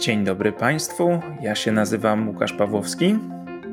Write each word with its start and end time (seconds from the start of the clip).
Dzień 0.00 0.24
dobry 0.24 0.52
Państwu, 0.52 1.20
ja 1.40 1.54
się 1.54 1.72
nazywam 1.72 2.28
Łukasz 2.28 2.52
Pawłowski. 2.52 3.18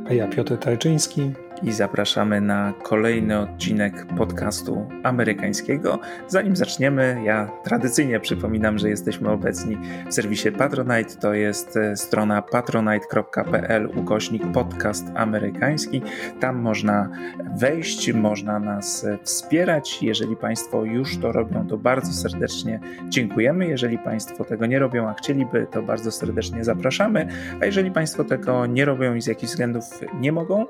A 0.10 0.14
ja 0.14 0.28
Piotr 0.28 0.58
Tajczyński 0.58 1.32
i 1.64 1.72
zapraszamy 1.72 2.42
na 2.42 2.74
kolejny 2.83 3.40
odcinek 3.40 4.06
podcastu 4.17 4.90
amerykańskiego. 5.04 6.00
Zanim 6.28 6.56
zaczniemy, 6.56 7.22
ja 7.26 7.51
tradycyjnie 7.64 8.20
przypominam, 8.20 8.78
że 8.78 8.89
jesteśmy 8.89 9.30
obecni 9.30 9.78
w 10.10 10.14
serwisie 10.14 10.52
Patronite. 10.52 11.16
To 11.16 11.34
jest 11.34 11.78
e, 11.78 11.98
strona 11.98 12.42
patronite.pl 12.42 13.89
ukośnik 13.96 14.52
podcast 14.52 15.06
amerykański. 15.16 16.02
Tam 16.39 16.56
można 16.56 17.10
wejść, 17.58 18.14
można 18.14 18.60
nas 18.60 19.04
e, 19.04 19.18
wspierać. 19.24 20.04
Jeżeli 20.04 20.36
Państwo 20.36 20.84
już 20.84 21.18
to 21.18 21.32
robią, 21.32 21.68
to 21.68 21.78
bardzo 21.78 22.14
serdecznie 22.14 22.80
dziękujemy. 23.10 23.68
Jeżeli 23.68 23.98
Państwo 23.98 24.44
tego 24.44 24.66
nie 24.66 24.80
robią, 24.80 25.10
a 25.10 25.14
chcieliby, 25.14 25.68
to 25.71 25.82
bardzo 25.82 26.11
serdecznie 26.11 26.64
zapraszamy. 26.64 27.28
A 27.61 27.66
jeżeli 27.66 27.92
Państwo 27.92 28.24
tego 28.24 28.66
nie 28.66 28.86
robią 28.86 29.16
i 29.16 29.21
z 29.21 29.28
jakichś 29.28 29.52
względów 29.52 29.83
nie 30.19 30.32
mogą, 30.32 30.66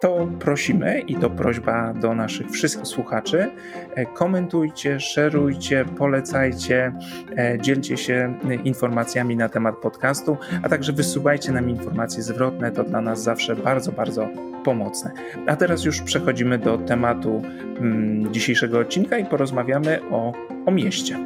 to 0.00 0.28
prosimy 0.40 1.00
i 1.00 1.14
to 1.14 1.30
prośba 1.30 1.94
do 1.94 2.14
naszych 2.14 2.50
wszystkich 2.50 2.86
słuchaczy. 2.86 3.50
E, 3.94 4.06
komentujcie, 4.06 5.00
szerujcie, 5.00 5.84
polecajcie, 5.84 6.92
e, 7.36 7.58
dzielcie 7.60 7.96
się 7.96 8.38
informacjami 8.64 9.36
na 9.36 9.48
temat 9.48 9.76
podcastu, 9.76 10.36
a 10.62 10.68
także 10.68 10.92
wysuwajcie 10.92 11.52
nam 11.52 11.70
informacje 11.70 12.22
zwrotne. 12.22 12.72
To 12.72 12.84
dla 12.84 13.00
nas 13.00 13.22
zawsze 13.22 13.56
bardzo, 13.56 13.92
bardzo 13.92 14.28
pomocne. 14.64 15.12
A 15.46 15.56
teraz 15.56 15.84
już 15.84 16.02
przechodzimy 16.02 16.58
do 16.58 16.78
tematu 16.78 17.42
mm, 17.80 18.34
dzisiejszego 18.34 18.78
odcinka 18.78 19.18
i 19.18 19.24
porozmawiamy 19.24 20.00
o, 20.10 20.32
o 20.66 20.70
mieście. 20.70 21.18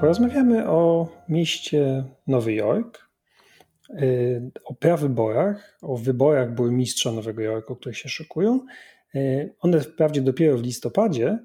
Porozmawiamy 0.00 0.68
o 0.68 1.08
mieście 1.28 2.04
Nowy 2.26 2.54
Jork, 2.54 3.05
o 4.64 4.74
prawyborach, 4.74 5.78
o 5.82 5.96
wyborach 5.96 6.54
burmistrza 6.54 7.12
Nowego 7.12 7.42
Jorku, 7.42 7.76
które 7.76 7.94
się 7.94 8.08
szykują. 8.08 8.60
Y, 9.14 9.54
one 9.60 9.80
wprawdzie 9.80 10.20
dopiero 10.20 10.58
w 10.58 10.62
listopadzie, 10.62 11.38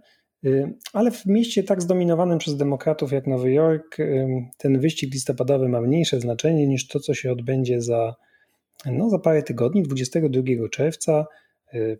y, 0.45 0.73
ale 0.93 1.11
w 1.11 1.25
mieście 1.25 1.63
tak 1.63 1.81
zdominowanym 1.81 2.37
przez 2.37 2.57
demokratów 2.57 3.11
jak 3.11 3.27
Nowy 3.27 3.51
Jork, 3.51 3.97
ten 4.57 4.79
wyścig 4.79 5.13
listopadowy 5.13 5.69
ma 5.69 5.81
mniejsze 5.81 6.19
znaczenie 6.19 6.67
niż 6.67 6.87
to, 6.87 6.99
co 6.99 7.13
się 7.13 7.31
odbędzie 7.31 7.81
za, 7.81 8.15
no, 8.85 9.09
za 9.09 9.19
parę 9.19 9.43
tygodni, 9.43 9.83
22 9.83 10.69
czerwca, 10.69 11.25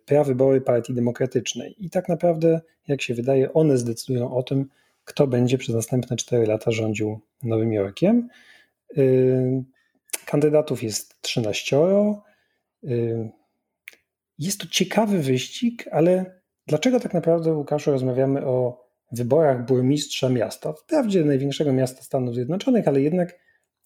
prawybory 0.05 0.61
Partii 0.61 0.93
Demokratycznej. 0.93 1.75
I 1.77 1.89
tak 1.89 2.09
naprawdę, 2.09 2.61
jak 2.87 3.01
się 3.01 3.13
wydaje, 3.13 3.53
one 3.53 3.77
zdecydują 3.77 4.35
o 4.35 4.43
tym, 4.43 4.65
kto 5.05 5.27
będzie 5.27 5.57
przez 5.57 5.75
następne 5.75 6.17
4 6.17 6.45
lata 6.45 6.71
rządził 6.71 7.19
Nowym 7.43 7.73
Jorkiem. 7.73 8.27
Kandydatów 10.31 10.83
jest 10.83 11.21
13. 11.21 11.77
Y, 12.83 13.29
jest 14.37 14.61
to 14.61 14.67
ciekawy 14.67 15.19
wyścig, 15.19 15.85
ale 15.91 16.41
dlaczego 16.67 16.99
tak 16.99 17.13
naprawdę, 17.13 17.53
Łukaszu, 17.53 17.91
rozmawiamy 17.91 18.45
o 18.45 18.85
wyborach 19.11 19.65
burmistrza 19.65 20.29
miasta? 20.29 20.73
Wprawdzie 20.73 21.23
największego 21.23 21.73
miasta 21.73 22.01
Stanów 22.01 22.35
Zjednoczonych, 22.35 22.87
ale 22.87 23.01
jednak 23.01 23.39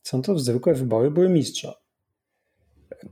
są 0.04 0.22
to 0.22 0.40
zwykłe 0.40 0.74
wybory 0.74 1.12
burmistrza. 1.12 1.74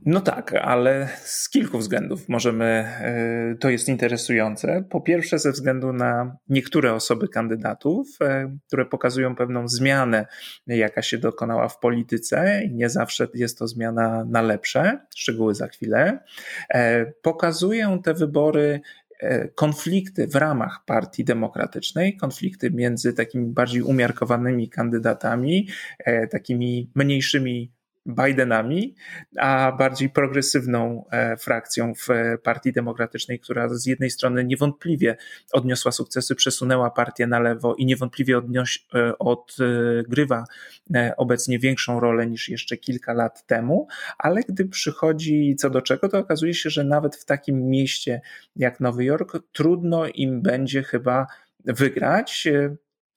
No 0.06 0.20
tak, 0.20 0.54
ale 0.62 1.08
z 1.24 1.50
kilku 1.50 1.78
względów 1.78 2.28
możemy, 2.28 2.64
e, 2.64 3.56
to 3.60 3.70
jest 3.70 3.88
interesujące. 3.88 4.84
Po 4.90 5.00
pierwsze, 5.00 5.38
ze 5.38 5.52
względu 5.52 5.92
na 5.92 6.36
niektóre 6.48 6.94
osoby 6.94 7.28
kandydatów, 7.28 8.08
e, 8.20 8.56
które 8.66 8.86
pokazują 8.86 9.36
pewną 9.36 9.68
zmianę, 9.68 10.26
jaka 10.66 11.02
się 11.02 11.18
dokonała 11.18 11.68
w 11.68 11.78
polityce, 11.78 12.62
i 12.64 12.74
nie 12.74 12.90
zawsze 12.90 13.28
jest 13.34 13.58
to 13.58 13.68
zmiana 13.68 14.24
na 14.24 14.42
lepsze, 14.42 14.98
szczegóły 15.16 15.54
za 15.54 15.68
chwilę. 15.68 16.18
E, 16.68 17.06
pokazują 17.06 18.02
te 18.02 18.14
wybory 18.14 18.80
konflikty 19.54 20.26
w 20.26 20.34
ramach 20.34 20.84
Partii 20.86 21.24
Demokratycznej, 21.24 22.16
konflikty 22.16 22.70
między 22.70 23.12
takimi 23.12 23.46
bardziej 23.46 23.82
umiarkowanymi 23.82 24.68
kandydatami, 24.68 25.68
takimi 26.30 26.90
mniejszymi 26.94 27.72
Bidenami, 28.06 28.94
a 29.38 29.72
bardziej 29.72 30.10
progresywną 30.10 31.04
e, 31.10 31.36
frakcją 31.36 31.92
w 31.94 32.08
Partii 32.42 32.72
Demokratycznej, 32.72 33.40
która 33.40 33.68
z 33.68 33.86
jednej 33.86 34.10
strony 34.10 34.44
niewątpliwie 34.44 35.16
odniosła 35.52 35.92
sukcesy, 35.92 36.34
przesunęła 36.34 36.90
partię 36.90 37.26
na 37.26 37.40
lewo 37.40 37.74
i 37.74 37.86
niewątpliwie 37.86 38.36
e, 38.36 39.18
odgrywa 39.18 40.44
e, 40.94 41.14
obecnie 41.16 41.58
większą 41.58 42.00
rolę 42.00 42.26
niż 42.26 42.48
jeszcze 42.48 42.76
kilka 42.76 43.12
lat 43.12 43.46
temu, 43.46 43.88
ale 44.18 44.40
gdy 44.48 44.64
przychodzi 44.64 45.56
co 45.58 45.70
do 45.70 45.82
czego, 45.82 46.08
to 46.08 46.18
okazuje 46.18 46.54
się, 46.54 46.70
że 46.70 46.84
nawet 46.84 47.16
w 47.16 47.24
takim 47.24 47.68
mieście 47.68 48.20
jak 48.56 48.80
Nowy 48.80 49.04
Jork 49.04 49.38
trudno 49.52 50.06
im 50.06 50.42
będzie 50.42 50.82
chyba 50.82 51.26
wygrać 51.64 52.48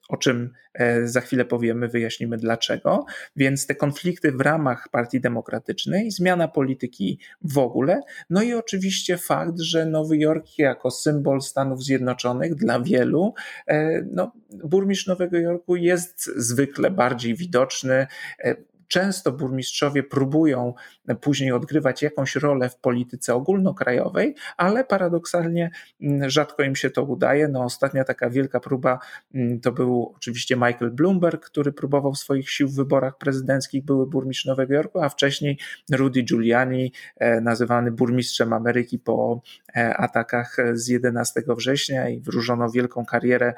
o 0.08 0.16
czym 0.16 0.52
e, 0.74 1.06
za 1.06 1.20
chwilę 1.20 1.44
powiemy, 1.44 1.88
wyjaśnimy 1.88 2.36
dlaczego. 2.36 3.04
Więc 3.36 3.66
te 3.66 3.74
konflikty 3.74 4.32
w 4.32 4.40
ramach 4.40 4.88
Partii 4.88 5.20
Demokratycznej, 5.20 6.10
zmiana 6.10 6.48
polityki 6.48 7.18
w 7.42 7.58
ogóle, 7.58 8.00
no 8.30 8.42
i 8.42 8.54
oczywiście 8.54 9.16
fakt, 9.16 9.60
że 9.60 9.86
Nowy 9.86 10.18
Jork 10.18 10.58
jako 10.58 10.90
symbol 10.90 11.42
Stanów 11.42 11.84
Zjednoczonych 11.84 12.54
dla 12.54 12.80
wielu, 12.80 13.34
e, 13.66 14.02
no, 14.12 14.32
burmistrz 14.64 15.06
Nowego 15.06 15.38
Jorku 15.38 15.76
jest 15.76 16.26
zwykle 16.36 16.90
bardziej 16.90 17.34
widoczny 17.34 18.06
e, 18.38 18.56
często 18.88 19.32
burmistrzowie 19.32 20.02
próbują 20.02 20.74
później 21.20 21.52
odgrywać 21.52 22.02
jakąś 22.02 22.36
rolę 22.36 22.68
w 22.68 22.76
polityce 22.76 23.34
ogólnokrajowej, 23.34 24.34
ale 24.56 24.84
paradoksalnie 24.84 25.70
mm, 26.00 26.30
rzadko 26.30 26.62
im 26.62 26.76
się 26.76 26.90
to 26.90 27.02
udaje. 27.02 27.48
No, 27.48 27.64
ostatnia 27.64 28.04
taka 28.04 28.30
wielka 28.30 28.60
próba 28.60 28.98
mm, 29.34 29.60
to 29.60 29.72
był 29.72 30.12
oczywiście 30.16 30.56
Michael 30.56 30.90
Bloomberg, 30.90 31.46
który 31.46 31.72
próbował 31.72 32.14
swoich 32.14 32.50
sił 32.50 32.68
w 32.68 32.74
wyborach 32.74 33.18
prezydenckich, 33.18 33.84
były 33.84 34.06
burmistrz 34.06 34.44
Nowego 34.44 34.74
Jorku, 34.74 35.00
a 35.00 35.08
wcześniej 35.08 35.58
Rudy 35.92 36.22
Giuliani, 36.22 36.92
e, 37.16 37.40
nazywany 37.40 37.90
burmistrzem 37.90 38.52
Ameryki 38.52 38.98
po 38.98 39.40
e, 39.76 39.96
atakach 39.96 40.56
z 40.72 40.88
11 40.88 41.42
września 41.48 42.08
i 42.08 42.20
wróżono 42.20 42.70
wielką 42.70 43.04
karierę 43.04 43.54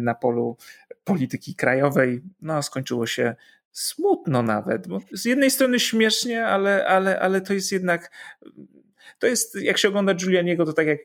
na 0.00 0.14
polu 0.14 0.56
polityki 1.04 1.54
krajowej. 1.54 2.22
No, 2.42 2.62
skończyło 2.62 3.06
się 3.06 3.34
smutno 3.72 4.42
nawet, 4.42 4.88
bo 4.88 5.00
z 5.12 5.24
jednej 5.24 5.50
strony 5.50 5.80
śmiesznie, 5.80 6.46
ale, 6.46 6.86
ale, 6.86 7.20
ale 7.20 7.40
to 7.40 7.54
jest 7.54 7.72
jednak, 7.72 8.10
to 9.18 9.26
jest, 9.26 9.62
jak 9.62 9.78
się 9.78 9.88
ogląda 9.88 10.14
Giulianiego, 10.14 10.66
to 10.66 10.72
tak 10.72 10.86
jak 10.86 10.98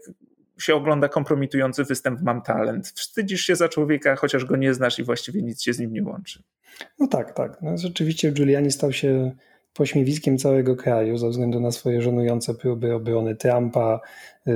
się 0.58 0.76
ogląda 0.76 1.10
kompromitujący 1.10 1.84
występ 1.84 2.22
Mam 2.22 2.42
Talent. 2.42 2.88
Wstydzisz 2.88 3.42
się 3.42 3.56
za 3.56 3.70
człowieka, 3.70 4.16
chociaż 4.16 4.46
go 4.46 4.56
nie 4.56 4.74
znasz 4.74 5.00
i 5.00 5.04
właściwie 5.04 5.42
nic 5.42 5.62
się 5.62 5.74
z 5.74 5.80
nim 5.80 5.94
nie 5.94 6.04
łączy. 6.04 6.44
No 7.00 7.08
tak, 7.08 7.34
tak. 7.34 7.62
No 7.62 7.78
rzeczywiście 7.78 8.32
Giuliani 8.32 8.72
stał 8.72 8.94
się 8.94 9.36
pośmiewiskiem 9.76 10.38
całego 10.38 10.76
kraju 10.76 11.18
ze 11.18 11.30
względu 11.30 11.60
na 11.60 11.72
swoje 11.72 12.02
żenujące 12.02 12.54
próby 12.54 12.94
obrony 12.94 13.36
Trumpa, 13.36 14.00
y, 14.48 14.52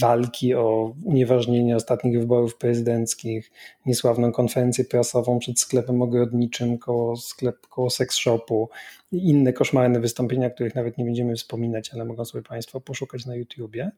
walki 0.00 0.54
o 0.54 0.94
unieważnienie 1.04 1.76
ostatnich 1.76 2.18
wyborów 2.18 2.56
prezydenckich, 2.56 3.50
niesławną 3.86 4.32
konferencję 4.32 4.84
prasową 4.84 5.38
przed 5.38 5.60
sklepem 5.60 6.02
ogrodniczym 6.02 6.78
koło, 6.78 7.16
sklep, 7.16 7.66
koło 7.66 7.90
seks 7.90 8.16
shopu 8.16 8.68
i 9.12 9.28
inne 9.28 9.52
koszmarne 9.52 10.00
wystąpienia, 10.00 10.50
których 10.50 10.74
nawet 10.74 10.98
nie 10.98 11.04
będziemy 11.04 11.34
wspominać, 11.34 11.90
ale 11.94 12.04
mogą 12.04 12.24
sobie 12.24 12.42
Państwo 12.44 12.80
poszukać 12.80 13.26
na 13.26 13.36
YouTubie. 13.36 13.90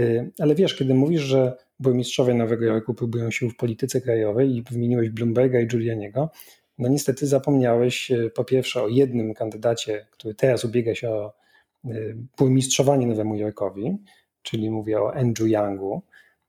Y, 0.00 0.30
ale 0.38 0.54
wiesz, 0.54 0.74
kiedy 0.74 0.94
mówisz, 0.94 1.22
że 1.22 1.56
burmistrzowie 1.80 2.34
Nowego 2.34 2.64
Jorku 2.64 2.94
próbują 2.94 3.30
się 3.30 3.50
w 3.50 3.56
polityce 3.56 4.00
krajowej 4.00 4.56
i 4.56 4.62
wymieniłeś 4.62 5.10
Bloomberga 5.10 5.60
i 5.60 5.66
Giulianiego, 5.66 6.30
no 6.78 6.88
niestety 6.88 7.26
zapomniałeś 7.26 8.10
e, 8.10 8.30
po 8.30 8.44
pierwsze 8.44 8.82
o 8.82 8.88
jednym 8.88 9.34
kandydacie, 9.34 10.06
który 10.10 10.34
teraz 10.34 10.64
ubiega 10.64 10.94
się 10.94 11.10
o 11.10 11.32
e, 11.84 11.90
burmistrzowanie 12.38 13.06
Nowemu 13.06 13.36
Jorkowi, 13.36 13.98
czyli 14.42 14.70
mówię 14.70 15.02
o 15.02 15.14
Andrew 15.14 15.48
Youngu, 15.48 16.02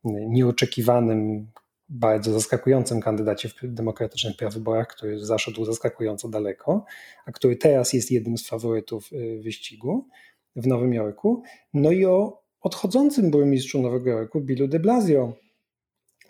e, 0.05 0.09
nieoczekiwanym, 0.11 1.47
bardzo 1.89 2.33
zaskakującym 2.33 3.01
kandydacie 3.01 3.49
w 3.49 3.55
demokratycznych 3.63 4.37
prawyborach, 4.37 4.87
który 4.87 5.25
zaszedł 5.25 5.65
zaskakująco 5.65 6.29
daleko, 6.29 6.85
a 7.25 7.31
który 7.31 7.55
teraz 7.55 7.93
jest 7.93 8.11
jednym 8.11 8.37
z 8.37 8.47
faworytów 8.47 9.09
wyścigu 9.39 10.07
w 10.55 10.67
Nowym 10.67 10.93
Jorku. 10.93 11.43
No 11.73 11.91
i 11.91 12.05
o 12.05 12.41
odchodzącym 12.61 13.31
burmistrzu 13.31 13.81
Nowego 13.81 14.09
Jorku, 14.09 14.41
Billu 14.41 14.67
de 14.67 14.79
Blasio, 14.79 15.33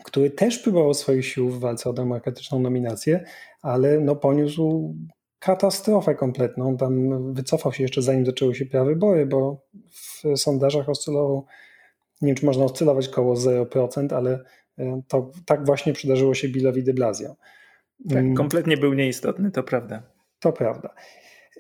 który 0.03 0.29
też 0.29 0.59
próbował 0.59 0.93
swoich 0.93 1.25
sił 1.25 1.49
w 1.49 1.59
walce 1.59 1.89
o 1.89 1.93
demokratyczną 1.93 2.59
nominację, 2.59 3.23
ale 3.61 3.99
no 3.99 4.15
poniósł 4.15 4.95
katastrofę 5.39 6.15
kompletną. 6.15 6.77
Tam 6.77 7.33
wycofał 7.33 7.73
się 7.73 7.83
jeszcze 7.83 8.01
zanim 8.01 8.25
zaczęły 8.25 8.55
się 8.55 8.65
prawybory, 8.65 9.25
bo 9.25 9.65
w 9.89 10.23
sondażach 10.35 10.89
oscylował, 10.89 11.45
nie 12.21 12.27
wiem 12.27 12.35
czy 12.35 12.45
można 12.45 12.65
oscylować 12.65 13.09
koło 13.09 13.35
0%, 13.35 14.13
ale 14.15 14.43
e, 14.77 15.01
to 15.07 15.31
tak 15.45 15.65
właśnie 15.65 15.93
przydarzyło 15.93 16.33
się 16.33 16.49
Billowi 16.49 16.83
de 16.83 16.93
Blasio. 16.93 17.35
Tak, 18.09 18.17
mm. 18.17 18.35
kompletnie 18.35 18.77
był 18.77 18.93
nieistotny, 18.93 19.51
to 19.51 19.63
prawda. 19.63 20.03
To 20.39 20.53
prawda. 20.53 20.93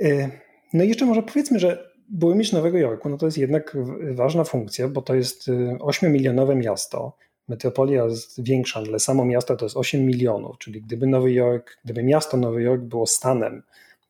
Y, 0.01 0.29
no 0.73 0.83
i 0.83 0.87
jeszcze 0.87 1.05
może 1.05 1.23
powiedzmy, 1.23 1.59
że 1.59 1.91
burmistrz 2.09 2.53
Nowego 2.53 2.77
Jorku 2.77 3.09
no 3.09 3.17
to 3.17 3.25
jest 3.25 3.37
jednak 3.37 3.77
ważna 4.11 4.43
funkcja, 4.43 4.87
bo 4.87 5.01
to 5.01 5.15
jest 5.15 5.47
8-milionowe 5.79 6.55
miasto. 6.55 7.17
Metropolia 7.47 8.05
jest 8.05 8.43
większa, 8.43 8.79
ale 8.79 8.99
samo 8.99 9.25
miasto 9.25 9.55
to 9.55 9.65
jest 9.65 9.77
8 9.77 10.05
milionów, 10.05 10.57
czyli 10.57 10.81
gdyby 10.81 11.07
Nowy 11.07 11.33
Jork, 11.33 11.77
gdyby 11.83 12.03
miasto 12.03 12.37
Nowy 12.37 12.61
Jork 12.61 12.81
było 12.81 13.07
stanem, 13.07 13.63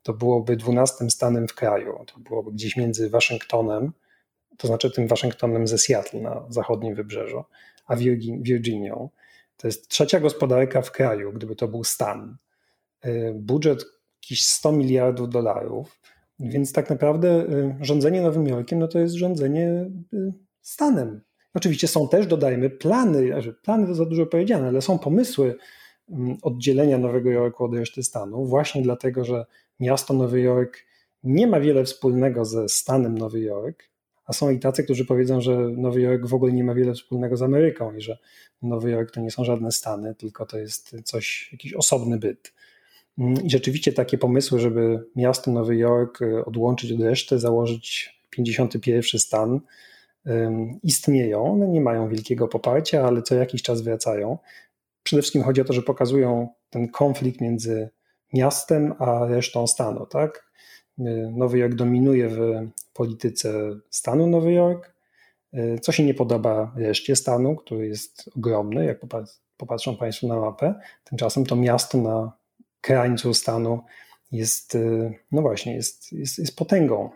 to 0.03 0.13
byłoby 0.13 0.57
12 0.57 1.09
stanem 1.09 1.47
w 1.47 1.55
kraju. 1.55 2.05
To 2.13 2.19
byłoby 2.19 2.51
gdzieś 2.51 2.77
między 2.77 3.09
Waszyngtonem, 3.09 3.91
to 4.57 4.67
znaczy 4.67 4.91
tym 4.91 5.07
Waszyngtonem 5.07 5.67
ze 5.67 5.77
Seattle 5.77 6.21
na 6.21 6.45
zachodnim 6.49 6.95
wybrzeżu, 6.95 7.43
a 7.87 7.95
Virginią. 8.41 9.09
To 9.57 9.67
jest 9.67 9.87
trzecia 9.87 10.19
gospodarka 10.19 10.81
w 10.81 10.91
kraju, 10.91 11.33
gdyby 11.33 11.55
to 11.55 11.67
był 11.67 11.83
stan. 11.83 12.37
Y, 13.05 13.33
budżet 13.35 13.85
jakieś 14.23 14.45
100 14.45 14.71
miliardów 14.71 15.29
dolarów, 15.29 16.01
więc 16.39 16.73
tak 16.73 16.89
naprawdę 16.89 17.45
y, 17.49 17.75
rządzenie 17.81 18.21
Nowym 18.21 18.47
Jorkiem 18.47 18.79
no 18.79 18.87
to 18.87 18.99
jest 18.99 19.15
rządzenie 19.15 19.89
y, 20.13 20.33
stanem. 20.61 21.21
Oczywiście 21.57 21.87
są 21.87 22.09
też, 22.09 22.27
dodajmy, 22.27 22.69
plany, 22.69 23.31
plany 23.63 23.87
to 23.87 23.93
za 23.93 24.05
dużo 24.05 24.25
powiedziane, 24.25 24.67
ale 24.67 24.81
są 24.81 24.99
pomysły 24.99 25.55
mm, 26.09 26.37
oddzielenia 26.41 26.97
Nowego 26.97 27.31
Jorku 27.31 27.65
od 27.65 27.73
reszty 27.73 28.03
stanu, 28.03 28.45
właśnie 28.45 28.81
dlatego, 28.81 29.25
że 29.25 29.45
miasto 29.79 30.13
Nowy 30.13 30.41
Jork 30.41 30.77
nie 31.23 31.47
ma 31.47 31.59
wiele 31.59 31.83
wspólnego 31.83 32.45
ze 32.45 32.69
stanem 32.69 33.17
Nowy 33.17 33.39
Jork, 33.39 33.83
a 34.25 34.33
są 34.33 34.49
i 34.49 34.59
tacy, 34.59 34.83
którzy 34.83 35.05
powiedzą, 35.05 35.41
że 35.41 35.57
Nowy 35.57 36.01
Jork 36.01 36.25
w 36.25 36.33
ogóle 36.33 36.53
nie 36.53 36.63
ma 36.63 36.73
wiele 36.73 36.93
wspólnego 36.93 37.37
z 37.37 37.41
Ameryką 37.41 37.95
i 37.95 38.01
że 38.01 38.17
Nowy 38.61 38.91
Jork 38.91 39.11
to 39.11 39.21
nie 39.21 39.31
są 39.31 39.43
żadne 39.43 39.71
stany, 39.71 40.15
tylko 40.15 40.45
to 40.45 40.57
jest 40.57 40.95
coś, 41.03 41.49
jakiś 41.51 41.73
osobny 41.73 42.17
byt. 42.17 42.53
Mm, 43.17 43.43
I 43.43 43.49
rzeczywiście 43.49 43.93
takie 43.93 44.17
pomysły, 44.17 44.59
żeby 44.59 45.03
miasto 45.15 45.51
Nowy 45.51 45.75
Jork 45.75 46.21
y, 46.21 46.45
odłączyć 46.45 46.91
od 46.91 47.01
reszty, 47.01 47.39
założyć 47.39 48.17
51 48.29 49.19
stan, 49.19 49.59
istnieją. 50.83 51.53
One 51.53 51.67
nie 51.67 51.81
mają 51.81 52.09
wielkiego 52.09 52.47
poparcia, 52.47 53.07
ale 53.07 53.21
co 53.21 53.35
jakiś 53.35 53.61
czas 53.61 53.81
wracają. 53.81 54.37
Przede 55.03 55.21
wszystkim 55.21 55.43
chodzi 55.43 55.61
o 55.61 55.65
to, 55.65 55.73
że 55.73 55.81
pokazują 55.81 56.47
ten 56.69 56.87
konflikt 56.87 57.41
między 57.41 57.89
miastem 58.33 58.93
a 58.99 59.25
resztą 59.25 59.67
stanu. 59.67 60.05
Tak? 60.05 60.47
Nowy 61.31 61.57
Jork 61.57 61.75
dominuje 61.75 62.29
w 62.29 62.39
polityce 62.93 63.53
stanu 63.89 64.27
Nowy 64.27 64.53
Jork, 64.53 64.93
y, 65.53 65.79
co 65.81 65.91
się 65.91 66.03
nie 66.03 66.13
podoba 66.13 66.73
reszcie 66.75 67.15
stanu, 67.15 67.55
który 67.55 67.87
jest 67.87 68.29
ogromny, 68.37 68.85
jak 68.85 68.99
popatrzą 69.57 69.97
Państwo 69.97 70.27
na 70.27 70.39
mapę. 70.39 70.75
Tymczasem 71.03 71.45
to 71.45 71.55
miasto 71.55 71.97
na 71.97 72.31
krańcu 72.81 73.33
stanu 73.33 73.83
jest, 74.31 74.75
y, 74.75 75.13
no 75.31 75.41
właśnie, 75.41 75.75
jest, 75.75 76.11
jest, 76.11 76.39
jest 76.39 76.55
potęgą. 76.55 77.09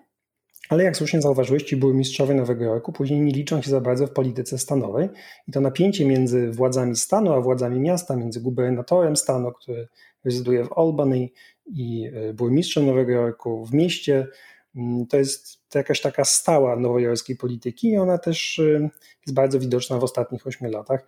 Ale 0.71 0.83
jak 0.83 0.97
słusznie 0.97 1.21
zauważyłeś, 1.21 1.63
ci 1.63 1.77
burmistrzowie 1.77 2.35
Nowego 2.35 2.65
Jorku 2.65 2.91
później 2.91 3.21
nie 3.21 3.31
liczą 3.31 3.61
się 3.61 3.71
za 3.71 3.81
bardzo 3.81 4.07
w 4.07 4.11
polityce 4.11 4.57
stanowej 4.57 5.09
i 5.47 5.51
to 5.51 5.61
napięcie 5.61 6.05
między 6.05 6.51
władzami 6.51 6.95
stanu 6.95 7.33
a 7.33 7.41
władzami 7.41 7.79
miasta, 7.79 8.15
między 8.15 8.41
gubernatorem 8.41 9.15
stanu, 9.15 9.51
który 9.51 9.87
rezyduje 10.25 10.65
w 10.65 10.73
Albany 10.77 11.29
i 11.65 12.11
y, 12.29 12.33
burmistrzem 12.33 12.85
Nowego 12.85 13.11
Jorku 13.11 13.65
w 13.65 13.73
mieście, 13.73 14.27
mm, 14.75 15.07
to 15.07 15.17
jest 15.17 15.59
jakaś 15.75 16.01
taka 16.01 16.25
stała 16.25 16.75
nowojorskiej 16.75 17.35
polityki 17.35 17.89
i 17.89 17.97
ona 17.97 18.17
też 18.17 18.59
y, 18.59 18.89
jest 19.25 19.33
bardzo 19.33 19.59
widoczna 19.59 19.97
w 19.97 20.03
ostatnich 20.03 20.47
ośmiu 20.47 20.71
latach 20.71 21.07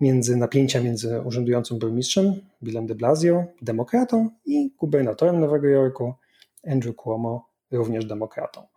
między 0.00 0.36
napięcia 0.36 0.80
między 0.80 1.20
urzędującym 1.20 1.78
burmistrzem 1.78 2.34
Billem 2.62 2.86
de 2.86 2.94
Blasio, 2.94 3.44
demokratą 3.62 4.30
i 4.46 4.70
gubernatorem 4.78 5.40
Nowego 5.40 5.66
Jorku 5.66 6.14
Andrew 6.66 6.96
Cuomo, 6.96 7.48
również 7.70 8.06
demokratą. 8.06 8.75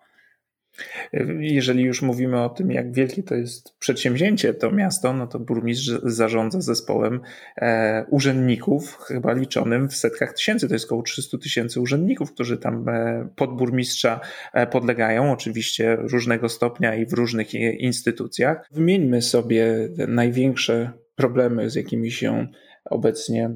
Jeżeli 1.40 1.84
już 1.84 2.02
mówimy 2.02 2.42
o 2.42 2.50
tym, 2.50 2.72
jak 2.72 2.92
wielkie 2.92 3.24
to 3.24 3.36
jest 3.36 3.78
przedsięwzięcie, 3.80 4.54
to 4.54 4.72
miasto, 4.72 5.14
no 5.14 5.28
to 5.28 5.40
burmistrz 5.40 5.92
zarządza 6.04 6.62
zespołem 6.62 7.22
e, 7.58 8.06
urzędników, 8.10 8.98
chyba 8.98 9.34
liczonym 9.34 9.90
w 9.90 9.96
setkach 9.96 10.34
tysięcy. 10.34 10.68
To 10.68 10.74
jest 10.76 10.86
około 10.86 11.02
300 11.02 11.38
tysięcy 11.38 11.82
urzędników, 11.82 12.34
którzy 12.34 12.58
tam 12.58 12.90
e, 12.90 13.30
pod 13.36 13.58
burmistrza 13.58 14.20
e, 14.54 14.68
podlegają, 14.68 15.32
oczywiście 15.32 15.96
różnego 15.96 16.50
stopnia 16.50 16.96
i 16.96 17.06
w 17.06 17.14
różnych 17.14 17.54
instytucjach. 17.54 18.68
Wymieńmy 18.72 19.22
sobie 19.22 19.90
największe 20.08 20.92
problemy, 21.16 21.70
z 21.70 21.76
jakimi 21.76 22.12
się 22.12 22.48
obecnie 22.86 23.50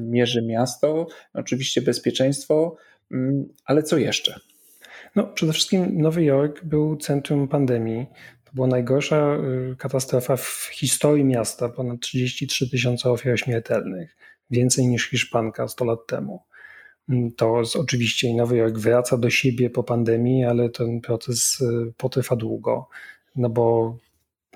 mierzy 0.00 0.42
miasto. 0.42 1.06
Oczywiście 1.34 1.82
bezpieczeństwo, 1.82 2.76
ale 3.64 3.82
co 3.82 3.98
jeszcze? 3.98 4.40
No, 5.16 5.26
przede 5.26 5.52
wszystkim 5.52 6.02
Nowy 6.02 6.24
Jork 6.24 6.64
był 6.64 6.96
centrum 6.96 7.48
pandemii. 7.48 8.06
To 8.44 8.52
była 8.54 8.66
najgorsza 8.66 9.36
y, 9.72 9.76
katastrofa 9.76 10.36
w 10.36 10.68
historii 10.72 11.24
miasta, 11.24 11.68
ponad 11.68 12.00
33 12.00 12.70
tysiące 12.70 13.10
ofiar 13.10 13.38
śmiertelnych, 13.38 14.16
więcej 14.50 14.86
niż 14.86 15.10
Hiszpanka 15.10 15.68
100 15.68 15.84
lat 15.84 16.06
temu. 16.06 16.42
Mm, 17.08 17.32
to 17.32 17.62
oczywiście 17.78 18.34
Nowy 18.34 18.56
Jork 18.56 18.78
wraca 18.78 19.18
do 19.18 19.30
siebie 19.30 19.70
po 19.70 19.82
pandemii, 19.82 20.44
ale 20.44 20.70
ten 20.70 21.00
proces 21.00 21.60
y, 21.60 21.92
potrwa 21.96 22.36
długo, 22.36 22.88
no 23.36 23.48
bo 23.50 23.96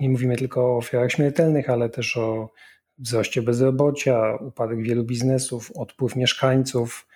nie 0.01 0.11
mówimy 0.11 0.37
tylko 0.37 0.61
o 0.61 0.77
ofiarach 0.77 1.13
śmiertelnych, 1.13 1.71
ale 1.71 1.89
też 1.89 2.17
o 2.17 2.51
wzroście 2.99 3.43
bezrobocia, 3.43 4.37
upadek 4.41 4.83
wielu 4.83 5.05
biznesów, 5.05 5.73
odpływ 5.77 6.17
mieszkańców, 6.17 7.07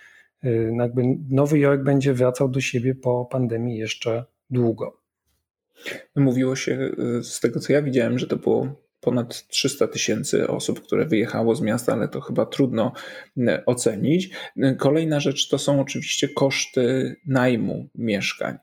jakby 0.78 1.02
Nowy 1.30 1.58
Jork 1.58 1.82
będzie 1.82 2.14
wracał 2.14 2.48
do 2.48 2.60
siebie 2.60 2.94
po 2.94 3.24
pandemii 3.24 3.78
jeszcze 3.78 4.24
długo. 4.50 5.00
Mówiło 6.16 6.56
się 6.56 6.90
y, 7.18 7.24
z 7.24 7.40
tego, 7.40 7.60
co 7.60 7.72
ja 7.72 7.82
widziałem, 7.82 8.18
że 8.18 8.26
to 8.26 8.36
było 8.36 8.84
ponad 9.00 9.46
300 9.48 9.88
tysięcy 9.88 10.48
osób, 10.48 10.80
które 10.80 11.06
wyjechało 11.06 11.54
z 11.54 11.60
miasta, 11.60 11.92
ale 11.92 12.08
to 12.08 12.20
chyba 12.20 12.46
trudno 12.46 12.92
y, 13.36 13.64
ocenić. 13.66 14.30
Kolejna 14.78 15.20
rzecz 15.20 15.48
to 15.48 15.58
są 15.58 15.80
oczywiście 15.80 16.28
koszty 16.28 17.16
najmu 17.26 17.88
mieszkań. 17.94 18.58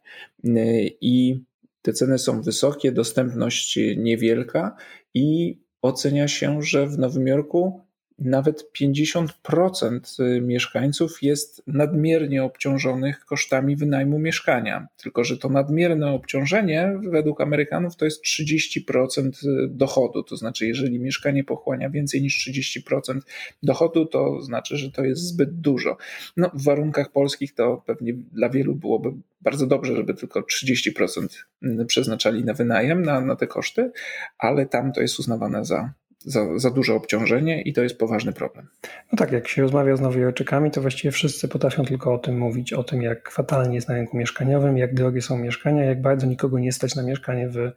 I 1.01 1.44
te 1.81 1.94
ceny 1.94 2.19
są 2.19 2.42
wysokie, 2.42 2.92
dostępność 2.92 3.80
niewielka 3.98 4.75
i 5.13 5.60
ocenia 5.81 6.27
się, 6.27 6.62
że 6.62 6.88
w 6.88 6.98
Nowym 6.98 7.27
Jorku 7.27 7.81
nawet 8.22 8.72
50% 8.82 10.24
y, 10.24 10.42
mieszkańców 10.42 11.24
jest 11.24 11.63
nadmiernie 11.68 12.44
obciążonych 12.44 13.25
kosztami 13.25 13.75
wynajmu 13.75 14.20
mieszkania. 14.20 14.88
Tylko, 14.98 15.24
że 15.24 15.38
to 15.38 15.50
nadmierne 15.50 16.12
obciążenie 16.12 17.00
według 17.12 17.42
Amerykanów 17.42 17.96
to 17.96 18.06
jest 18.06 18.24
30% 18.25 19.30
y, 19.30 19.68
dochodu. 19.70 20.24
To 20.24 20.38
znaczy, 20.38 20.68
jeżeli 20.68 21.00
mieszkanie 21.00 21.44
pochłania 21.44 21.90
więcej 21.90 22.22
niż 22.22 22.48
30% 22.48 23.20
dochodu, 23.63 24.06
to 24.06 24.42
znaczy, 24.42 24.78
że 24.78 24.92
to 24.92 25.04
jest 25.04 25.22
zbyt 25.22 25.60
dużo. 25.60 25.98
No, 26.38 26.51
w 26.54 26.63
warunkach 26.63 27.12
polskich 27.12 27.54
to 27.54 27.84
pewnie 27.86 28.13
dla 28.13 28.50
wielu 28.50 28.75
byłoby 28.75 29.12
bardzo 29.42 29.68
dobrze, 29.68 29.96
żeby 29.96 30.13
tylko 30.13 30.42
30% 30.42 31.28
y, 31.63 31.86
przeznaczali 31.86 32.44
na 32.44 32.54
wynajem, 32.54 33.01
na, 33.01 33.22
na 33.22 33.36
te 33.36 33.48
koszty, 33.48 33.92
ale 34.38 34.66
tam 34.66 34.92
to 34.94 35.01
jest 35.01 35.20
uznawane 35.20 35.66
za 35.66 35.94
za, 36.25 36.60
za 36.60 36.72
duże 36.72 36.94
obciążenie 36.94 37.62
i 37.62 37.74
to 37.74 37.84
jest 37.84 37.98
poważny 37.98 38.34
problem. 38.34 38.68
No 39.12 39.18
tak, 39.18 39.32
jak 39.32 39.48
się 39.48 39.62
rozmawia 39.62 39.96
z 39.96 40.01
Nowojorczykami, 40.01 40.72
to 40.72 40.82
właściwie 40.82 41.12
wszyscy 41.12 41.48
potrafią 41.48 41.86
tylko 41.86 42.13
o 42.13 42.18
tym 42.18 42.38
mówić, 42.38 42.74
o 42.74 42.84
tym 42.84 43.01
jak 43.01 43.32
fatalnie 43.32 43.75
jest 43.75 43.90
na 43.90 43.96
rynku 43.96 44.18
mieszkaniowym, 44.18 44.78
jak 44.78 44.94
drogie 44.94 45.22
są 45.22 45.38
mieszkania, 45.38 45.84
jak 45.84 46.01
bardzo 46.01 46.28
nikogo 46.28 46.60
nie 46.60 46.72
stać 46.72 46.96
na 46.96 47.04
mieszkanie 47.04 47.50
w 47.50 47.72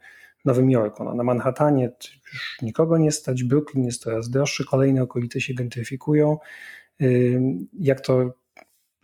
Nowym 0.45 0.71
Jorku. 0.71 1.03
No, 1.03 1.15
na 1.15 1.23
Manhattanie 1.23 1.91
już 2.33 2.57
nikogo 2.61 2.97
nie 2.97 3.11
stać, 3.11 3.43
Brooklyn 3.43 3.85
jest 3.85 4.01
coraz 4.01 4.29
droższy, 4.29 4.65
kolejne 4.65 5.03
okolice 5.03 5.41
się 5.41 5.53
gentryfikują. 5.53 6.37
Jak 7.79 8.01
to 8.01 8.33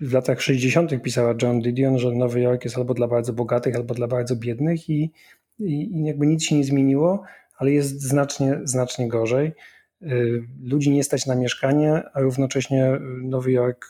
w 0.02 0.14
latach 0.14 0.42
60. 0.42 1.02
pisała 1.02 1.34
John 1.42 1.62
Didion, 1.62 2.00
że 2.00 2.12
Nowy 2.12 2.42
Jork 2.42 2.64
jest 2.64 2.78
albo 2.78 2.94
dla 2.94 3.08
bardzo 3.08 3.34
bogatych, 3.34 3.76
albo 3.76 3.94
dla 3.94 4.08
bardzo 4.08 4.36
biednych 4.36 4.90
i, 4.90 5.12
i, 5.60 6.04
jakby 6.04 6.28
nic 6.28 6.44
się 6.44 6.56
nie 6.56 6.64
zmieniło 6.64 7.24
ale 7.62 7.72
jest 7.72 8.02
znacznie, 8.02 8.60
znacznie 8.64 9.08
gorzej. 9.08 9.54
Y, 10.02 10.44
ludzi 10.64 10.92
nie 10.92 11.04
stać 11.04 11.26
na 11.26 11.36
mieszkanie, 11.36 12.04
a 12.14 12.20
równocześnie 12.20 13.00
Nowy 13.24 13.52
Jork 13.52 13.86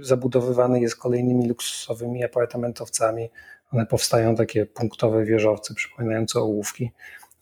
zabudowywany 0.00 0.80
jest 0.80 0.96
kolejnymi 0.96 1.48
luksusowymi 1.48 2.24
apartamentowcami. 2.24 3.30
One 3.72 3.86
powstają 3.86 4.36
takie 4.36 4.66
punktowe 4.66 5.24
wieżowce 5.24 5.74
przypominające 5.74 6.40
ołówki, 6.40 6.90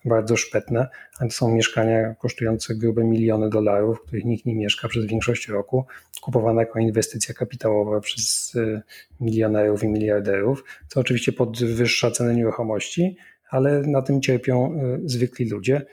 bardzo 0.05 0.37
szpetne, 0.37 0.89
ale 1.19 1.31
to 1.31 1.37
są 1.37 1.55
mieszkania 1.55 2.15
kosztujące 2.15 2.75
grube 2.75 3.05
miliony 3.05 3.51
dolarów, 3.51 3.99
w 3.99 4.03
których 4.03 4.25
nikt 4.25 4.47
nie 4.47 4.55
mieszka 4.55 4.89
przez 4.89 5.07
większość 5.07 5.49
roku, 5.49 5.87
kupowane 6.21 6.61
jako 6.61 6.79
inwestycja 6.79 7.35
kapitałowa 7.35 8.01
przez 8.01 8.55
y, 8.55 8.83
milionerów 9.21 9.83
i 9.83 9.89
miliarderów, 9.89 10.65
co 10.89 11.01
oczywiście 11.01 11.33
podwyższa 11.33 12.11
cenę 12.11 12.35
nieruchomości, 12.35 13.17
ale 13.53 13.83
na 13.83 14.03
tym 14.03 14.23
cierpią 14.23 14.81
y, 14.81 15.01
zwykli 15.05 15.49
ludzie. 15.49 15.87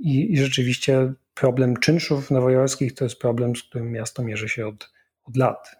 I, 0.00 0.32
i 0.32 0.38
rzeczywiście 0.38 1.12
problem 1.34 1.76
czynszów 1.76 2.30
nowojorskich 2.30 2.94
to 2.94 3.04
jest 3.04 3.18
problem, 3.18 3.56
z 3.56 3.62
którym 3.62 3.92
miasto 3.92 4.22
mierzy 4.22 4.48
się 4.48 4.66
od, 4.66 4.90
od 5.24 5.36
lat. 5.36 5.76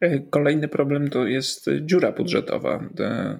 E, 0.00 0.18
kolejny 0.18 0.68
problem 0.68 1.10
to 1.10 1.26
jest 1.26 1.66
dziura 1.80 2.12
budżetowa. 2.12 2.88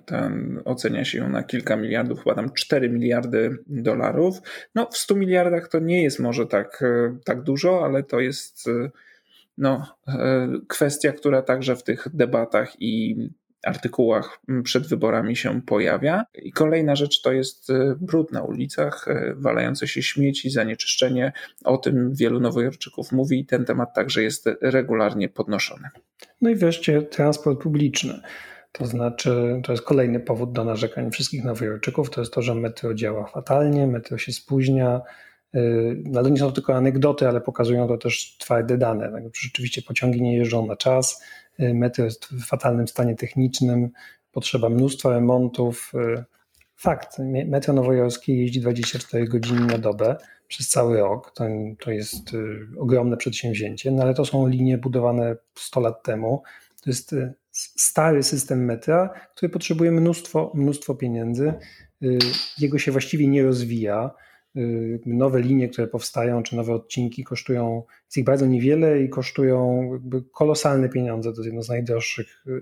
Ten 0.06 0.60
ocenia 0.64 1.04
się 1.04 1.18
ją 1.18 1.28
na 1.28 1.42
kilka 1.42 1.76
miliardów, 1.76 2.18
chyba 2.18 2.34
tam 2.34 2.52
4 2.52 2.90
miliardy 2.90 3.58
dolarów. 3.66 4.38
No, 4.74 4.86
w 4.86 4.96
100 4.96 5.14
miliardach 5.14 5.68
to 5.68 5.78
nie 5.78 6.02
jest 6.02 6.18
może 6.18 6.46
tak, 6.46 6.82
e, 6.82 7.18
tak 7.24 7.42
dużo, 7.42 7.84
ale 7.84 8.02
to 8.02 8.20
jest 8.20 8.68
e, 8.68 8.90
no, 9.58 9.98
kwestia, 10.68 11.12
która 11.12 11.42
także 11.42 11.76
w 11.76 11.82
tych 11.82 12.08
debatach 12.14 12.72
i 12.80 13.16
artykułach 13.64 14.40
przed 14.64 14.88
wyborami 14.88 15.36
się 15.36 15.62
pojawia. 15.62 16.24
I 16.34 16.52
kolejna 16.52 16.96
rzecz 16.96 17.22
to 17.22 17.32
jest 17.32 17.70
e, 17.70 17.96
brud 18.00 18.32
na 18.32 18.42
ulicach, 18.42 19.08
e, 19.08 19.34
walające 19.36 19.88
się 19.88 20.02
śmieci, 20.02 20.50
zanieczyszczenie. 20.50 21.32
O 21.64 21.76
tym 21.76 22.14
wielu 22.14 22.40
nowojorczyków 22.40 23.12
mówi 23.12 23.40
i 23.40 23.46
ten 23.46 23.64
temat 23.64 23.94
także 23.94 24.22
jest 24.22 24.48
regularnie 24.60 25.28
podnoszony. 25.28 25.88
No 26.40 26.50
i 26.50 26.54
wreszcie 26.54 27.02
transport 27.02 27.60
publiczny. 27.60 28.20
To 28.72 28.86
znaczy, 28.86 29.60
to 29.64 29.72
jest 29.72 29.84
kolejny 29.84 30.20
powód 30.20 30.52
do 30.52 30.64
narzekań 30.64 31.10
wszystkich 31.10 31.44
nowojorczyków, 31.44 32.10
to 32.10 32.20
jest 32.20 32.32
to, 32.32 32.42
że 32.42 32.54
metro 32.54 32.94
działa 32.94 33.26
fatalnie, 33.26 33.86
metro 33.86 34.18
się 34.18 34.32
spóźnia, 34.32 35.00
e, 35.54 35.60
no 36.04 36.20
ale 36.20 36.30
nie 36.30 36.38
są 36.38 36.46
to 36.46 36.52
tylko 36.52 36.74
anegdoty, 36.74 37.28
ale 37.28 37.40
pokazują 37.40 37.88
to 37.88 37.98
też 37.98 38.36
twarde 38.38 38.78
dane. 38.78 39.12
Tak, 39.12 39.22
rzeczywiście 39.36 39.82
pociągi 39.82 40.22
nie 40.22 40.36
jeżdżą 40.36 40.66
na 40.66 40.76
czas, 40.76 41.22
Y, 41.22 41.41
metro 41.58 42.04
jest 42.04 42.26
w 42.26 42.46
fatalnym 42.46 42.88
stanie 42.88 43.14
technicznym, 43.14 43.90
potrzeba 44.32 44.68
mnóstwa 44.68 45.10
remontów. 45.10 45.92
Y, 45.94 46.24
fakt, 46.76 47.18
metro 47.46 47.74
nowojorskie 47.74 48.36
jeździ 48.36 48.60
24 48.60 49.28
godziny 49.28 49.66
na 49.66 49.78
dobę 49.78 50.16
przez 50.48 50.68
cały 50.68 50.98
rok. 50.98 51.32
To, 51.34 51.44
to 51.80 51.90
jest 51.90 52.34
y, 52.34 52.66
ogromne 52.78 53.16
przedsięwzięcie, 53.16 53.90
no 53.90 54.02
ale 54.02 54.14
to 54.14 54.24
są 54.24 54.48
linie 54.48 54.78
budowane 54.78 55.36
100 55.54 55.80
lat 55.80 56.02
temu. 56.02 56.42
To 56.82 56.90
jest 56.90 57.14
stary 57.52 58.22
system 58.22 58.64
metra, 58.64 59.10
który 59.36 59.50
potrzebuje 59.50 59.92
mnóstwo, 59.92 60.52
mnóstwo 60.54 60.94
pieniędzy. 60.94 61.54
Jego 62.58 62.78
się 62.78 62.92
właściwie 62.92 63.28
nie 63.28 63.42
rozwija. 63.42 64.10
Nowe 65.06 65.40
linie, 65.40 65.68
które 65.68 65.86
powstają, 65.86 66.42
czy 66.42 66.56
nowe 66.56 66.74
odcinki 66.74 67.24
kosztują, 67.24 67.82
jest 68.04 68.16
ich 68.16 68.24
bardzo 68.24 68.46
niewiele 68.46 69.02
i 69.02 69.08
kosztują 69.08 69.90
kolosalne 70.32 70.88
pieniądze. 70.88 71.32
To 71.32 71.36
jest 71.36 71.46
jedno 71.46 71.62
z 71.62 71.68
najdroższych 71.68 72.44
y, 72.46 72.60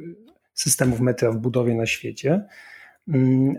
systemów 0.54 1.00
metra 1.00 1.32
w 1.32 1.36
budowie 1.36 1.74
na 1.74 1.86
świecie. 1.86 2.44
Mm, 3.08 3.56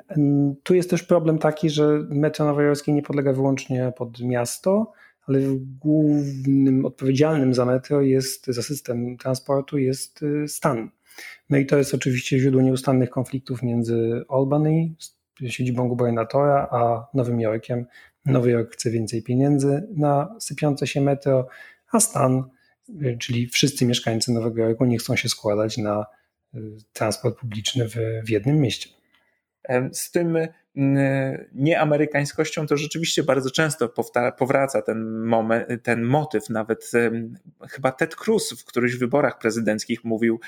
tu 0.64 0.76
jest 0.76 0.90
też 0.90 1.04
problem 1.04 1.38
taki, 1.38 1.70
że 1.70 2.06
metro 2.10 2.46
nowojorskie 2.46 2.94
nie 2.94 3.02
podlega 3.02 3.34
wyłącznie 3.34 3.94
pod 3.98 4.20
miasto, 4.20 4.92
ale 5.28 5.40
głównym 5.80 6.86
odpowiedzialnym 6.86 7.54
za 7.54 7.66
metro 7.66 8.02
jest, 8.02 8.46
za 8.46 8.62
system 8.62 9.18
transportu 9.18 9.78
jest 9.78 10.24
y, 10.24 10.48
stan. 10.48 10.90
No 11.50 11.58
i 11.58 11.66
to 11.66 11.78
jest 11.78 11.94
oczywiście 11.94 12.40
źródło 12.40 12.62
nieustannych 12.62 13.10
konfliktów 13.10 13.64
między 13.64 14.24
Albany, 14.30 14.94
siedzibą 15.48 15.88
gubernatora, 15.88 16.68
a 16.72 17.08
Nowym 17.14 17.42
Jorkiem, 17.42 17.86
Nowy 18.26 18.52
Jork 18.52 18.74
chce 18.74 18.92
więcej 18.92 19.24
pieniędzy 19.24 19.88
na 19.96 20.36
sypiące 20.40 20.88
się 20.88 21.02
metro, 21.02 21.48
a 21.92 22.00
stan, 22.00 22.44
czyli 23.20 23.48
wszyscy 23.48 23.86
mieszkańcy 23.86 24.32
Nowego 24.32 24.62
Jorku 24.62 24.86
nie 24.86 24.98
chcą 24.98 25.16
się 25.16 25.30
składać 25.30 25.78
na 25.78 26.06
y, 26.56 26.60
transport 26.94 27.40
publiczny 27.40 27.90
w, 27.90 27.96
w 28.26 28.30
jednym 28.30 28.60
mieście. 28.60 28.90
Z 29.92 30.12
tym 30.12 30.38
nieamerykańskością 31.54 32.68
to 32.68 32.78
rzeczywiście 32.78 33.24
bardzo 33.24 33.52
często 33.52 33.94
powraca 34.38 34.82
ten, 34.82 35.24
moment, 35.26 35.84
ten 35.84 36.04
motyw. 36.04 36.50
Nawet 36.50 36.92
chyba 37.70 37.92
Ted 37.92 38.16
Cruz 38.16 38.54
w 38.62 38.66
którychś 38.66 38.96
wyborach 38.96 39.40
prezydenckich 39.40 40.04
mówił 40.04 40.40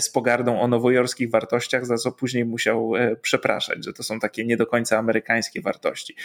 z 0.00 0.10
pogardą 0.10 0.60
o 0.60 0.68
nowojorskich 0.68 1.30
wartościach, 1.30 1.86
za 1.86 1.96
co 1.96 2.12
później 2.12 2.44
musiał 2.44 2.96
e, 2.96 3.16
przepraszać, 3.16 3.84
że 3.84 3.92
to 3.92 4.02
są 4.02 4.20
takie 4.20 4.44
nie 4.44 4.56
do 4.56 4.66
końca 4.66 4.98
amerykańskie 4.98 5.60
wartości. 5.60 6.16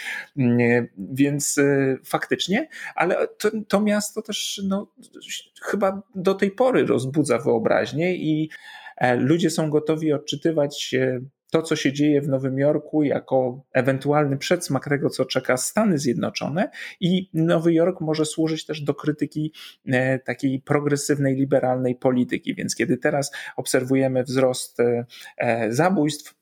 Więc 0.98 1.58
e, 1.58 1.96
faktycznie, 2.04 2.68
ale 2.94 3.28
to, 3.28 3.50
to 3.68 3.80
miasto 3.80 4.22
też 4.22 4.62
no, 4.64 4.92
chyba 5.62 6.02
do 6.14 6.34
tej 6.34 6.50
pory 6.50 6.86
rozbudza 6.86 7.38
wyobraźnię 7.38 8.16
i 8.16 8.50
e, 8.96 9.16
ludzie 9.16 9.50
są 9.50 9.70
gotowi 9.70 10.12
odczytywać 10.12 10.94
to, 11.50 11.62
co 11.62 11.76
się 11.76 11.92
dzieje 11.92 12.20
w 12.20 12.28
Nowym 12.28 12.58
Jorku, 12.58 13.02
jako 13.02 13.64
ewentualny 13.72 14.36
przedsmak 14.36 14.88
tego, 14.88 15.10
co 15.10 15.24
czeka 15.24 15.56
Stany 15.56 15.98
Zjednoczone, 15.98 16.70
i 17.00 17.30
Nowy 17.34 17.74
Jork 17.74 18.00
może 18.00 18.24
służyć 18.24 18.66
też 18.66 18.80
do 18.80 18.94
krytyki 18.94 19.52
e, 19.86 20.18
takiej 20.18 20.60
progresywnej, 20.60 21.34
liberalnej 21.34 21.94
polityki. 21.94 22.54
Więc 22.54 22.76
kiedy 22.76 22.96
teraz 22.96 23.32
obserwujemy 23.56 24.24
wzrost 24.24 24.80
e, 24.80 25.06
e, 25.38 25.72
zabójstw, 25.72 26.36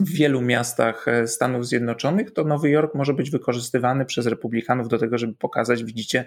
w 0.00 0.10
wielu 0.10 0.40
miastach 0.40 1.06
Stanów 1.26 1.66
Zjednoczonych, 1.66 2.30
to 2.30 2.44
Nowy 2.44 2.70
Jork 2.70 2.94
może 2.94 3.14
być 3.14 3.30
wykorzystywany 3.30 4.04
przez 4.04 4.26
republikanów 4.26 4.88
do 4.88 4.98
tego, 4.98 5.18
żeby 5.18 5.34
pokazać, 5.34 5.84
widzicie, 5.84 6.24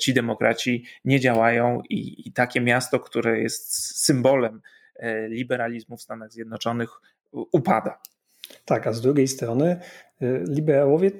ci 0.00 0.14
demokraci 0.14 0.84
nie 1.04 1.20
działają 1.20 1.80
i, 1.90 2.28
i 2.28 2.32
takie 2.32 2.60
miasto, 2.60 3.00
które 3.00 3.40
jest 3.40 3.96
symbolem 4.04 4.60
liberalizmu 5.28 5.96
w 5.96 6.02
Stanach 6.02 6.32
Zjednoczonych, 6.32 6.90
upada. 7.32 7.98
Tak, 8.64 8.86
a 8.86 8.92
z 8.92 9.00
drugiej 9.00 9.28
strony 9.28 9.80
y, 10.22 10.44
liberałowie 10.48 11.10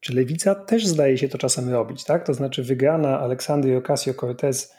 czy 0.00 0.14
lewica 0.14 0.54
też 0.54 0.86
zdaje 0.86 1.18
się 1.18 1.28
to 1.28 1.38
czasem 1.38 1.68
robić, 1.68 2.04
tak? 2.04 2.26
To 2.26 2.34
znaczy 2.34 2.62
wygrana 2.62 3.20
Aleksandry 3.20 3.80
Ocasio-Cortez 3.80 4.72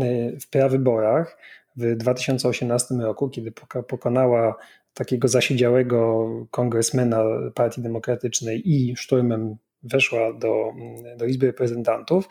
y, 0.00 0.38
w 0.40 0.50
prawyborach 0.50 1.38
w 1.76 1.96
2018 1.96 2.94
roku, 2.94 3.28
kiedy 3.28 3.52
pokonała 3.88 4.56
takiego 4.94 5.28
zasiedziałego 5.28 6.28
kongresmena 6.50 7.24
Partii 7.54 7.82
Demokratycznej 7.82 8.62
i 8.64 8.96
szturmem 8.96 9.56
weszła 9.82 10.32
do, 10.32 10.72
do 11.16 11.24
Izby 11.24 11.46
Reprezentantów, 11.46 12.28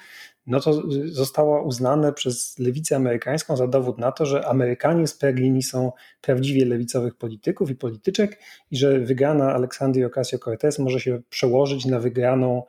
no 0.48 0.60
to 0.60 0.82
zostało 1.06 1.64
uznane 1.64 2.14
przez 2.14 2.60
lewicę 2.60 2.96
amerykańską 2.96 3.58
za 3.58 3.68
dowód 3.68 3.98
na 3.98 4.12
to, 4.12 4.26
że 4.26 4.46
Amerykanie 4.46 5.08
spragnieni 5.08 5.64
są 5.64 5.92
prawdziwie 6.22 6.66
lewicowych 6.66 7.16
polityków 7.16 7.70
i 7.70 7.76
polityczek 7.76 8.40
i 8.72 8.78
że 8.78 9.00
wygrana 9.00 9.54
Aleksandry 9.54 10.10
Ocasio-Cortez 10.10 10.84
może 10.84 11.00
się 11.00 11.22
przełożyć 11.30 11.86
na 11.86 12.00
wygraną 12.00 12.64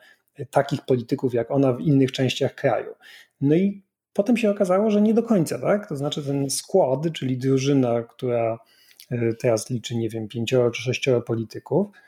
takich 0.50 0.80
polityków 0.84 1.34
jak 1.34 1.50
ona 1.50 1.72
w 1.72 1.80
innych 1.80 2.12
częściach 2.12 2.54
kraju. 2.54 2.94
No 3.40 3.54
i 3.54 3.82
potem 4.12 4.36
się 4.36 4.50
okazało, 4.50 4.90
że 4.90 5.02
nie 5.02 5.14
do 5.14 5.22
końca, 5.22 5.58
tak? 5.58 5.88
To 5.88 5.96
znaczy 5.96 6.22
ten 6.22 6.50
skład, 6.50 7.12
czyli 7.12 7.38
drużyna, 7.38 8.02
która 8.02 8.58
e, 9.10 9.34
teraz 9.34 9.70
liczy, 9.70 9.96
nie 9.96 10.08
wiem, 10.08 10.28
pięcioro 10.28 10.70
czy 10.70 10.82
sześcioro 10.82 11.22
polityków, 11.22 11.86
e, 11.86 12.07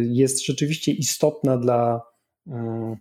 jest 0.00 0.46
rzeczywiście 0.46 0.92
istotna 0.92 1.56
dla 1.56 2.02
mm, 2.46 2.96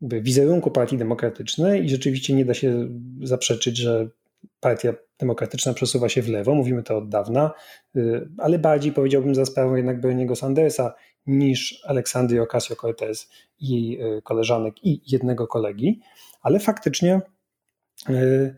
wizerunku 0.00 0.70
Partii 0.70 0.98
Demokratycznej 0.98 1.84
i 1.84 1.90
rzeczywiście 1.90 2.34
nie 2.34 2.44
da 2.44 2.54
się 2.54 2.88
zaprzeczyć, 3.22 3.76
że 3.76 4.08
Partia 4.60 4.94
Demokratyczna 5.18 5.74
przesuwa 5.74 6.08
się 6.08 6.22
w 6.22 6.28
lewo, 6.28 6.54
mówimy 6.54 6.82
to 6.82 6.98
od 6.98 7.08
dawna, 7.08 7.52
y, 7.96 8.28
ale 8.38 8.58
bardziej 8.58 8.92
powiedziałbym 8.92 9.34
za 9.34 9.44
sprawą 9.44 9.74
jednak 9.74 10.00
Berniego 10.00 10.36
Sandersa 10.36 10.94
niż 11.26 11.80
Aleksandry 11.84 12.40
Ocasio-Cortez 12.40 13.28
i 13.60 13.98
y, 14.02 14.22
koleżanek 14.22 14.74
i 14.84 15.00
jednego 15.12 15.46
kolegi, 15.46 16.00
ale 16.42 16.60
faktycznie 16.60 17.20
y, 18.10 18.56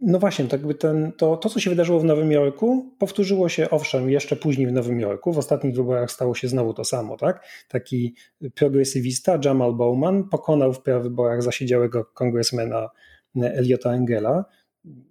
no 0.00 0.18
właśnie, 0.18 0.44
tak 0.44 0.60
jakby 0.60 0.74
ten, 0.74 1.12
to, 1.12 1.36
to, 1.36 1.48
co 1.48 1.60
się 1.60 1.70
wydarzyło 1.70 2.00
w 2.00 2.04
Nowym 2.04 2.32
Jorku, 2.32 2.94
powtórzyło 2.98 3.48
się 3.48 3.70
owszem 3.70 4.10
jeszcze 4.10 4.36
później 4.36 4.66
w 4.66 4.72
Nowym 4.72 5.00
Jorku. 5.00 5.32
W 5.32 5.38
ostatnich 5.38 5.74
wyborach 5.74 6.12
stało 6.12 6.34
się 6.34 6.48
znowu 6.48 6.74
to 6.74 6.84
samo. 6.84 7.16
Tak? 7.16 7.44
Taki 7.68 8.14
progresywista 8.54 9.38
Jamal 9.44 9.72
Bowman 9.72 10.28
pokonał 10.28 10.72
w 10.72 10.82
prawyborach 10.82 11.42
zasiedziałego 11.42 12.04
kongresmena 12.04 12.90
Eliota 13.36 13.92
Engela, 13.92 14.44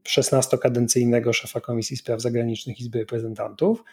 16-kadencyjnego 0.04 1.34
szefa 1.34 1.62
Komisji 1.62 1.98
Spraw 1.98 2.22
Zagranicznych 2.22 2.80
Izby 2.80 3.00
Reprezentantów. 3.00 3.84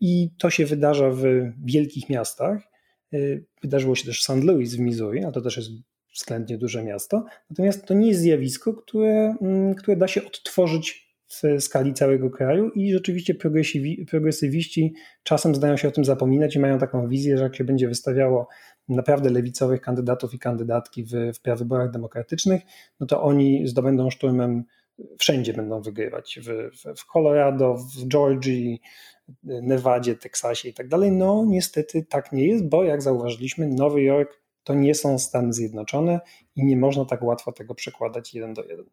I 0.00 0.30
to 0.38 0.50
się 0.50 0.66
wydarza 0.66 1.10
w 1.10 1.22
wielkich 1.64 2.08
miastach. 2.08 2.62
Wydarzyło 3.62 3.94
się 3.94 4.04
też 4.04 4.20
w 4.20 4.22
St. 4.22 4.44
Louis 4.44 4.74
w 4.74 4.78
Missouri, 4.78 5.24
a 5.24 5.32
to 5.32 5.40
też 5.40 5.56
jest 5.56 5.70
względnie 6.14 6.58
duże 6.58 6.84
miasto. 6.84 7.24
Natomiast 7.50 7.86
to 7.86 7.94
nie 7.94 8.08
jest 8.08 8.20
zjawisko, 8.20 8.74
które, 8.74 9.36
mm, 9.42 9.74
które 9.74 9.96
da 9.96 10.08
się 10.08 10.26
odtworzyć 10.26 11.12
w 11.28 11.62
skali 11.62 11.94
całego 11.94 12.30
kraju 12.30 12.70
i 12.70 12.92
rzeczywiście 12.92 13.34
progresywiści 14.10 14.94
czasem 15.22 15.54
zdają 15.54 15.76
się 15.76 15.88
o 15.88 15.90
tym 15.90 16.04
zapominać 16.04 16.56
i 16.56 16.58
mają 16.58 16.78
taką 16.78 17.08
wizję, 17.08 17.36
że 17.36 17.42
jak 17.42 17.56
się 17.56 17.64
będzie 17.64 17.88
wystawiało 17.88 18.48
naprawdę 18.88 19.30
lewicowych 19.30 19.80
kandydatów 19.80 20.34
i 20.34 20.38
kandydatki 20.38 21.04
w, 21.04 21.10
w 21.34 21.40
prawyborach 21.40 21.90
demokratycznych, 21.90 22.62
no 23.00 23.06
to 23.06 23.22
oni 23.22 23.68
zdobędą 23.68 24.10
szturmem, 24.10 24.64
wszędzie 25.18 25.52
będą 25.52 25.80
wygrywać, 25.80 26.40
w, 26.42 26.76
w, 26.76 27.00
w 27.00 27.06
Colorado, 27.06 27.74
w 27.74 28.08
Georgii, 28.08 28.80
Nevadzie, 29.42 30.14
Teksasie 30.14 30.68
i 30.68 30.74
tak 30.74 30.88
dalej. 30.88 31.12
No 31.12 31.44
niestety 31.48 32.04
tak 32.08 32.32
nie 32.32 32.46
jest, 32.46 32.68
bo 32.68 32.84
jak 32.84 33.02
zauważyliśmy, 33.02 33.68
Nowy 33.68 34.02
Jork 34.02 34.41
to 34.64 34.74
nie 34.74 34.94
są 34.94 35.18
Stany 35.18 35.52
Zjednoczone 35.52 36.20
i 36.56 36.64
nie 36.64 36.76
można 36.76 37.04
tak 37.04 37.22
łatwo 37.22 37.52
tego 37.52 37.74
przekładać 37.74 38.34
jeden 38.34 38.54
do 38.54 38.64
jeden. 38.64 38.86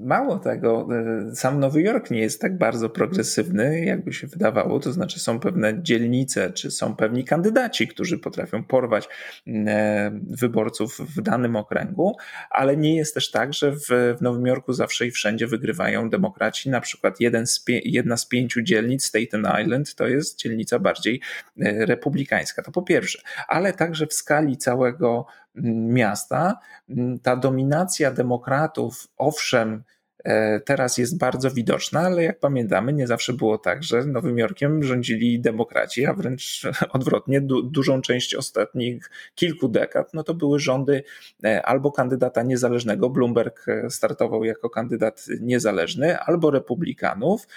Mało 0.00 0.38
tego, 0.38 0.88
e, 1.30 1.34
sam 1.34 1.60
Nowy 1.60 1.82
Jork 1.82 2.10
nie 2.10 2.20
jest 2.20 2.40
tak 2.40 2.58
bardzo 2.58 2.90
progresywny, 2.90 3.84
jakby 3.84 4.12
się 4.12 4.26
wydawało. 4.26 4.80
To 4.80 4.92
znaczy, 4.92 5.20
są 5.20 5.40
pewne 5.40 5.82
dzielnice, 5.82 6.50
czy 6.50 6.70
są 6.70 6.96
pewni 6.96 7.24
kandydaci, 7.24 7.88
którzy 7.88 8.18
potrafią 8.18 8.64
porwać 8.64 9.08
e, 9.46 10.20
wyborców 10.30 10.98
w 10.98 11.22
danym 11.22 11.56
okręgu, 11.56 12.16
ale 12.50 12.76
nie 12.76 12.96
jest 12.96 13.14
też 13.14 13.30
tak, 13.30 13.54
że 13.54 13.72
w, 13.72 14.16
Nowym 14.20 14.46
Jorku 14.46 14.72
zawsze 14.72 15.06
i 15.06 15.10
wszędzie 15.10 15.46
wygrywają 15.46 16.10
demokraci. 16.10 16.70
Na 16.70 16.80
przykład 16.80 17.20
jeden 17.20 17.46
z 17.46 17.64
jedna 17.84 18.16
z 18.16 18.26
pięciu 18.26 18.62
dzielnic, 18.62 19.04
Staten 19.04 19.46
Island, 19.62 19.94
to 19.94 20.06
jest 20.06 20.38
dzielnica 20.38 20.78
bardziej 20.78 21.20
e, 21.60 21.86
republikańska. 21.86 22.62
To 22.62 22.72
po 22.72 22.82
pierwsze, 22.82 23.22
ale 23.48 23.72
także 23.72 24.06
w 24.06 24.12
skali 24.12 24.56
całego 24.56 25.26
miasta, 25.54 26.58
ta 27.22 27.36
dominacja 27.36 28.10
demokratów, 28.10 29.08
owszem, 29.16 29.82
e, 30.24 30.60
teraz 30.60 30.98
jest 30.98 31.18
bardzo 31.18 31.50
widoczna, 31.50 32.00
ale 32.00 32.22
jak 32.22 32.40
pamiętamy, 32.40 32.92
nie 32.92 33.06
zawsze 33.06 33.32
było 33.32 33.58
tak, 33.58 33.82
że 33.82 34.04
Nowym 34.06 34.38
Jorkiem 34.38 34.82
rządzili 34.82 35.40
demokraci, 35.40 36.06
a 36.06 36.14
wręcz 36.14 36.62
odwrotnie, 36.92 37.40
du 37.40 37.62
dużą 37.62 38.02
część 38.02 38.34
ostatnich 38.34 39.10
kilku 39.34 39.68
dekad, 39.68 40.14
no 40.14 40.22
to 40.22 40.34
były 40.34 40.58
rządy 40.58 41.02
e, 41.44 41.66
albo 41.66 41.92
kandydata 41.92 42.42
niezależnego, 42.42 43.10
Bloomberg 43.10 43.68
e, 43.68 43.90
startował 43.90 44.44
jako 44.44 44.70
kandydat 44.70 45.26
niezależny, 45.40 46.18
albo 46.18 46.50
republikanów, 46.50 47.48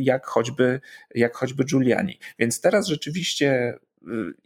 jak 0.00 0.26
choćby, 0.26 0.80
jak 1.14 1.36
choćby 1.36 1.64
Giuliani. 1.64 2.18
Więc 2.38 2.60
teraz 2.60 2.86
rzeczywiście 2.86 3.78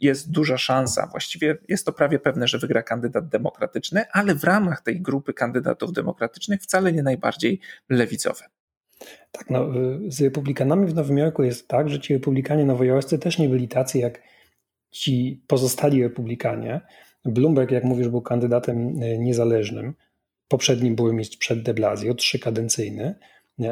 jest 0.01 0.31
duża 0.31 0.59
szansa, 0.59 1.07
właściwie 1.07 1.57
jest 1.69 1.87
to 1.87 1.93
prawie 1.93 2.19
pewne, 2.19 2.49
że 2.49 2.59
wygra 2.59 2.83
kandydat 2.83 3.29
demokratyczny, 3.29 4.05
ale 4.13 4.35
w 4.35 4.45
ramach 4.45 4.83
tej 4.83 5.01
grupy 5.01 5.35
kandydatów 5.35 5.93
demokratycznych 5.93 6.63
wcale 6.63 6.93
nie 6.93 7.03
najbardziej 7.03 7.61
lewicowe. 7.89 8.45
Tak, 9.33 9.51
no, 9.51 9.69
z 10.09 10.21
republikanami 10.21 10.87
w 10.87 10.95
Nowym 10.95 11.19
Jorku 11.19 11.43
jest 11.43 11.69
tak, 11.69 11.89
że 11.89 12.01
ci 12.01 12.15
republikanie 12.15 12.65
nowojorscy 12.65 13.19
też 13.19 13.39
nie 13.39 13.49
byli 13.49 13.69
tacy 13.69 13.99
jak 13.99 14.23
ci 14.91 15.43
pozostali 15.47 16.03
republikanie. 16.03 16.81
Bloomberg, 17.25 17.71
jak 17.71 17.85
mówisz, 17.85 18.09
był 18.09 18.23
kandydatem 18.23 18.79
e, 18.79 19.19
niezależnym. 19.19 19.95
Poprzedni 20.49 20.91
burmistrz 20.91 21.37
przed 21.37 21.63
de 21.63 21.75
Blasio, 21.75 22.15
trzykadencyjny, 22.15 23.15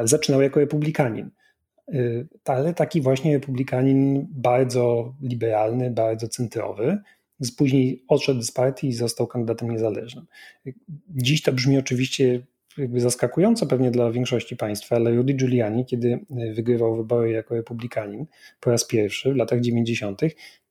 zaczynał 0.05 0.43
jako 0.43 0.61
republikanin. 0.61 1.31
Y, 1.89 2.29
ale 2.45 2.75
taki 2.75 3.01
właśnie 3.01 3.33
republikanin 3.35 4.27
bardzo 4.31 5.15
liberalny, 5.23 5.91
bardzo 5.91 6.29
centrowy. 6.29 6.99
Później 7.57 8.05
odszedł 8.09 8.43
z 8.43 8.53
partii 8.53 8.89
i 8.89 8.93
został 8.93 9.27
kandydatem 9.27 9.71
niezależnym. 9.71 10.27
Dziś 11.09 11.43
to 11.43 11.53
brzmi 11.53 11.79
oczywiście 11.79 12.47
jakby 12.79 13.01
zaskakująco 13.01 13.67
pewnie 13.67 13.91
dla 13.91 14.11
większości 14.11 14.57
państwa, 14.57 14.97
ale 14.97 15.15
Rudy 15.15 15.33
Giuliani, 15.33 15.87
kiedy 15.87 16.25
wygrywał 16.55 16.97
wybory 16.97 17.31
jako 17.31 17.55
republikanin 17.55 18.27
po 18.61 18.71
raz 18.71 18.87
pierwszy 18.87 19.33
w 19.33 19.37
latach 19.37 19.61
90., 19.61 20.21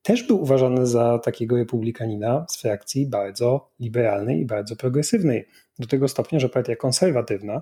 też 0.02 0.28
był 0.28 0.42
uważany 0.42 0.88
za 0.88 1.20
takiego 1.20 1.58
republikanina 1.58 2.46
z 2.50 2.62
frakcji 2.62 3.08
bardzo 3.08 3.72
liberalnej 3.80 4.40
i 4.40 4.46
bardzo 4.46 4.76
progresywnej. 4.76 5.48
Do 5.80 5.88
tego 5.88 6.08
stopnia, 6.08 6.40
że 6.40 6.50
partia 6.50 6.76
konserwatywna, 6.76 7.62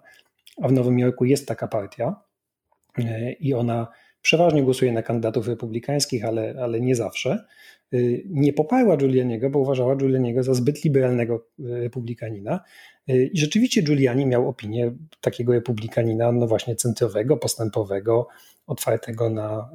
a 0.61 0.67
w 0.67 0.71
Nowym 0.71 0.99
Jorku 0.99 1.25
jest 1.25 1.47
taka 1.47 1.67
partia, 1.67 2.15
i 3.39 3.53
ona 3.53 3.87
przeważnie 4.21 4.63
głosuje 4.63 4.91
na 4.91 5.03
kandydatów 5.03 5.47
republikańskich, 5.47 6.25
ale, 6.25 6.55
ale 6.61 6.81
nie 6.81 6.95
zawsze. 6.95 7.45
E, 7.93 7.97
nie 8.25 8.53
poparła 8.53 8.97
Giulianiego, 8.97 9.49
bo 9.49 9.59
uważała 9.59 9.95
Giulianiego 9.95 10.43
za 10.43 10.53
zbyt 10.53 10.83
liberalnego 10.83 11.47
e, 11.59 11.79
republikanina. 11.79 12.59
I 13.07 13.39
rzeczywiście 13.39 13.81
Giuliani 13.81 14.25
miał 14.25 14.49
opinię 14.49 14.91
takiego 15.21 15.53
republikanina, 15.53 16.31
no 16.31 16.47
właśnie 16.47 16.75
centrowego, 16.75 17.37
postępowego, 17.37 18.27
otwartego 18.67 19.29
na 19.29 19.69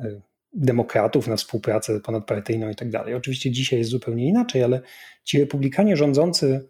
demokratów, 0.53 1.29
na 1.29 1.37
współpracę 1.37 2.01
ponadpartyjną 2.01 2.71
i 2.71 2.75
tak 2.75 2.91
dalej. 2.91 3.15
Oczywiście 3.15 3.51
dzisiaj 3.51 3.79
jest 3.79 3.91
zupełnie 3.91 4.29
inaczej, 4.29 4.63
ale 4.63 4.81
ci 5.25 5.41
republikanie 5.41 5.97
rządzący 5.97 6.69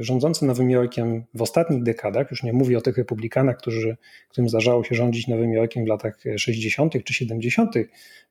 rządzący 0.00 0.44
Nowym 0.46 0.70
Jorkiem 0.70 1.24
w 1.34 1.42
ostatnich 1.42 1.82
dekadach, 1.82 2.30
już 2.30 2.42
nie 2.42 2.52
mówię 2.52 2.78
o 2.78 2.80
tych 2.80 2.98
republikanach, 2.98 3.56
którzy, 3.56 3.96
którym 4.28 4.48
zdarzało 4.48 4.84
się 4.84 4.94
rządzić 4.94 5.28
Nowym 5.28 5.52
Jorkiem 5.52 5.84
w 5.84 5.88
latach 5.88 6.22
60. 6.36 7.04
czy 7.04 7.14
70., 7.14 7.74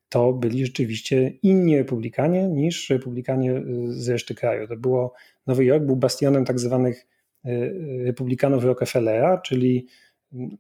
to 0.10 0.34
byli 0.34 0.66
rzeczywiście 0.66 1.34
inni 1.44 1.78
republikanie 1.78 2.48
niż 2.48 2.90
republikanie 2.90 3.52
y, 3.52 3.64
z 3.94 4.10
reszty 4.10 4.36
kraju. 4.36 4.68
To 4.68 4.78
było, 4.78 5.14
Nowy 5.48 5.66
Jork 5.66 5.84
był 5.84 5.96
bastionem 5.96 6.46
tak 6.46 6.60
zwanych 6.60 7.08
y, 7.46 8.04
republikanów 8.06 8.64
Rockefellera, 8.64 9.38
czyli 9.38 9.88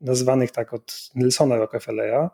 nazywanych 0.02 0.52
tak 0.52 0.74
od 0.74 1.10
Nelsona 1.16 1.56
Rockefellera, 1.56 2.32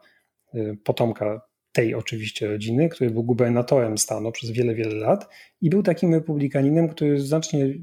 potomka 0.83 1.41
tej 1.75 1.95
oczywiście 1.95 2.47
rodziny, 2.47 2.89
który 2.89 3.09
był 3.09 3.23
gubernatorem 3.23 3.97
stanu 3.97 4.31
przez 4.31 4.51
wiele, 4.51 4.75
wiele 4.75 4.95
lat 4.95 5.29
i 5.61 5.69
był 5.69 5.83
takim 5.83 6.13
republikaninem, 6.13 6.89
który 6.89 7.19
znacznie 7.19 7.73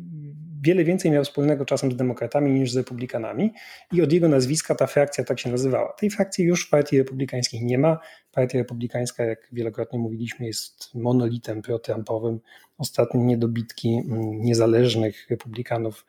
wiele 0.63 0.85
więcej 0.85 1.11
miał 1.11 1.25
wspólnego 1.25 1.65
czasem 1.65 1.93
z 1.93 1.97
demokratami 1.97 2.51
niż 2.61 2.73
z 2.73 2.77
republikanami 2.77 3.53
i 3.93 4.03
od 4.03 4.13
jego 4.13 4.29
nazwiska 4.29 4.75
ta 4.75 4.87
frakcja 4.87 5.25
tak 5.25 5.41
się 5.41 5.51
nazywała. 5.51 5.93
Tej 5.93 6.11
frakcji 6.11 6.45
już 6.45 6.67
w 6.67 6.71
partii 6.71 6.99
republikańskiej 6.99 7.65
nie 7.65 7.79
ma. 7.79 7.99
Partia 8.33 8.59
republikańska, 8.59 9.25
jak 9.25 9.49
wielokrotnie 9.53 9.99
mówiliśmy, 9.99 10.47
jest 10.47 10.95
monolitem 10.95 11.63
pro-trumpowym. 11.63 12.41
Ostatnie 12.79 13.21
niedobitki 13.21 13.89
mm, 13.89 14.41
niezależnych 14.43 15.27
republikanów 15.31 16.07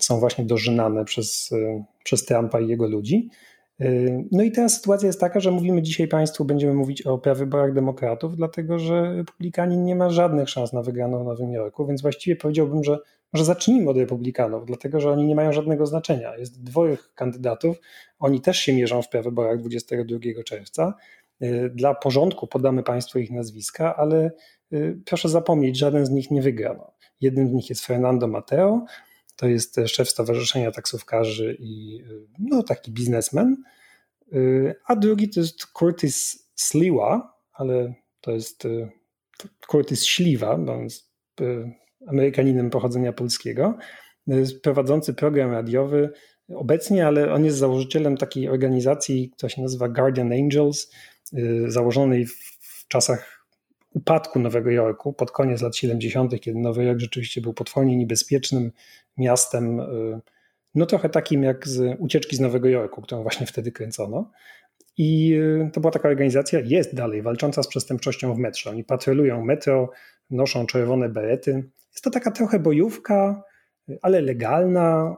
są 0.00 0.20
właśnie 0.20 0.44
dożynane 0.44 1.04
przez, 1.04 1.50
przez 2.04 2.24
Trumpa 2.24 2.60
i 2.60 2.68
jego 2.68 2.86
ludzi. 2.88 3.30
No 4.32 4.42
i 4.42 4.52
teraz 4.52 4.74
sytuacja 4.74 5.06
jest 5.06 5.20
taka, 5.20 5.40
że 5.40 5.50
mówimy 5.50 5.82
dzisiaj 5.82 6.08
Państwu, 6.08 6.44
będziemy 6.44 6.74
mówić 6.74 7.02
o 7.02 7.18
prawyborach 7.18 7.72
demokratów, 7.72 8.36
dlatego 8.36 8.78
że 8.78 9.16
republikanin 9.16 9.84
nie 9.84 9.96
ma 9.96 10.10
żadnych 10.10 10.50
szans 10.50 10.72
na 10.72 10.82
wygraną 10.82 11.22
w 11.24 11.26
Nowym 11.26 11.52
Jorku, 11.52 11.86
więc 11.86 12.02
właściwie 12.02 12.36
powiedziałbym, 12.36 12.84
że 12.84 12.98
może 13.32 13.44
zacznijmy 13.44 13.90
od 13.90 13.96
republikanów, 13.96 14.66
dlatego 14.66 15.00
że 15.00 15.10
oni 15.10 15.24
nie 15.24 15.34
mają 15.34 15.52
żadnego 15.52 15.86
znaczenia. 15.86 16.36
Jest 16.36 16.62
dwóch 16.62 17.12
kandydatów, 17.14 17.76
oni 18.18 18.40
też 18.40 18.58
się 18.58 18.72
mierzą 18.72 19.02
w 19.02 19.08
prawyborach 19.08 19.58
22 19.58 20.18
czerwca. 20.44 20.94
Dla 21.74 21.94
porządku 21.94 22.46
podamy 22.46 22.82
Państwu 22.82 23.18
ich 23.18 23.30
nazwiska, 23.30 23.96
ale 23.96 24.30
y, 24.72 25.00
proszę 25.04 25.28
zapomnieć, 25.28 25.78
żaden 25.78 26.06
z 26.06 26.10
nich 26.10 26.30
nie 26.30 26.42
wygra. 26.42 26.74
No, 26.78 26.92
jednym 27.20 27.48
z 27.48 27.52
nich 27.52 27.70
jest 27.70 27.86
Fernando 27.86 28.28
Mateo, 28.28 28.84
to 29.42 29.48
jest 29.48 29.80
szef 29.86 30.10
Stowarzyszenia 30.10 30.70
Taksówkarzy 30.70 31.56
i 31.60 32.02
y, 32.10 32.26
no, 32.38 32.62
taki 32.62 32.92
biznesmen, 32.92 33.56
y, 34.32 34.74
a 34.86 34.96
drugi 34.96 35.28
to 35.28 35.40
jest 35.40 35.66
Curtis 35.66 36.48
Sliwa, 36.54 37.38
ale 37.52 37.94
to 38.20 38.32
jest 38.32 38.68
Curtis 39.68 40.04
Śliwa, 40.04 40.56
bo 40.56 40.72
on 40.72 40.82
jest 40.84 41.12
Amerykaninem 42.06 42.70
pochodzenia 42.70 43.12
polskiego, 43.12 43.76
prowadzący 44.62 45.14
program 45.14 45.50
radiowy 45.50 46.10
obecnie, 46.54 47.06
ale 47.06 47.32
on 47.32 47.44
jest 47.44 47.58
założycielem 47.58 48.16
takiej 48.16 48.48
organizacji, 48.48 49.30
która 49.36 49.50
się 49.50 49.62
nazywa 49.62 49.88
Guardian 49.88 50.32
Angels, 50.32 50.90
y, 51.38 51.70
założonej 51.70 52.26
w 52.26 52.88
czasach 52.88 53.31
upadku 53.94 54.38
Nowego 54.38 54.70
Jorku, 54.70 55.12
pod 55.12 55.30
koniec 55.30 55.62
lat 55.62 55.76
70., 55.76 56.40
kiedy 56.40 56.58
Nowy 56.58 56.84
Jork 56.84 57.00
rzeczywiście 57.00 57.40
był 57.40 57.54
potwornie 57.54 57.96
niebezpiecznym 57.96 58.72
miastem, 59.16 59.80
y, 59.80 60.20
no 60.74 60.86
trochę 60.86 61.08
takim 61.08 61.42
jak 61.42 61.68
z 61.68 61.96
ucieczki 62.00 62.36
z 62.36 62.40
Nowego 62.40 62.68
Jorku, 62.68 63.02
którą 63.02 63.22
właśnie 63.22 63.46
wtedy 63.46 63.72
kręcono. 63.72 64.30
I 64.98 65.34
y, 65.34 65.70
to 65.72 65.80
była 65.80 65.90
taka 65.90 66.08
organizacja, 66.08 66.60
jest 66.64 66.94
dalej, 66.94 67.22
walcząca 67.22 67.62
z 67.62 67.68
przestępczością 67.68 68.34
w 68.34 68.38
metrze. 68.38 68.70
Oni 68.70 68.84
patrolują 68.84 69.44
metro, 69.44 69.90
noszą 70.30 70.66
czerwone 70.66 71.08
berety, 71.08 71.70
jest 71.92 72.04
to 72.04 72.10
taka 72.10 72.30
trochę 72.30 72.58
bojówka, 72.58 73.42
ale 74.02 74.20
legalna. 74.20 75.16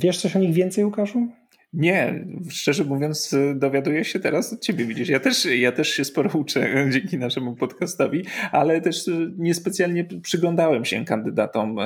Wiesz 0.00 0.20
coś 0.20 0.36
o 0.36 0.38
nich 0.38 0.54
więcej, 0.54 0.84
Łukaszu? 0.84 1.28
Nie, 1.72 2.26
szczerze 2.50 2.84
mówiąc, 2.84 3.34
dowiaduję 3.54 4.04
się 4.04 4.20
teraz 4.20 4.52
od 4.52 4.60
ciebie, 4.60 4.84
widzisz. 4.84 5.08
Ja 5.08 5.20
też, 5.20 5.44
ja 5.44 5.72
też 5.72 5.88
się 5.88 6.04
sporo 6.04 6.30
uczę 6.38 6.74
dzięki 6.92 7.18
naszemu 7.18 7.56
podcastowi, 7.56 8.24
ale 8.52 8.80
też 8.80 9.10
niespecjalnie 9.38 10.04
przyglądałem 10.04 10.84
się 10.84 11.04
kandydatom 11.04 11.78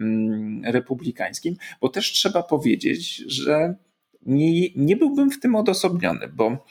mm, 0.00 0.62
republikańskim, 0.64 1.56
bo 1.80 1.88
też 1.88 2.12
trzeba 2.12 2.42
powiedzieć, 2.42 3.16
że 3.16 3.74
nie, 4.26 4.68
nie 4.76 4.96
byłbym 4.96 5.30
w 5.30 5.40
tym 5.40 5.54
odosobniony, 5.54 6.28
bo 6.28 6.64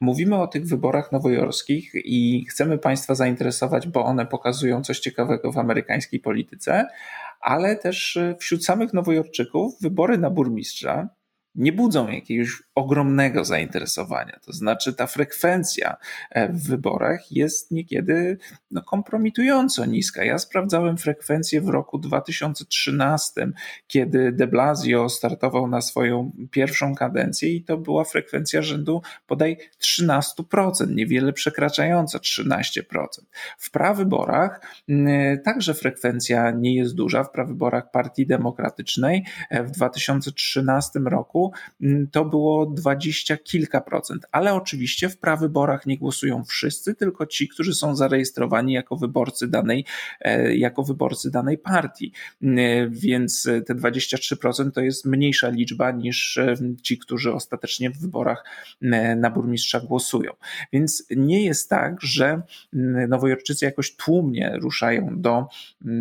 Mówimy 0.00 0.36
o 0.36 0.46
tych 0.46 0.66
wyborach 0.66 1.12
nowojorskich 1.12 1.92
i 1.94 2.44
chcemy 2.50 2.78
Państwa 2.78 3.14
zainteresować, 3.14 3.88
bo 3.88 4.04
one 4.04 4.26
pokazują 4.26 4.82
coś 4.82 5.00
ciekawego 5.00 5.52
w 5.52 5.58
amerykańskiej 5.58 6.20
polityce, 6.20 6.86
ale 7.40 7.76
też 7.76 8.18
wśród 8.38 8.64
samych 8.64 8.92
nowojorczyków 8.92 9.80
wybory 9.80 10.18
na 10.18 10.30
burmistrza 10.30 11.08
nie 11.54 11.72
budzą 11.72 12.08
jakiegoś 12.08 12.62
ogromnego 12.74 13.44
zainteresowania. 13.44 14.38
To 14.46 14.52
znaczy, 14.52 14.92
ta 14.92 15.06
frekwencja 15.06 15.96
e, 16.30 16.52
w 16.52 16.68
wyborach 16.68 17.32
jest 17.32 17.70
niekiedy 17.70 18.38
no, 18.70 18.82
kompromitująco 18.82 19.84
niska. 19.84 20.24
Ja 20.24 20.38
sprawdzałem 20.38 20.98
frekwencję 20.98 21.60
w 21.60 21.68
roku 21.68 21.98
2013, 21.98 23.52
kiedy 23.86 24.32
de 24.32 24.46
Blasio 24.46 25.08
startował 25.08 25.68
na 25.68 25.80
swoją 25.80 26.32
pierwszą 26.50 26.94
kadencję, 26.94 27.54
i 27.54 27.64
to 27.64 27.76
była 27.76 28.04
frekwencja 28.04 28.62
rzędu 28.62 29.02
bodaj 29.28 29.56
13%, 29.82 30.94
niewiele 30.94 31.32
przekraczająca 31.32 32.18
13%. 32.18 32.82
W 33.58 33.70
prawyborach 33.70 34.60
także 35.44 35.74
frekwencja 35.74 36.50
nie 36.50 36.74
jest 36.74 36.94
duża. 36.94 37.24
W 37.24 37.30
prawyborach 37.30 37.90
Partii 37.90 38.26
Demokratycznej 38.26 39.24
e, 39.50 39.64
w 39.64 39.70
2013 39.70 40.98
roku 40.98 41.43
Mm, 41.82 42.06
to 42.06 42.24
było 42.24 42.66
dwadzieścia 42.66 43.36
kilka 43.36 43.80
procent. 43.80 44.26
Ale 44.32 44.54
oczywiście 44.54 45.08
w 45.08 45.18
prawyborach 45.18 45.86
nie 45.86 45.98
głosują 45.98 46.44
wszyscy, 46.44 46.94
tylko 46.94 47.26
ci, 47.26 47.48
którzy 47.48 47.74
są 47.74 47.96
zarejestrowani 47.96 48.72
jako 48.72 48.96
wyborcy 48.96 49.48
danej, 49.48 49.84
e, 50.20 50.56
jako 50.56 50.82
wyborcy 50.82 51.30
danej 51.30 51.58
partii. 51.58 52.12
Mm, 52.42 52.90
więc 52.90 53.48
te 53.66 53.74
23% 53.74 54.70
to 54.72 54.80
jest 54.80 55.04
mniejsza 55.04 55.48
liczba 55.48 55.90
niż 55.90 56.36
e, 56.36 56.54
ci, 56.82 56.98
którzy 56.98 57.32
ostatecznie 57.32 57.90
w 57.90 57.98
wyborach 57.98 58.44
mm, 58.82 59.20
na 59.20 59.30
burmistrza 59.30 59.80
głosują. 59.80 60.32
Więc 60.72 61.06
nie 61.16 61.44
jest 61.44 61.70
tak, 61.70 62.00
że 62.02 62.42
nowojorczycy 63.08 63.64
jakoś 63.64 63.96
tłumnie 63.96 64.56
ruszają 64.60 65.20
do, 65.20 65.46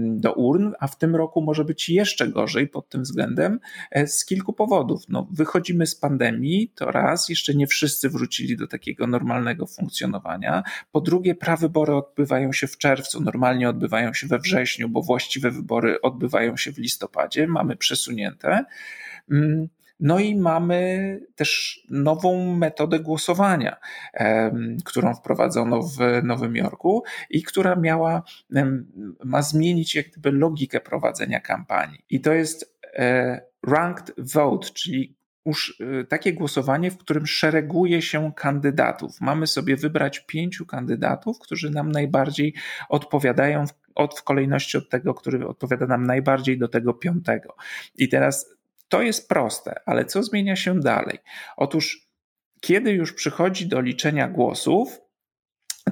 do 0.06 0.34
urn, 0.34 0.71
a 0.79 0.88
w 0.88 0.97
tym 0.97 1.15
roku 1.15 1.41
może 1.41 1.65
być 1.65 1.89
jeszcze 1.89 2.27
gorzej 2.27 2.67
pod 2.67 2.89
tym 2.89 3.03
względem 3.03 3.60
e, 3.91 4.08
z 4.08 4.25
kilku 4.25 4.53
powodów. 4.53 5.03
No, 5.10 5.27
wychodzimy 5.34 5.88
z 5.88 5.96
pandemii, 5.96 6.72
to 6.76 6.91
raz, 6.91 7.30
jeszcze 7.30 7.54
nie 7.54 7.67
wszyscy 7.67 8.10
wrócili 8.10 8.58
do 8.58 8.67
takiego 8.67 9.08
normalnego 9.08 9.67
funkcjonowania. 9.67 10.63
Po 10.91 11.02
drugie, 11.02 11.36
prawybory 11.36 11.93
odbywają 11.93 12.54
się 12.54 12.67
w 12.67 12.78
czerwcu, 12.78 13.22
normalnie 13.22 13.69
odbywają 13.69 14.13
się 14.13 14.28
we 14.28 14.39
wrześniu, 14.39 14.89
bo 14.89 15.02
właściwe 15.02 15.52
wybory 15.52 16.02
odbywają 16.02 16.58
się 16.58 16.72
w 16.72 16.78
listopadzie, 16.78 17.48
mamy 17.48 17.76
przesunięte. 17.76 18.65
Mm, 19.32 19.67
no 20.00 20.19
i 20.19 20.36
mamy 20.36 21.19
też 21.36 21.82
nową 21.89 22.56
metodę 22.56 23.00
głosowania, 23.00 23.78
którą 24.86 25.15
wprowadzono 25.15 25.82
w 25.82 25.98
Nowym 26.24 26.56
Jorku 26.56 27.04
i 27.30 27.43
która 27.43 27.76
miała, 27.76 28.24
ma 29.24 29.41
zmienić 29.41 29.96
jak 29.96 30.10
gdyby 30.10 30.32
logikę 30.32 30.80
prowadzenia 30.80 31.39
kampanii. 31.39 32.00
I 32.10 32.22
to 32.22 32.34
jest 32.34 32.78
e, 32.96 33.41
ranked 33.67 34.15
vote, 34.17 34.67
czyli 34.74 35.15
y, 35.82 36.06
takie 36.10 36.34
głosowanie, 36.34 36.91
w 36.91 36.97
którym 36.97 37.27
szereguje 37.27 38.01
się 38.01 38.32
kandydatów. 38.36 39.21
Mamy 39.21 39.47
sobie 39.47 39.75
wybrać 39.77 40.19
pięciu 40.19 40.65
kandydatów, 40.65 41.39
którzy 41.39 41.69
nam 41.69 41.91
najbardziej 41.91 42.53
odpowiadają 42.89 43.67
w, 43.67 43.73
od, 43.95 44.19
w 44.19 44.23
kolejności 44.23 44.77
od 44.77 44.89
tego, 44.89 45.13
który 45.13 45.47
odpowiada 45.47 45.88
nam 45.88 46.06
najbardziej 46.06 46.58
do 46.58 46.67
tego 46.67 46.93
piątego. 46.93 47.56
I 47.97 48.10
teraz 48.10 48.49
to 48.89 49.01
jest 49.01 49.29
proste, 49.29 49.82
ale 49.86 50.06
co 50.06 50.23
zmienia 50.23 50.56
się 50.56 50.79
dalej? 50.79 51.17
Otóż, 51.58 52.08
kiedy 52.62 52.91
już 52.91 53.13
przychodzi 53.13 53.67
do 53.67 53.82
liczenia 53.82 54.27
głosów, 54.27 54.99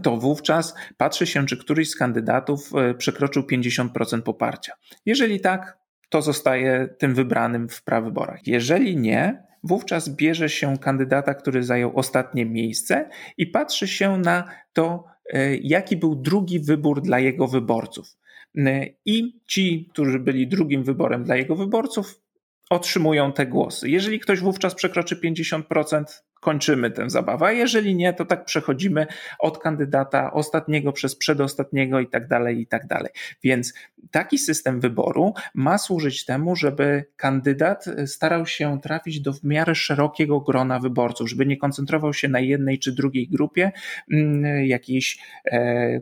to 0.04 0.18
wówczas 0.18 0.74
patrzy 0.98 1.28
się, 1.28 1.46
czy 1.46 1.58
któryś 1.58 1.90
z 1.90 1.96
kandydatów 1.96 2.72
y, 2.92 2.96
przekroczył 2.96 3.44
50% 3.44 4.22
poparcia. 4.22 4.74
Jeżeli 5.06 5.40
tak, 5.40 5.81
to 6.12 6.22
zostaje 6.22 6.90
tym 6.98 7.16
wybranym 7.16 7.70
w 7.70 7.84
prawyborach. 7.84 8.48
Jeżeli 8.48 8.98
nie, 8.98 9.44
wówczas 9.64 10.10
bierze 10.10 10.50
się 10.50 10.78
kandydata, 10.78 11.34
który 11.34 11.64
zajął 11.64 11.98
ostatnie 12.00 12.46
miejsce 12.46 13.10
i 13.38 13.48
patrzy 13.48 13.88
się 13.88 14.18
na 14.18 14.44
to, 14.74 15.04
e, 15.34 15.56
jaki 15.56 15.98
był 15.98 16.16
drugi 16.16 16.60
wybór 16.60 17.02
dla 17.02 17.20
jego 17.20 17.48
wyborców. 17.48 18.18
E, 18.58 18.86
I 19.06 19.42
ci, 19.48 19.90
którzy 19.92 20.20
byli 20.20 20.48
drugim 20.48 20.84
wyborem 20.84 21.24
dla 21.24 21.36
jego 21.36 21.56
wyborców, 21.56 22.22
otrzymują 22.70 23.34
te 23.34 23.46
głosy. 23.46 23.90
Jeżeli 23.90 24.20
ktoś 24.20 24.40
wówczas 24.40 24.76
przekroczy 24.76 25.16
50%, 25.16 26.24
kończymy 26.42 26.92
tę 26.92 27.10
zabawę. 27.10 27.56
Jeżeli 27.56 27.96
nie, 27.96 28.14
to 28.14 28.26
tak 28.26 28.46
przechodzimy 28.46 29.08
od 29.40 29.58
kandydata 29.58 30.34
ostatniego 30.34 30.94
przez 30.94 31.16
przedostatniego 31.16 32.00
i 32.00 32.08
tak 32.08 32.28
dalej, 32.28 32.62
i 32.62 32.68
tak 32.68 32.88
dalej. 32.88 33.12
Więc 33.44 33.74
taki 34.12 34.38
system 34.38 34.80
wyboru 34.80 35.34
ma 35.54 35.78
służyć 35.78 36.26
temu, 36.26 36.56
żeby 36.56 37.06
kandydat 37.16 37.86
starał 38.06 38.46
się 38.46 38.82
trafić 38.82 39.22
do 39.22 39.34
w 39.34 39.44
miarę 39.44 39.76
szerokiego 39.76 40.40
grona 40.40 40.80
wyborców, 40.80 41.30
żeby 41.30 41.46
nie 41.46 41.58
koncentrował 41.58 42.14
się 42.14 42.28
na 42.28 42.40
jednej 42.40 42.80
czy 42.80 42.92
drugiej 42.92 43.28
grupie 43.28 43.72
mm, 44.12 44.66
jakiejś, 44.66 45.20
e, 45.46 46.00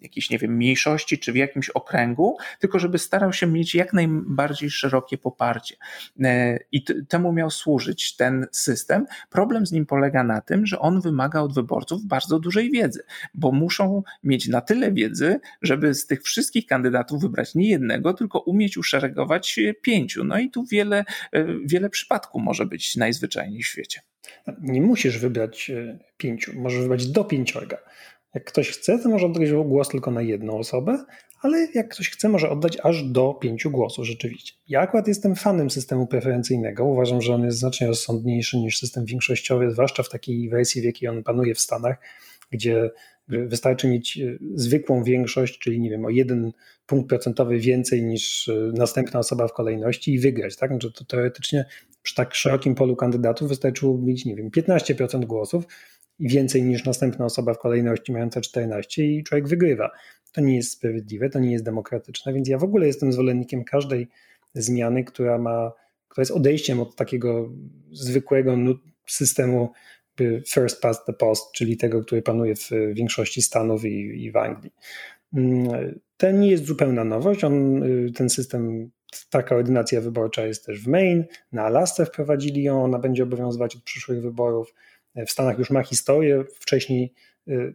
jakiejś, 0.00 0.30
nie 0.30 0.38
wiem, 0.38 0.56
mniejszości 0.56 1.18
czy 1.18 1.32
w 1.32 1.36
jakimś 1.36 1.70
okręgu, 1.70 2.36
tylko 2.58 2.78
żeby 2.78 2.98
starał 2.98 3.32
się 3.32 3.46
mieć 3.46 3.74
jak 3.74 3.92
najbardziej 3.92 4.70
szerokie 4.70 5.18
poparcie. 5.18 5.76
E, 6.24 6.58
I 6.72 6.84
temu 7.08 7.32
miał 7.32 7.50
służyć 7.50 8.16
ten 8.16 8.46
system. 8.52 9.06
Problem 9.30 9.66
z 9.66 9.72
nim 9.74 9.86
polega 9.86 10.24
na 10.24 10.40
tym, 10.40 10.66
że 10.66 10.78
on 10.78 11.00
wymaga 11.00 11.40
od 11.40 11.54
wyborców 11.54 12.04
bardzo 12.04 12.38
dużej 12.38 12.70
wiedzy, 12.70 13.02
bo 13.34 13.52
muszą 13.52 14.02
mieć 14.24 14.48
na 14.48 14.60
tyle 14.60 14.92
wiedzy, 14.92 15.40
żeby 15.62 15.94
z 15.94 16.06
tych 16.06 16.22
wszystkich 16.22 16.66
kandydatów 16.66 17.22
wybrać 17.22 17.54
nie 17.54 17.68
jednego, 17.68 18.14
tylko 18.14 18.40
umieć 18.40 18.76
uszeregować 18.76 19.60
pięciu. 19.82 20.24
No 20.24 20.38
i 20.38 20.50
tu 20.50 20.64
wiele, 20.64 21.04
e, 21.32 21.46
wiele 21.64 21.90
przypadków 21.90 22.42
może 22.42 22.66
być 22.66 22.96
najzwyczajniej 22.96 23.62
w 23.62 23.66
świecie. 23.66 24.00
Nie 24.60 24.82
musisz 24.82 25.18
wybrać 25.18 25.70
e, 25.70 25.98
pięciu, 26.16 26.52
możesz 26.60 26.80
wybrać 26.80 27.06
do 27.06 27.24
pięciorga. 27.24 27.78
Jak 28.34 28.44
ktoś 28.44 28.70
chce, 28.70 28.98
to 28.98 29.08
może 29.08 29.26
oddać 29.26 29.50
głos 29.52 29.88
tylko 29.88 30.10
na 30.10 30.22
jedną 30.22 30.58
osobę, 30.58 31.04
ale 31.44 31.68
jak 31.74 31.88
ktoś 31.88 32.10
chce, 32.10 32.28
może 32.28 32.50
oddać 32.50 32.78
aż 32.82 33.02
do 33.02 33.34
pięciu 33.34 33.70
głosów 33.70 34.06
rzeczywiście. 34.06 34.52
Ja 34.68 34.80
akurat 34.80 35.08
jestem 35.08 35.36
fanem 35.36 35.70
systemu 35.70 36.06
preferencyjnego. 36.06 36.84
Uważam, 36.84 37.22
że 37.22 37.34
on 37.34 37.44
jest 37.44 37.58
znacznie 37.58 37.86
rozsądniejszy 37.86 38.58
niż 38.58 38.78
system 38.78 39.04
większościowy, 39.04 39.70
zwłaszcza 39.70 40.02
w 40.02 40.08
takiej 40.08 40.48
wersji, 40.48 40.80
w 40.80 40.84
jakiej 40.84 41.08
on 41.08 41.22
panuje 41.22 41.54
w 41.54 41.60
Stanach, 41.60 41.96
gdzie 42.50 42.90
wystarczy 43.28 43.88
mieć 43.88 44.18
e, 44.18 44.38
zwykłą 44.54 45.02
większość, 45.02 45.58
czyli 45.58 45.80
nie 45.80 45.90
wiem, 45.90 46.04
o 46.04 46.10
jeden 46.10 46.52
punkt 46.86 47.08
procentowy 47.08 47.58
więcej 47.58 48.02
niż 48.02 48.48
e, 48.48 48.52
następna 48.74 49.20
osoba 49.20 49.48
w 49.48 49.52
kolejności 49.52 50.14
i 50.14 50.18
wygrać. 50.18 50.56
Tak? 50.56 50.70
Znaczy 50.70 50.92
to 50.92 51.04
teoretycznie 51.04 51.64
przy 52.02 52.14
tak 52.14 52.34
szerokim 52.34 52.74
polu 52.74 52.96
kandydatów 52.96 53.48
wystarczyło 53.48 53.98
mieć, 53.98 54.24
nie 54.24 54.36
wiem, 54.36 54.50
15% 54.50 55.24
głosów 55.24 55.64
i 56.18 56.28
więcej 56.28 56.62
niż 56.62 56.84
następna 56.84 57.24
osoba 57.24 57.54
w 57.54 57.58
kolejności 57.58 58.12
mająca 58.12 58.40
14 58.40 59.04
i 59.04 59.24
człowiek 59.24 59.48
wygrywa. 59.48 59.90
To 60.34 60.40
nie 60.40 60.56
jest 60.56 60.70
sprawiedliwe, 60.70 61.30
to 61.30 61.38
nie 61.38 61.52
jest 61.52 61.64
demokratyczne, 61.64 62.32
więc 62.32 62.48
ja 62.48 62.58
w 62.58 62.64
ogóle 62.64 62.86
jestem 62.86 63.12
zwolennikiem 63.12 63.64
każdej 63.64 64.08
zmiany, 64.54 65.04
która 65.04 65.38
ma, 65.38 65.72
która 66.08 66.22
jest 66.22 66.32
odejściem 66.32 66.80
od 66.80 66.96
takiego 66.96 67.52
zwykłego 67.92 68.56
systemu 69.06 69.72
first 70.48 70.80
past 70.80 71.06
the 71.06 71.12
post, 71.12 71.52
czyli 71.52 71.76
tego, 71.76 72.04
który 72.04 72.22
panuje 72.22 72.54
w 72.56 72.70
większości 72.92 73.42
Stanów 73.42 73.84
i, 73.84 74.24
i 74.24 74.30
w 74.30 74.36
Anglii. 74.36 74.72
Mm, 75.34 76.00
to 76.16 76.30
nie 76.30 76.50
jest 76.50 76.64
zupełna 76.64 77.04
nowość. 77.04 77.44
On, 77.44 77.82
y, 77.82 78.12
ten 78.12 78.30
system, 78.30 78.90
taka 79.30 79.56
ordynacja 79.56 80.00
wyborcza 80.00 80.46
jest 80.46 80.66
też 80.66 80.84
w 80.84 80.88
Maine. 80.88 81.24
Na 81.52 81.62
Alasce 81.62 82.06
wprowadzili 82.06 82.62
ją, 82.62 82.84
ona 82.84 82.98
będzie 82.98 83.22
obowiązywać 83.22 83.76
od 83.76 83.82
przyszłych 83.82 84.22
wyborów. 84.22 84.74
W 85.26 85.30
Stanach 85.30 85.58
już 85.58 85.70
ma 85.70 85.82
historię, 85.82 86.44
wcześniej 86.60 87.14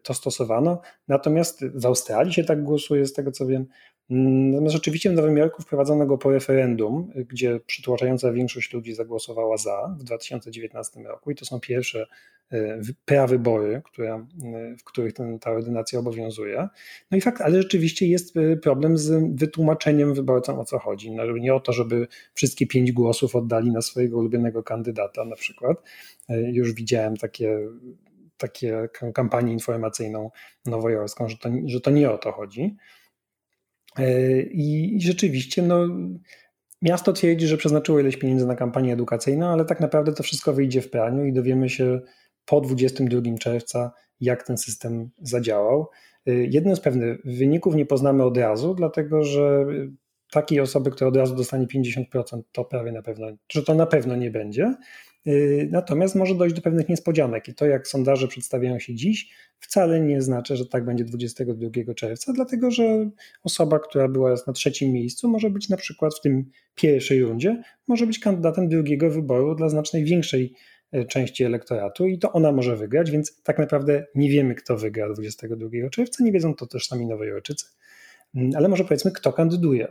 to 0.04 0.14
stosowano, 0.14 0.82
natomiast 1.08 1.66
w 1.66 1.86
Australii 1.86 2.34
się 2.34 2.44
tak 2.44 2.64
głosuje, 2.64 3.06
z 3.06 3.14
tego 3.14 3.32
co 3.32 3.46
wiem. 3.46 3.66
Natomiast 4.10 4.76
rzeczywiście 4.76 5.10
w 5.10 5.14
Nowym 5.14 5.38
Jorku 5.38 5.62
wprowadzono 5.62 6.06
go 6.06 6.18
po 6.18 6.32
referendum, 6.32 7.12
gdzie 7.16 7.60
przytłaczająca 7.66 8.32
większość 8.32 8.74
ludzi 8.74 8.94
zagłosowała 8.94 9.58
za 9.58 9.96
w 10.00 10.04
2019 10.04 11.04
roku 11.04 11.32
i 11.32 11.36
to 11.36 11.46
są 11.46 11.60
pierwsze 11.60 12.06
e, 12.52 12.82
prawybory, 13.06 13.82
które, 13.86 14.26
w 14.80 14.84
których 14.84 15.14
ten, 15.14 15.40
ta 15.40 15.52
ordynacja 15.52 16.00
obowiązuje. 16.00 16.68
No 17.12 17.18
i 17.18 17.22
fakt, 17.22 17.42
ale 17.42 17.62
rzeczywiście 17.62 18.08
jest 18.08 18.36
problem 18.62 18.98
z 18.98 19.40
wytłumaczeniem 19.40 20.14
wyborcom 20.14 20.60
o 20.60 20.66
co 20.66 20.80
chodzi. 20.80 21.12
No, 21.12 21.38
nie 21.38 21.54
o 21.54 21.60
to, 21.60 21.74
żeby 21.74 22.08
wszystkie 22.34 22.68
pięć 22.68 22.92
głosów 22.92 23.36
oddali 23.36 23.72
na 23.72 23.82
swojego 23.82 24.18
ulubionego 24.18 24.64
kandydata 24.64 25.26
na 25.26 25.36
przykład. 25.36 25.82
Już 26.30 26.74
widziałem 26.74 27.18
takie 27.18 27.60
takie 28.40 28.90
kampanię 29.14 29.54
informacyjną 29.54 30.30
nowojorską, 30.66 31.30
że 31.30 31.38
to, 31.38 31.50
że 31.66 31.82
to 31.82 31.92
nie 31.92 32.12
o 32.12 32.18
to 32.18 32.32
chodzi. 32.32 32.78
E, 33.98 34.42
I 34.42 34.98
rzeczywiście, 35.02 35.62
no, 35.62 35.88
miasto 36.82 37.14
twierdzi, 37.14 37.48
że 37.48 37.58
przeznaczyło 37.58 38.00
ileś 38.00 38.18
pieniędzy 38.18 38.48
na 38.48 38.56
kampanię 38.56 38.94
edukacyjną, 38.94 39.48
ale 39.48 39.66
tak 39.66 39.80
naprawdę 39.80 40.14
to 40.14 40.24
wszystko 40.24 40.54
wyjdzie 40.54 40.82
w 40.82 40.90
praniu 40.90 41.26
i 41.26 41.34
dowiemy 41.34 41.70
się 41.70 42.02
po 42.46 42.62
22 42.62 43.38
czerwca, 43.40 43.92
jak 44.20 44.44
ten 44.44 44.58
system 44.58 45.10
zadziałał. 45.22 45.88
E, 46.26 46.32
jedno 46.34 46.70
jest 46.70 46.84
pewne, 46.84 47.18
wyników 47.26 47.76
nie 47.76 47.86
poznamy 47.86 48.24
od 48.24 48.38
razu, 48.38 48.76
dlatego 48.76 49.24
że 49.24 49.66
takiej 50.32 50.60
osoby, 50.60 50.92
która 50.92 51.08
od 51.08 51.18
razu 51.18 51.36
dostanie 51.36 51.68
50%, 51.68 52.42
to 52.52 52.66
prawie 52.66 52.92
na 52.92 53.02
pewno, 53.02 53.28
że 53.52 53.64
to 53.64 53.74
na 53.74 53.86
pewno 53.86 54.16
nie 54.16 54.32
będzie. 54.32 54.76
Natomiast 55.70 56.16
może 56.16 56.36
dojść 56.36 56.56
do 56.56 56.62
pewnych 56.62 56.90
niespodzianek 56.90 57.48
i 57.48 57.54
to, 57.54 57.66
jak 57.66 57.88
sondaże 57.88 58.28
przedstawiają 58.28 58.80
się 58.80 58.96
dziś, 58.96 59.30
wcale 59.60 60.00
nie 60.00 60.22
znaczy, 60.22 60.56
że 60.56 60.66
tak 60.66 60.86
będzie 60.86 61.06
22 61.06 61.94
czerwca, 61.94 62.34
dlatego 62.34 62.72
że 62.72 63.10
osoba, 63.44 63.80
która 63.80 64.08
była 64.08 64.36
na 64.48 64.54
trzecim 64.54 64.94
miejscu, 64.94 65.30
może 65.30 65.50
być 65.50 65.70
na 65.70 65.78
przykład 65.78 66.16
w 66.16 66.22
tym 66.22 66.52
pierwszej 66.76 67.22
rundzie, 67.22 67.62
może 67.88 68.08
być 68.08 68.20
kandydatem 68.20 68.70
drugiego 68.70 69.10
wyboru 69.10 69.56
dla 69.56 69.70
znacznej 69.70 70.04
większej 70.04 70.54
e, 70.92 71.06
części 71.06 71.44
elektoratu 71.44 72.08
i 72.08 72.20
to 72.20 72.32
ona 72.32 72.52
może 72.52 72.76
wygrać, 72.76 73.12
więc 73.12 73.42
tak 73.44 73.60
naprawdę 73.60 74.06
nie 74.16 74.30
wiemy, 74.30 74.56
kto 74.56 74.78
wygra 74.78 75.14
22 75.14 75.90
czerwca, 75.90 76.24
nie 76.24 76.32
wiedzą 76.32 76.56
to 76.56 76.68
też 76.68 76.88
sami 76.88 77.06
Nowojorczycy, 77.06 77.66
mm, 78.36 78.52
ale 78.56 78.70
może 78.70 78.84
powiedzmy, 78.84 79.12
kto 79.12 79.34
kandyduje. 79.34 79.88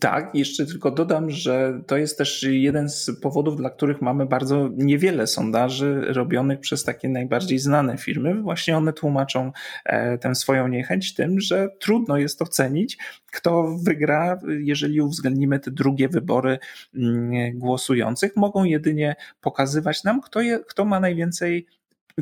Tak, 0.00 0.34
jeszcze 0.34 0.66
tylko 0.66 0.90
dodam, 0.90 1.30
że 1.30 1.80
to 1.86 1.96
jest 1.96 2.18
też 2.18 2.46
jeden 2.50 2.88
z 2.90 3.10
powodów, 3.22 3.56
dla 3.56 3.70
których 3.70 4.02
mamy 4.02 4.26
bardzo 4.26 4.70
niewiele 4.76 5.26
sondaży 5.26 6.00
robionych 6.08 6.60
przez 6.60 6.84
takie 6.84 7.08
najbardziej 7.08 7.58
znane 7.58 7.98
firmy. 7.98 8.42
Właśnie 8.42 8.76
one 8.76 8.92
tłumaczą 8.92 9.52
e, 9.84 10.18
tę 10.18 10.34
swoją 10.34 10.68
niechęć 10.68 11.14
tym, 11.14 11.40
że 11.40 11.68
trudno 11.78 12.18
jest 12.18 12.42
ocenić, 12.42 12.98
kto 13.32 13.76
wygra, 13.82 14.40
jeżeli 14.58 15.00
uwzględnimy 15.00 15.60
te 15.60 15.70
drugie 15.70 16.08
wybory 16.08 16.58
mm, 16.94 17.58
głosujących. 17.58 18.36
Mogą 18.36 18.64
jedynie 18.64 19.16
pokazywać 19.40 20.04
nam, 20.04 20.20
kto, 20.20 20.40
je, 20.40 20.58
kto 20.58 20.84
ma 20.84 21.00
najwięcej 21.00 21.66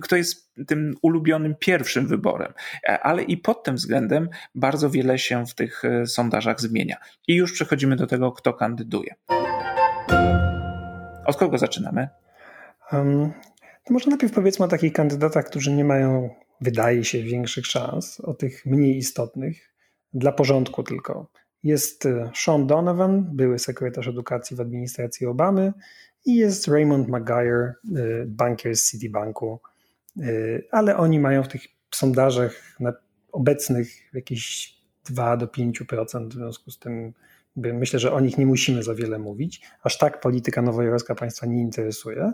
kto 0.00 0.16
jest 0.16 0.54
tym 0.66 0.94
ulubionym 1.02 1.54
pierwszym 1.58 2.06
wyborem. 2.06 2.52
E, 2.84 3.00
ale 3.00 3.22
i 3.22 3.36
pod 3.36 3.64
tym 3.64 3.74
względem 3.74 4.28
bardzo 4.54 4.90
wiele 4.90 5.18
się 5.18 5.46
w 5.46 5.54
tych 5.54 5.84
e, 5.84 6.06
sondażach 6.06 6.60
zmienia. 6.60 6.96
I 7.28 7.34
już 7.34 7.52
przechodzimy 7.52 7.96
do 7.96 8.06
tego, 8.06 8.32
kto 8.32 8.54
kandyduje. 8.54 9.14
Od 11.26 11.36
kogo 11.36 11.58
zaczynamy? 11.58 12.08
Um, 12.92 13.32
to 13.84 13.94
może 13.94 14.10
najpierw 14.10 14.32
powiedzmy 14.32 14.64
o 14.64 14.68
takich 14.68 14.92
kandydatach, 14.92 15.46
którzy 15.46 15.72
nie 15.72 15.84
mają, 15.84 16.30
wydaje 16.60 17.04
się, 17.04 17.22
większych 17.22 17.66
szans, 17.66 18.20
o 18.20 18.34
tych 18.34 18.66
mniej 18.66 18.96
istotnych, 18.96 19.72
dla 20.14 20.32
porządku 20.32 20.82
tylko. 20.82 21.30
Jest 21.62 22.06
e, 22.06 22.30
Sean 22.34 22.66
Donovan, 22.66 23.36
były 23.36 23.58
sekretarz 23.58 24.08
edukacji 24.08 24.56
w 24.56 24.60
administracji 24.60 25.26
Obamy, 25.26 25.72
i 26.24 26.36
jest 26.36 26.68
Raymond 26.68 27.08
McGuire, 27.08 27.74
bankier 28.26 28.76
z 28.76 28.90
Citibanku, 28.90 29.60
ale 30.70 30.96
oni 30.96 31.20
mają 31.20 31.42
w 31.42 31.48
tych 31.48 31.62
sondażach 31.94 32.78
obecnych 33.32 34.14
jakieś 34.14 34.76
2 35.04 35.36
do 35.36 35.46
5%, 35.46 36.28
w 36.28 36.32
związku 36.32 36.70
z 36.70 36.78
tym 36.78 37.12
myślę, 37.56 37.98
że 37.98 38.12
o 38.12 38.20
nich 38.20 38.38
nie 38.38 38.46
musimy 38.46 38.82
za 38.82 38.94
wiele 38.94 39.18
mówić. 39.18 39.62
Aż 39.82 39.98
tak 39.98 40.20
polityka 40.20 40.62
nowojorska 40.62 41.14
państwa 41.14 41.46
nie 41.46 41.60
interesuje. 41.60 42.32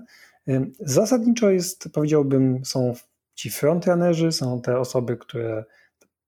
Y, 0.49 0.71
zasadniczo 0.81 1.51
jest, 1.51 1.88
powiedziałbym, 1.92 2.64
są 2.64 2.95
ci 3.35 3.51
frontrunnerzy, 3.51 4.33
są 4.33 4.61
te 4.61 4.79
osoby, 4.79 5.16
które 5.16 5.64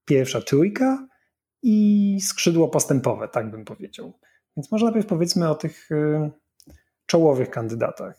pierwsza 0.05 0.40
trójka 0.40 1.09
i 1.62 2.19
skrzydło 2.23 2.69
postępowe, 2.69 3.29
tak 3.29 3.51
bym 3.51 3.64
powiedział. 3.64 4.12
Więc 4.57 4.73
może 4.73 4.85
najpierw 4.85 5.07
powiedzmy 5.07 5.51
o 5.51 5.55
tych 5.55 5.90
y, 5.90 6.31
czołowych 7.07 7.51
kandydatach. 7.51 8.19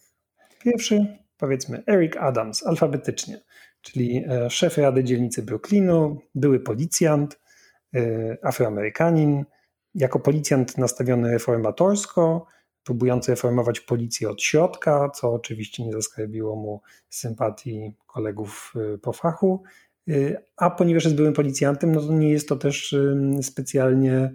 Pierwszy 0.60 1.25
powiedzmy 1.38 1.84
Eric 1.88 2.18
Adams 2.18 2.68
alfabetycznie, 2.68 3.42
czyli 3.82 4.24
e, 4.30 4.50
szef 4.50 4.78
Rady 4.78 5.04
Dzielnicy 5.04 5.44
Brooklynu, 5.44 6.22
były 6.36 6.60
policjant, 6.60 7.40
e, 7.96 8.38
afroamerykanin, 8.44 9.46
jako 9.96 10.20
policjant 10.20 10.78
nastawiony 10.78 11.32
reformatorsko, 11.32 12.46
próbujący 12.84 13.32
reformować 13.32 13.80
policję 13.80 14.30
od 14.30 14.44
środka, 14.44 15.10
co 15.10 15.34
oczywiście 15.34 15.86
nie 15.86 15.94
zaskarbiło 15.94 16.56
mu 16.56 16.82
sympatii 17.10 17.94
kolegów 18.08 18.74
e, 18.76 18.98
po 18.98 19.14
fachu. 19.14 19.64
A 20.58 20.70
ponieważ 20.70 21.04
jest 21.04 21.16
byłym 21.16 21.34
policjantem, 21.34 21.92
no 21.92 22.02
to 22.02 22.14
nie 22.14 22.30
jest 22.30 22.50
to 22.50 22.56
też 22.56 22.96
specjalnie 23.42 24.32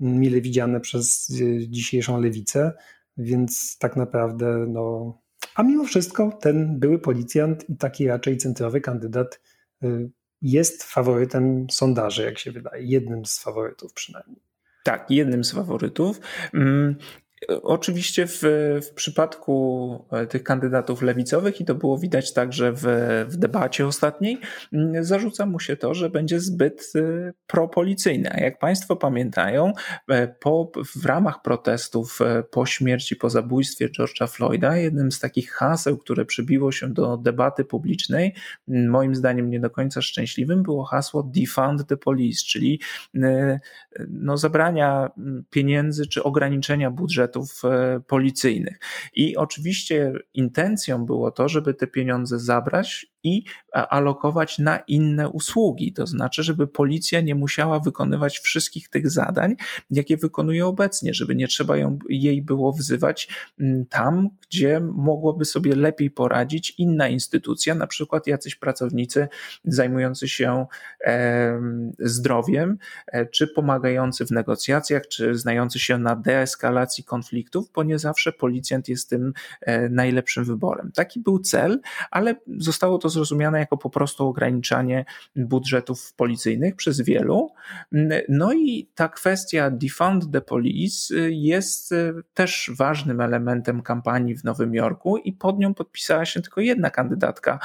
mile 0.00 0.40
widziane 0.40 0.80
przez 0.80 1.32
dzisiejszą 1.68 2.20
lewicę, 2.20 2.72
więc 3.16 3.78
tak 3.78 3.96
naprawdę 3.96 4.66
no, 4.68 5.18
a 5.54 5.62
mimo 5.62 5.84
wszystko 5.84 6.38
ten 6.40 6.78
były 6.78 6.98
policjant 6.98 7.70
i 7.70 7.76
taki 7.76 8.06
raczej 8.06 8.36
centrowy 8.36 8.80
kandydat 8.80 9.40
y, 9.84 10.10
jest 10.42 10.84
faworytem 10.84 11.66
sondaży, 11.70 12.22
jak 12.22 12.38
się 12.38 12.52
wydaje, 12.52 12.84
jednym 12.84 13.26
z 13.26 13.38
faworytów 13.38 13.92
przynajmniej. 13.92 14.42
Tak, 14.84 15.10
jednym 15.10 15.44
z 15.44 15.52
faworytów. 15.52 16.20
Oczywiście 17.48 18.26
w, 18.26 18.40
w 18.82 18.94
przypadku 18.94 20.04
e, 20.12 20.26
tych 20.26 20.42
kandydatów 20.42 21.02
lewicowych, 21.02 21.60
i 21.60 21.64
to 21.64 21.74
było 21.74 21.98
widać 21.98 22.32
także 22.32 22.72
w, 22.72 22.84
w 23.28 23.36
debacie 23.36 23.86
ostatniej, 23.86 24.38
zarzuca 25.00 25.46
mu 25.46 25.60
się 25.60 25.76
to, 25.76 25.94
że 25.94 26.10
będzie 26.10 26.40
zbyt 26.40 26.92
e, 26.96 27.32
propolicyjny. 27.46 28.32
A 28.32 28.40
jak 28.40 28.58
Państwo 28.58 28.96
pamiętają, 28.96 29.72
e, 30.08 30.28
po, 30.28 30.72
w 30.96 31.06
ramach 31.06 31.42
protestów 31.42 32.18
po 32.50 32.66
śmierci, 32.66 33.16
po 33.16 33.30
zabójstwie 33.30 33.88
George'a 33.88 34.28
Floyda, 34.28 34.76
jednym 34.76 35.12
z 35.12 35.20
takich 35.20 35.50
haseł, 35.50 35.98
które 35.98 36.24
przybiło 36.24 36.72
się 36.72 36.92
do 36.92 37.16
debaty 37.16 37.64
publicznej, 37.64 38.34
moim 38.68 39.14
zdaniem 39.14 39.50
nie 39.50 39.60
do 39.60 39.70
końca 39.70 40.02
szczęśliwym, 40.02 40.62
było 40.62 40.84
hasło 40.84 41.22
defund 41.22 41.86
the 41.86 41.96
police, 41.96 42.44
czyli 42.46 42.80
no, 44.08 44.36
zabrania 44.36 45.10
pieniędzy 45.50 46.06
czy 46.06 46.22
ograniczenia 46.22 46.90
budżetu 46.90 47.29
e, 47.64 48.00
policyjnych. 48.06 48.78
I 49.14 49.36
oczywiście 49.36 50.12
intencją 50.34 51.06
było 51.06 51.30
to, 51.30 51.48
żeby 51.48 51.74
te 51.74 51.86
pieniądze 51.86 52.38
zabrać 52.38 53.06
i 53.24 53.44
alokować 53.72 54.58
na 54.58 54.78
inne 54.78 55.28
usługi. 55.28 55.92
To 55.92 56.06
znaczy, 56.06 56.42
żeby 56.42 56.66
policja 56.66 57.20
nie 57.20 57.34
musiała 57.34 57.80
wykonywać 57.80 58.38
wszystkich 58.38 58.88
tych 58.88 59.10
zadań, 59.10 59.56
jakie 59.90 60.16
wykonuje 60.16 60.66
obecnie, 60.66 61.14
żeby 61.14 61.34
nie 61.34 61.48
trzeba 61.48 61.76
ją, 61.76 61.98
jej 62.08 62.42
było 62.42 62.72
wzywać 62.72 63.28
mm, 63.60 63.86
tam, 63.86 64.28
gdzie 64.48 64.80
mogłoby 64.80 65.44
sobie 65.44 65.76
lepiej 65.76 66.10
poradzić 66.10 66.74
inna 66.78 67.08
instytucja, 67.08 67.74
na 67.74 67.86
przykład 67.86 68.26
jacyś 68.26 68.54
pracownicy 68.54 69.28
zajmujący 69.64 70.28
się 70.28 70.66
e, 71.04 71.60
zdrowiem, 71.98 72.78
e, 73.06 73.26
czy 73.26 73.48
pomagający 73.48 74.26
w 74.26 74.30
negocjacjach, 74.30 75.08
czy 75.08 75.34
znający 75.34 75.78
się 75.78 75.98
na 75.98 76.16
deeskalacji 76.16 77.04
konfliktów, 77.04 77.70
bo 77.74 77.82
nie 77.82 77.98
zawsze 77.98 78.32
policjant 78.32 78.88
jest 78.88 79.10
tym 79.10 79.32
e, 79.60 79.88
najlepszym 79.88 80.44
wyborem. 80.44 80.92
Taki 80.94 81.20
był 81.20 81.38
cel, 81.38 81.80
ale 82.10 82.34
zostało 82.58 82.98
to 82.98 83.09
zrozumiane 83.10 83.58
jako 83.58 83.76
po 83.76 83.90
prostu 83.90 84.28
ograniczanie 84.28 85.04
budżetów 85.36 86.12
policyjnych 86.14 86.76
przez 86.76 87.00
wielu. 87.00 87.50
No 88.28 88.52
i 88.52 88.90
ta 88.94 89.08
kwestia 89.08 89.70
defund 89.70 90.32
the 90.32 90.40
police 90.40 91.14
jest 91.30 91.92
e, 91.92 92.12
też 92.34 92.70
ważnym 92.76 93.20
elementem 93.20 93.82
kampanii 93.82 94.36
w 94.36 94.44
Nowym 94.44 94.74
Jorku 94.74 95.16
i 95.16 95.32
pod 95.32 95.58
nią 95.58 95.74
podpisała 95.74 96.24
się 96.24 96.42
tylko 96.42 96.60
jedna 96.60 96.90
kandydatka 96.90 97.58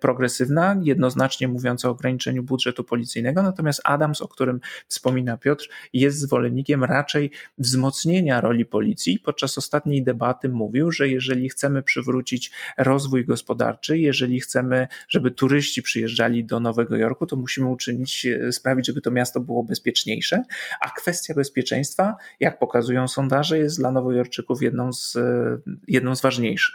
progresywna, 0.00 0.80
jednoznacznie 0.82 1.48
mówiąca 1.48 1.88
o 1.88 1.90
ograniczeniu 1.90 2.42
budżetu 2.42 2.84
policyjnego, 2.84 3.42
natomiast 3.42 3.80
Adams, 3.84 4.20
o 4.20 4.28
którym 4.28 4.60
wspomina 4.88 5.36
Piotr, 5.36 5.68
jest 5.92 6.18
zwolennikiem 6.18 6.84
raczej 6.84 7.30
wzmocnienia 7.58 8.40
roli 8.40 8.64
policji. 8.64 9.18
Podczas 9.18 9.58
ostatniej 9.58 10.02
debaty 10.02 10.48
mówił, 10.48 10.92
że 10.92 11.08
jeżeli 11.08 11.48
chcemy 11.48 11.82
przywrócić 11.82 12.50
rozwój 12.78 13.24
gospodarczy, 13.24 13.98
jeżeli 13.98 14.40
chcemy 14.40 14.71
chcemy, 14.72 14.88
żeby 15.08 15.30
turyści 15.30 15.82
przyjeżdżali 15.82 16.44
do 16.44 16.60
Nowego 16.60 16.96
Jorku, 16.96 17.26
to 17.26 17.36
musimy 17.36 17.68
uczynić, 17.68 18.26
e, 18.26 18.52
sprawić, 18.52 18.86
żeby 18.86 19.00
to 19.00 19.10
miasto 19.10 19.40
było 19.40 19.62
bezpieczniejsze. 19.64 20.42
A 20.80 20.90
kwestia 20.90 21.34
bezpieczeństwa, 21.34 22.16
jak 22.40 22.58
pokazują 22.58 23.08
sondaże, 23.08 23.58
jest 23.58 23.78
dla 23.78 23.90
Nowojorczyków 23.90 24.62
jedną 24.62 24.92
z, 24.92 25.16
e, 25.16 25.58
jedną 25.88 26.16
z 26.16 26.20
ważniejszych. 26.20 26.74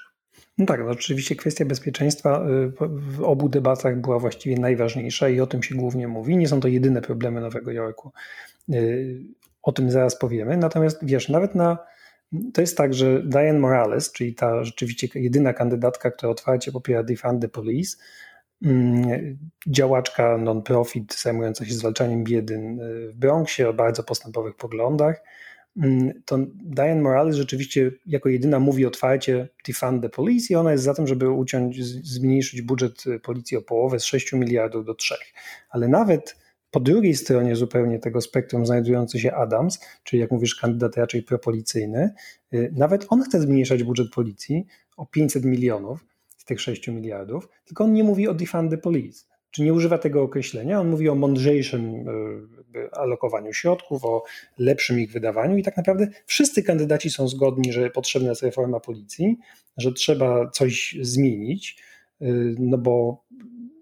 No 0.57 0.65
tak, 0.65 0.79
no 0.79 0.91
oczywiście 0.91 1.35
kwestia 1.35 1.65
bezpieczeństwa 1.65 2.39
e, 2.39 2.71
w 2.89 3.23
obu 3.23 3.49
debatach 3.49 4.01
była 4.01 4.19
właściwie 4.19 4.57
najważniejsza 4.59 5.29
i 5.29 5.39
o 5.39 5.47
tym 5.47 5.63
się 5.63 5.75
głównie 5.75 6.07
mówi. 6.07 6.37
Nie 6.37 6.47
są 6.47 6.59
to 6.59 6.67
jedyne 6.67 7.01
problemy 7.01 7.41
Nowego 7.41 7.71
Jorku. 7.71 8.11
O 9.63 9.71
tym 9.71 9.91
zaraz 9.91 10.19
powiemy. 10.19 10.57
Natomiast 10.57 11.05
wiesz, 11.05 11.29
nawet 11.29 11.55
na 11.55 11.77
to 12.53 12.61
jest 12.61 12.77
tak, 12.77 12.93
że 12.93 13.23
Diane 13.23 13.59
Morales, 13.59 14.11
czyli 14.11 14.35
ta 14.35 14.63
rzeczywiście 14.63 15.07
jedyna 15.15 15.53
kandydatka, 15.53 16.11
która 16.11 16.31
otwarcie 16.31 16.71
popiera 16.71 17.03
Defund 17.03 17.41
the 17.41 17.47
Police, 17.47 17.97
mm, 18.65 19.37
działaczka 19.67 20.37
non-profit 20.37 21.21
zajmująca 21.21 21.65
się 21.65 21.73
zwalczaniem 21.73 22.23
biedy 22.23 22.53
y, 22.53 23.11
w 23.11 23.15
Bronxie 23.15 23.69
o 23.69 23.73
bardzo 23.73 24.03
postępowych 24.03 24.55
poglądach, 24.55 25.23
mm, 25.77 26.21
to 26.25 26.37
Diane 26.55 27.01
Morales 27.01 27.35
rzeczywiście 27.35 27.91
jako 28.05 28.29
jedyna 28.29 28.59
mówi 28.59 28.85
otwarcie 28.85 29.49
defund 29.67 30.01
the 30.01 30.09
police 30.09 30.53
i 30.53 30.55
ona 30.55 30.71
jest 30.71 30.83
za 30.83 30.93
tym, 30.93 31.07
żeby 31.07 31.29
uciąć, 31.29 31.85
zmniejszyć 31.85 32.61
budżet 32.61 33.03
policji 33.23 33.57
o 33.57 33.61
połowę 33.61 33.99
z 33.99 34.03
6 34.03 34.33
miliardów 34.33 34.85
do 34.85 34.95
3. 34.95 35.15
Ale 35.69 35.87
nawet 35.87 36.46
po 36.71 36.79
drugiej 36.79 37.15
stronie 37.15 37.55
zupełnie 37.55 37.99
tego 37.99 38.21
spektrum 38.21 38.65
znajdujący 38.65 39.19
się 39.19 39.33
Adams, 39.33 39.79
czyli 40.03 40.21
jak 40.21 40.31
mówisz, 40.31 40.55
kandydat 40.55 40.97
raczej 40.97 41.23
propolicyjny. 41.23 42.13
Nawet 42.71 43.05
on 43.09 43.21
chce 43.21 43.41
zmniejszać 43.41 43.83
budżet 43.83 44.11
policji 44.11 44.65
o 44.97 45.05
500 45.05 45.45
milionów 45.45 46.05
z 46.37 46.45
tych 46.45 46.61
6 46.61 46.87
miliardów, 46.87 47.49
tylko 47.65 47.83
on 47.83 47.93
nie 47.93 48.03
mówi 48.03 48.27
o 48.27 48.33
defund 48.33 48.71
the 48.71 48.77
police 48.77 49.25
czy 49.51 49.63
nie 49.63 49.73
używa 49.73 49.97
tego 49.97 50.23
określenia. 50.23 50.81
On 50.81 50.89
mówi 50.89 51.09
o 51.09 51.15
mądrzejszym 51.15 52.05
e, 52.75 52.97
alokowaniu 52.97 53.53
środków, 53.53 54.05
o 54.05 54.23
lepszym 54.57 54.99
ich 54.99 55.11
wydawaniu 55.11 55.57
i 55.57 55.63
tak 55.63 55.77
naprawdę 55.77 56.07
wszyscy 56.25 56.63
kandydaci 56.63 57.09
są 57.09 57.27
zgodni, 57.27 57.73
że 57.73 57.89
potrzebna 57.89 58.29
jest 58.29 58.43
reforma 58.43 58.79
policji, 58.79 59.37
że 59.77 59.93
trzeba 59.93 60.49
coś 60.49 60.97
zmienić, 61.01 61.83
e, 62.21 62.25
no 62.59 62.77
bo, 62.77 63.23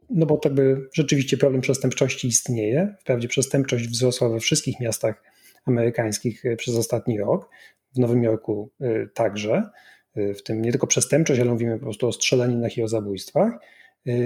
no 0.10 0.26
bo 0.26 0.38
tak 0.38 0.54
by 0.54 0.90
rzeczywiście 0.94 1.38
problem 1.38 1.62
przestępczości 1.62 2.28
istnieje. 2.28 2.96
Wprawdzie 3.00 3.28
przestępczość 3.28 3.88
wzrosła 3.88 4.30
we 4.30 4.40
wszystkich 4.40 4.80
miastach 4.80 5.24
amerykańskich 5.66 6.46
e, 6.46 6.56
przez 6.56 6.76
ostatni 6.76 7.20
rok, 7.20 7.50
w 7.96 8.00
Nowym 8.00 8.24
Jorku 8.24 8.72
także, 9.14 9.70
w 10.16 10.42
tym 10.44 10.62
nie 10.62 10.72
tylko 10.72 10.88
przestępczość, 10.88 11.42
ale 11.42 11.52
mówimy 11.52 11.78
po 11.78 11.84
prostu 11.84 12.08
o 12.08 12.12
strzelaninach 12.12 12.78
i 12.78 12.84
o 12.84 12.88
zabójstwach. 12.88 13.54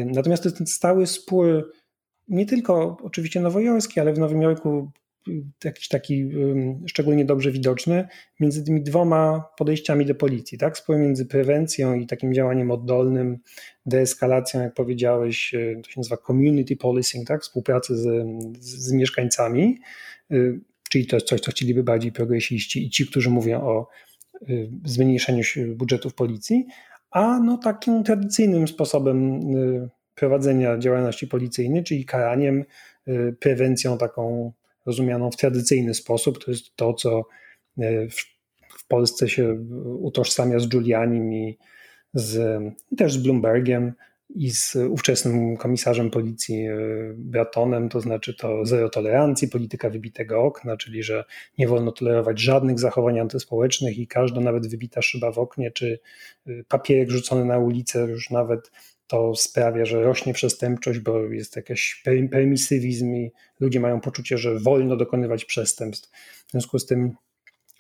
Natomiast 0.06 0.44
to 0.44 0.50
jest 0.50 0.58
ten 0.58 0.68
stały 0.68 1.08
spór, 1.08 1.72
nie 2.28 2.46
tylko 2.46 2.98
oczywiście 3.04 3.40
nowojorski, 3.40 4.00
ale 4.00 4.14
w 4.14 4.20
Nowym 4.20 4.42
Jorku 4.42 4.92
jakiś 5.64 5.88
taki 5.88 6.32
szczególnie 6.88 7.26
dobrze 7.26 7.52
widoczny 7.52 8.08
między 8.40 8.64
tymi 8.64 8.84
dwoma 8.84 9.50
podejściami 9.58 10.06
do 10.06 10.16
policji, 10.16 10.58
tak? 10.58 10.84
Między 10.90 11.26
prewencją 11.26 11.96
i 11.96 12.08
takim 12.08 12.34
działaniem 12.34 12.72
oddolnym, 12.72 13.38
deeskalacją, 13.86 14.62
jak 14.62 14.74
powiedziałeś, 14.74 15.54
y, 15.54 15.82
to 15.84 15.90
się 15.90 16.00
nazywa 16.00 16.18
community 16.18 16.76
policing, 16.76 17.28
tak? 17.28 17.42
Współpracy 17.42 17.98
z, 17.98 18.26
z 18.60 18.92
mieszkańcami, 18.92 19.80
czyli 20.90 21.08
to 21.08 21.16
jest 21.16 21.28
coś, 21.28 21.42
co 21.42 21.52
chcieliby 21.52 21.84
bardziej 21.84 22.12
progresiści 22.12 22.86
i 22.86 22.90
ci, 22.90 23.08
którzy 23.08 23.30
mówią 23.30 23.62
o 23.62 23.88
zmniejszeniu 24.86 25.44
budżetów 25.76 26.14
policji, 26.14 26.66
a 27.12 27.40
no 27.40 27.58
takim 27.58 28.04
tradycyjnym 28.04 28.68
sposobem 28.68 29.40
y, 29.56 29.90
prowadzenia 30.16 30.78
działalności 30.78 31.28
policyjnej, 31.28 31.84
czyli 31.84 32.06
karaniem, 32.06 32.66
y, 33.08 33.36
prewencją 33.40 33.98
taką 33.98 34.54
rozumianą 34.90 35.32
w 35.32 35.38
tradycyjny 35.38 35.94
sposób. 35.94 36.46
To 36.46 36.52
jest 36.52 36.76
to, 36.76 36.94
co 36.94 37.26
y, 37.80 38.08
w 38.78 38.88
Polsce 38.88 39.30
się 39.30 39.54
utożsamia 40.00 40.60
z 40.60 40.68
Giulianim 40.68 41.34
i 41.34 41.58
z, 42.14 42.62
też 42.98 43.14
z 43.14 43.18
Bloombergiem, 43.18 43.94
i 44.36 44.52
z 44.52 44.76
ówczesnym 44.76 45.58
komisarzem 45.58 46.12
policji 46.12 46.66
e, 46.66 46.78
Bratonem, 47.16 47.90
to 47.90 48.02
znaczy 48.02 48.34
to 48.34 48.66
zero 48.66 48.90
tolerancji, 48.90 49.48
polityka 49.48 49.90
wybitego 49.90 50.44
okna, 50.44 50.78
czyli 50.78 51.04
że 51.04 51.26
nie 51.58 51.68
wolno 51.68 51.92
tolerować 51.92 52.40
żadnych 52.40 52.80
zachowań 52.80 53.20
antyspołecznych 53.20 53.98
i 53.98 54.08
każda 54.08 54.42
nawet 54.42 54.68
wybita 54.68 55.02
szyba 55.02 55.32
w 55.32 55.38
oknie, 55.38 55.72
czy 55.72 56.00
e, 56.48 56.52
papierek 56.68 57.10
rzucony 57.10 57.46
na 57.46 57.58
ulicę 57.58 58.00
już 58.00 58.30
nawet 58.30 58.72
to 59.10 59.36
sprawia, 59.36 59.86
że 59.86 60.04
rośnie 60.04 60.34
przestępczość, 60.34 61.00
bo 61.00 61.20
jest 61.20 61.56
jakiś 61.56 62.04
permisywizm 62.32 63.16
i 63.16 63.32
ludzie 63.60 63.80
mają 63.80 64.02
poczucie, 64.02 64.38
że 64.38 64.60
wolno 64.60 64.98
dokonywać 64.98 65.46
przestępstw. 65.46 66.10
W 66.48 66.52
związku 66.52 66.80
z 66.80 66.86
tym 66.86 67.16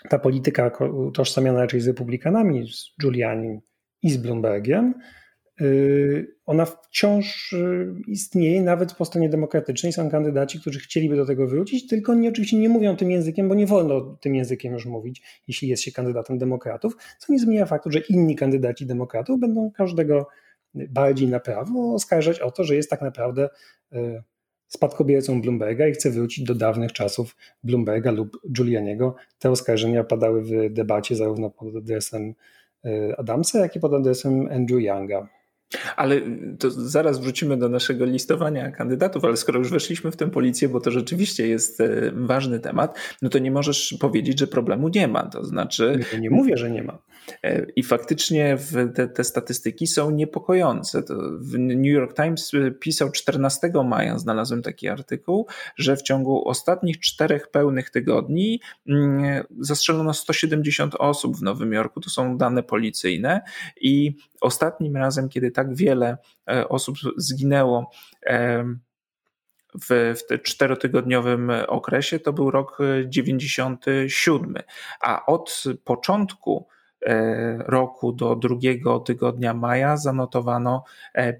ta 0.09 0.19
polityka 0.19 0.71
utożsamiana 1.07 1.59
raczej 1.59 1.81
z 1.81 1.87
republikanami, 1.87 2.67
z 2.71 3.01
Giulianim 3.01 3.61
i 4.01 4.09
z 4.09 4.17
Bloombergiem, 4.17 4.93
Y, 5.61 6.35
ona 6.45 6.65
wciąż 6.65 7.53
y, 7.53 7.93
istnieje 8.07 8.61
nawet 8.61 8.93
po 8.93 9.05
stronie 9.05 9.29
demokratycznej. 9.29 9.93
Są 9.93 10.09
kandydaci, 10.09 10.59
którzy 10.59 10.79
chcieliby 10.79 11.15
do 11.15 11.25
tego 11.25 11.47
wrócić, 11.47 11.87
tylko 11.87 12.11
oni 12.11 12.29
oczywiście 12.29 12.57
nie 12.57 12.69
mówią 12.69 12.95
tym 12.95 13.11
językiem, 13.11 13.49
bo 13.49 13.55
nie 13.55 13.67
wolno 13.67 14.17
tym 14.21 14.35
językiem 14.35 14.73
już 14.73 14.85
mówić, 14.85 15.21
jeśli 15.47 15.67
jest 15.67 15.83
się 15.83 15.91
kandydatem 15.91 16.37
demokratów, 16.37 16.97
co 17.19 17.33
nie 17.33 17.39
zmienia 17.39 17.65
faktu, 17.65 17.91
że 17.91 17.99
inni 17.99 18.35
kandydaci 18.35 18.85
demokratów 18.85 19.39
będą 19.39 19.71
każdego 19.71 20.27
bardziej 20.73 21.27
na 21.27 21.39
prawo 21.39 21.93
oskarżać 21.93 22.39
o 22.39 22.51
to, 22.51 22.63
że 22.63 22.75
jest 22.75 22.89
tak 22.89 23.01
naprawdę 23.01 23.49
y, 23.93 24.23
spadkobiercą 24.67 25.41
Bloomberga 25.41 25.87
i 25.87 25.91
chce 25.91 26.11
wrócić 26.11 26.45
do 26.45 26.55
dawnych 26.55 26.93
czasów 26.93 27.35
Bloomberga 27.63 28.11
lub 28.11 28.37
Giulianiego. 28.51 29.15
Te 29.39 29.51
oskarżenia 29.51 30.03
padały 30.03 30.43
w 30.43 30.73
debacie 30.73 31.15
zarówno 31.15 31.49
pod 31.49 31.75
adresem 31.75 32.33
Adamsa, 33.17 33.59
jak 33.59 33.75
i 33.75 33.79
pod 33.79 33.93
adresem 33.93 34.49
Andrew 34.51 34.81
Younga. 34.81 35.27
Ale 35.95 36.21
to 36.59 36.71
zaraz 36.71 37.19
wrócimy 37.19 37.57
do 37.57 37.69
naszego 37.69 38.05
listowania 38.05 38.71
kandydatów, 38.71 39.25
ale 39.25 39.37
skoro 39.37 39.59
już 39.59 39.71
weszliśmy 39.71 40.11
w 40.11 40.15
tę 40.15 40.31
policję, 40.31 40.69
bo 40.69 40.79
to 40.79 40.91
rzeczywiście 40.91 41.47
jest 41.47 41.81
e, 41.81 42.11
ważny 42.13 42.59
temat, 42.59 42.99
no 43.21 43.29
to 43.29 43.39
nie 43.39 43.51
możesz 43.51 43.97
powiedzieć, 43.99 44.39
że 44.39 44.47
problemu 44.47 44.89
nie 44.89 45.07
ma. 45.07 45.23
To 45.23 45.43
znaczy. 45.43 45.99
Nie, 46.13 46.19
nie 46.19 46.29
mówię, 46.29 46.57
że 46.57 46.71
nie 46.71 46.83
ma. 46.83 46.99
E, 47.43 47.65
I 47.75 47.83
faktycznie 47.83 48.57
te, 48.95 49.07
te, 49.07 49.23
statystyki 49.23 49.87
są 49.87 50.11
niepokojące. 50.11 51.03
W 51.39 51.59
New 51.59 51.93
York 51.93 52.15
Times 52.15 52.53
e, 52.53 52.71
pisał 52.71 53.11
14 53.11 53.71
maja, 53.85 54.17
znalazłem 54.17 54.61
taki 54.61 54.87
artykuł, 54.87 55.47
że 55.77 55.97
w 55.97 56.01
ciągu 56.01 56.47
ostatnich 56.47 56.99
czterech 56.99 57.47
pełnych 57.47 57.89
tygodni 57.89 58.61
mm, 58.87 59.43
zastrzelono 59.59 60.13
170 60.13 60.95
osób 60.95 61.37
w 61.37 61.41
Nowym 61.41 61.73
Jorku. 61.73 62.01
To 62.01 62.09
są 62.09 62.37
dane 62.37 62.63
policyjne 62.63 63.41
i 63.81 64.15
ostatnim 64.41 64.97
razem, 64.97 65.29
kiedy 65.29 65.51
tak 65.51 65.75
wiele 65.75 66.17
e, 66.49 66.69
osób 66.69 66.95
zginęło 67.17 67.91
w, 69.81 70.15
w 70.29 70.41
czterotygodniowym 70.41 71.51
okresie, 71.67 72.19
to 72.19 72.33
był 72.33 72.51
rok 72.51 72.77
97. 73.05 74.55
A 75.01 75.25
od 75.25 75.63
początku 75.83 76.67
roku 77.59 78.13
do 78.13 78.35
drugiego 78.35 78.99
tygodnia 78.99 79.53
maja 79.53 79.97
zanotowano 79.97 80.83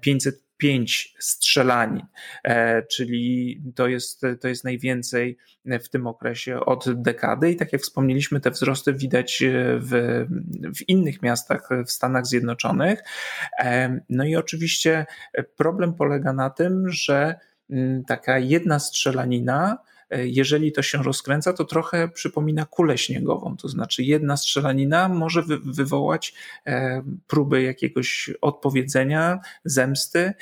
505 0.00 1.14
e, 1.18 1.22
strzelanin, 1.22 2.06
e, 2.44 2.82
czyli 2.82 3.62
to 3.74 3.88
jest, 3.88 4.22
to 4.40 4.48
jest 4.48 4.64
najwięcej 4.64 5.38
w 5.64 5.88
tym 5.88 6.06
okresie 6.06 6.60
od 6.60 7.02
dekady. 7.02 7.50
I 7.50 7.56
tak 7.56 7.72
jak 7.72 7.82
wspomnieliśmy, 7.82 8.40
te 8.40 8.50
wzrosty 8.50 8.94
widać 8.94 9.42
w, 9.78 10.24
w 10.76 10.88
innych 10.88 11.22
miastach 11.22 11.68
w 11.86 11.90
Stanach 11.90 12.26
Zjednoczonych. 12.26 13.02
No 14.08 14.24
i 14.24 14.36
oczywiście 14.36 15.06
problem 15.56 15.94
polega 15.94 16.32
na 16.32 16.50
tym, 16.50 16.88
że 16.88 17.34
mm, 17.70 18.04
taka 18.04 18.38
jedna 18.38 18.78
strzelanina 18.78 19.78
E, 19.78 19.99
jeżeli 20.10 20.72
to 20.72 20.82
się 20.82 21.02
rozkręca, 21.02 21.52
to 21.52 21.64
trochę 21.64 22.08
przypomina 22.08 22.64
kulę 22.64 22.98
śniegową. 22.98 23.56
To 23.56 23.68
znaczy, 23.68 24.02
jedna 24.02 24.36
strzelanina 24.36 25.08
może 25.08 25.42
wy 25.42 25.58
wywołać 25.58 26.34
e, 26.66 27.02
próby 27.26 27.62
jakiegoś 27.62 28.30
odpowiedzenia, 28.40 29.40
zemsty. 29.64 30.32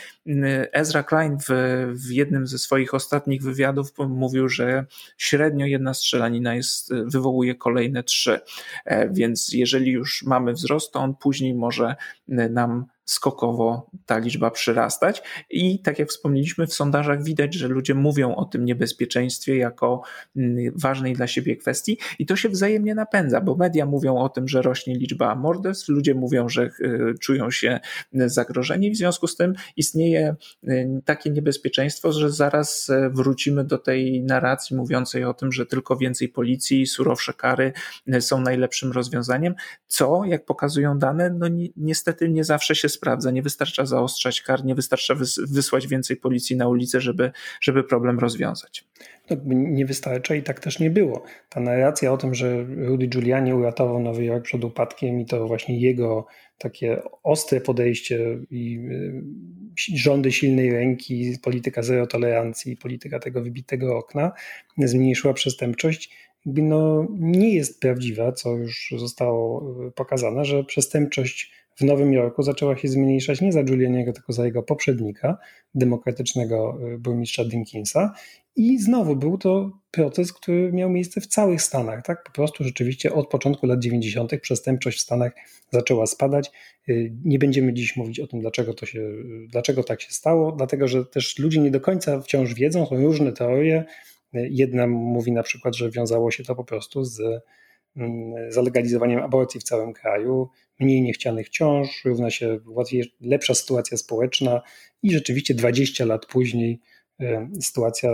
Ezra 0.73 1.03
Klein 1.03 1.39
w, 1.39 1.47
w 1.95 2.11
jednym 2.11 2.47
ze 2.47 2.59
swoich 2.59 2.95
ostatnich 2.95 3.43
wywiadów 3.43 3.93
mówił, 4.09 4.49
że 4.49 4.87
średnio 5.17 5.67
jedna 5.67 5.95
strzelanina 5.95 6.55
jest, 6.55 6.95
wywołuje 7.05 7.55
kolejne 7.55 8.03
trzy. 8.03 8.41
E, 8.85 9.09
więc 9.13 9.53
jeżeli 9.53 9.93
już 9.93 10.23
mamy 10.23 10.53
wzrost, 10.53 10.93
to 10.93 11.01
on 11.01 11.15
później 11.15 11.55
może 11.55 11.97
nam 12.29 12.87
skokowo 13.09 13.91
ta 14.07 14.19
liczba 14.19 14.51
przyrastać. 14.51 15.23
I 15.51 15.83
tak 15.83 15.99
jak 15.99 16.09
wspomnieliśmy, 16.09 16.67
w 16.67 16.75
sondażach 16.75 17.25
widać, 17.25 17.55
że 17.55 17.69
ludzie 17.69 17.95
mówią 17.95 18.35
o 18.35 18.45
tym 18.45 18.65
niebezpieczeństwie 18.65 19.57
jako 19.57 20.03
mm, 20.37 20.73
ważnej 20.77 21.13
dla 21.13 21.27
siebie 21.27 21.57
kwestii 21.57 21.99
i 22.19 22.27
to 22.27 22.37
się 22.37 22.49
wzajemnie 22.49 22.95
napędza, 22.95 23.41
bo 23.41 23.57
media 23.57 23.87
mówią 23.87 24.17
o 24.17 24.29
tym, 24.29 24.49
że 24.49 24.63
rośnie 24.63 24.95
liczba 24.95 25.35
morderstw, 25.35 25.89
ludzie 25.89 26.15
mówią, 26.15 26.49
że 26.49 26.71
y, 26.81 27.15
czują 27.21 27.51
się 27.51 27.81
zagrożeni, 28.13 28.91
w 28.91 28.97
związku 28.97 29.27
z 29.27 29.37
tym 29.37 29.55
istnieje 29.77 30.37
y, 30.69 30.89
takie 31.05 31.31
niebezpieczeństwo, 31.31 32.13
że 32.13 32.31
zaraz 32.31 32.89
y, 32.89 33.11
wrócimy 33.11 33.65
do 33.65 33.79
tej 33.79 34.23
narracji 34.23 34.77
mówiącej 34.77 35.25
o 35.25 35.35
tym, 35.35 35.53
że 35.53 35.67
tylko 35.67 35.97
więcej 35.97 36.29
policji, 36.29 36.87
surowsze 36.87 37.33
kary 37.33 37.73
są 38.21 38.41
najlepszym 38.41 38.93
rozwiązaniem, 38.93 39.55
co, 39.87 40.25
jak 40.25 40.45
pokazują 40.45 40.99
dane, 40.99 41.31
no 41.31 41.49
ni 41.49 41.73
niestety 41.77 42.29
nie 42.29 42.45
zawsze 42.45 42.75
się 42.75 42.89
sprawdza. 42.99 43.31
Nie 43.31 43.43
wystarcza 43.43 43.87
zaostrzać 43.87 44.43
kar, 44.43 44.65
nie 44.65 44.75
wystarcza 44.75 45.15
wysłać 45.49 45.87
więcej 45.87 46.17
policji 46.17 46.57
na 46.57 46.69
ulicę, 46.69 47.01
żeby, 47.01 47.31
żeby 47.61 47.85
problem 47.85 48.19
rozwiązać. 48.19 48.85
No, 49.31 49.37
nie 49.53 49.87
wystarcza 49.87 50.35
i 50.35 50.43
tak 50.43 50.61
też 50.61 50.79
nie 50.79 50.91
było. 50.91 51.23
Ta 51.49 51.61
narracja 51.61 52.13
o 52.13 52.17
tym, 52.17 52.35
że 52.35 52.65
Rudy 52.65 53.07
Giuliani 53.07 53.55
uratował 53.55 54.01
Nowy 54.01 54.25
Jork 54.25 54.45
przed 54.45 54.65
upadkiem 54.65 55.21
i 55.21 55.27
to 55.27 55.47
właśnie 55.47 55.81
jego 55.81 56.27
takie 56.59 57.03
ostre 57.23 57.61
podejście 57.61 58.39
i 58.51 58.79
y, 58.91 59.23
rządy 59.95 60.33
silnej 60.33 60.73
ręki, 60.73 61.39
polityka 61.43 61.83
zero 61.83 62.07
tolerancji, 62.07 62.77
polityka 62.77 63.19
tego 63.19 63.43
wybitego 63.43 63.97
okna 63.97 64.33
zmniejszyła 64.79 65.35
przestępczość, 65.35 66.11
no, 66.47 67.07
nie 67.19 67.55
jest 67.55 67.81
prawdziwa, 67.81 68.33
co 68.33 68.57
już 68.57 68.95
zostało 68.99 69.75
y, 69.87 69.91
pokazane, 69.91 70.45
że 70.45 70.65
przestępczość 70.65 71.53
w 71.79 71.85
Nowym 71.85 72.13
Jorku 72.13 72.43
zaczęła 72.43 72.77
się 72.77 72.89
zmniejszać 72.89 73.41
nie 73.41 73.53
za 73.53 73.63
Giulianiego, 73.63 74.13
tylko 74.13 74.33
za 74.33 74.45
jego 74.45 74.63
poprzednika, 74.63 75.39
demokratycznego 75.75 76.79
y, 76.95 76.99
burmistrza 76.99 77.45
Dinkinsa. 77.45 78.15
I 78.57 78.79
znowu 78.79 79.17
był 79.17 79.39
to 79.39 79.71
proces, 79.91 80.33
który 80.33 80.73
miał 80.73 80.91
miejsce 80.91 81.21
w 81.21 81.27
całych 81.27 81.63
Stanach. 81.63 82.05
Tak? 82.05 82.25
Po 82.25 82.33
prostu 82.33 82.65
rzeczywiście 82.65 83.13
od 83.13 83.29
początku 83.29 83.67
lat 83.67 83.81
90. 83.81 84.41
przestępczość 84.41 84.99
w 84.99 85.01
Stanach 85.01 85.33
zaczęła 85.71 86.07
spadać. 86.07 86.51
Y, 86.89 87.13
nie 87.25 87.39
będziemy 87.39 87.73
dziś 87.73 87.97
mówić 87.97 88.21
o 88.21 88.27
tym, 88.27 88.41
dlaczego, 88.41 88.75
to 88.75 88.87
się, 88.87 89.01
dlaczego 89.49 89.85
tak 89.85 90.01
się 90.01 90.13
stało, 90.13 90.53
dlatego 90.53 90.89
że 90.89 91.05
też 91.05 91.39
ludzie 91.39 91.61
nie 91.61 91.71
do 91.71 91.81
końca 91.81 92.21
wciąż 92.21 92.55
wiedzą, 92.55 92.87
są 92.87 92.97
różne 92.97 93.33
teorie. 93.33 93.85
Jedna 94.33 94.87
mówi 94.87 95.33
na 95.33 95.43
przykład, 95.43 95.77
że 95.77 95.91
wiązało 95.91 96.31
się 96.31 96.45
to 96.45 96.55
po 96.55 96.65
prostu 96.65 97.05
z 97.05 97.43
mm, 97.97 98.53
zalegalizowaniem 98.53 99.23
aborcji 99.23 99.61
w 99.61 99.63
całym 99.65 99.93
kraju, 99.93 100.49
mniej 100.81 101.03
niechcianych 101.03 101.49
ciąż, 101.49 102.05
równa 102.05 102.31
się 102.31 102.59
łatwiej, 102.67 103.13
lepsza 103.21 103.55
sytuacja 103.55 103.97
społeczna 103.97 104.63
i 105.03 105.11
rzeczywiście 105.11 105.55
20 105.55 106.05
lat 106.05 106.27
później 106.27 106.81
e, 107.21 107.49
sytuacja 107.61 108.11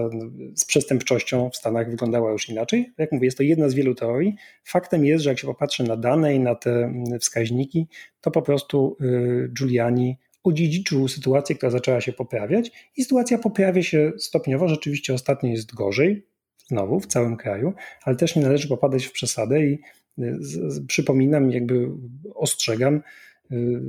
z 0.55 0.65
przestępczością 0.65 1.51
w 1.51 1.57
Stanach 1.57 1.91
wyglądała 1.91 2.33
już 2.33 2.49
inaczej. 2.49 2.93
Jak 2.99 3.13
mówię, 3.13 3.27
jest 3.27 3.37
to 3.37 3.43
jedna 3.43 3.69
z 3.69 3.75
wielu 3.75 3.95
teorii. 3.95 4.37
Faktem 4.65 5.05
jest, 5.05 5.25
że 5.25 5.31
jak 5.31 5.39
się 5.39 5.47
popatrzy 5.47 5.85
na 5.85 5.97
dane 5.97 6.35
i 6.35 6.41
na 6.41 6.55
te 6.55 6.71
mm, 6.71 7.21
wskaźniki, 7.21 7.89
to 8.21 8.31
po 8.31 8.43
prostu 8.43 8.97
e, 9.01 9.49
Giuliani 9.49 10.19
odziedziczył 10.45 11.09
sytuację, 11.09 11.57
która 11.57 11.71
zaczęła 11.71 12.01
się 12.01 12.13
poprawiać 12.13 12.91
i 12.97 13.03
sytuacja 13.03 13.39
poprawia 13.39 13.83
się 13.83 14.13
stopniowo. 14.19 14.69
Rzeczywiście 14.69 15.15
ostatnio 15.15 15.51
jest 15.51 15.75
gorzej, 15.75 16.27
znowu 16.69 17.01
w 17.01 17.07
całym 17.07 17.37
kraju, 17.37 17.73
ale 18.03 18.17
też 18.17 18.37
nie 18.37 18.43
należy 18.43 18.69
popadać 18.69 19.05
w 19.05 19.13
przesadę 19.13 19.67
i 19.67 19.79
y, 20.19 20.39
przypominam, 20.89 21.51
jakby 21.51 21.89
ostrzegam, 22.35 23.01
y, 23.53 23.81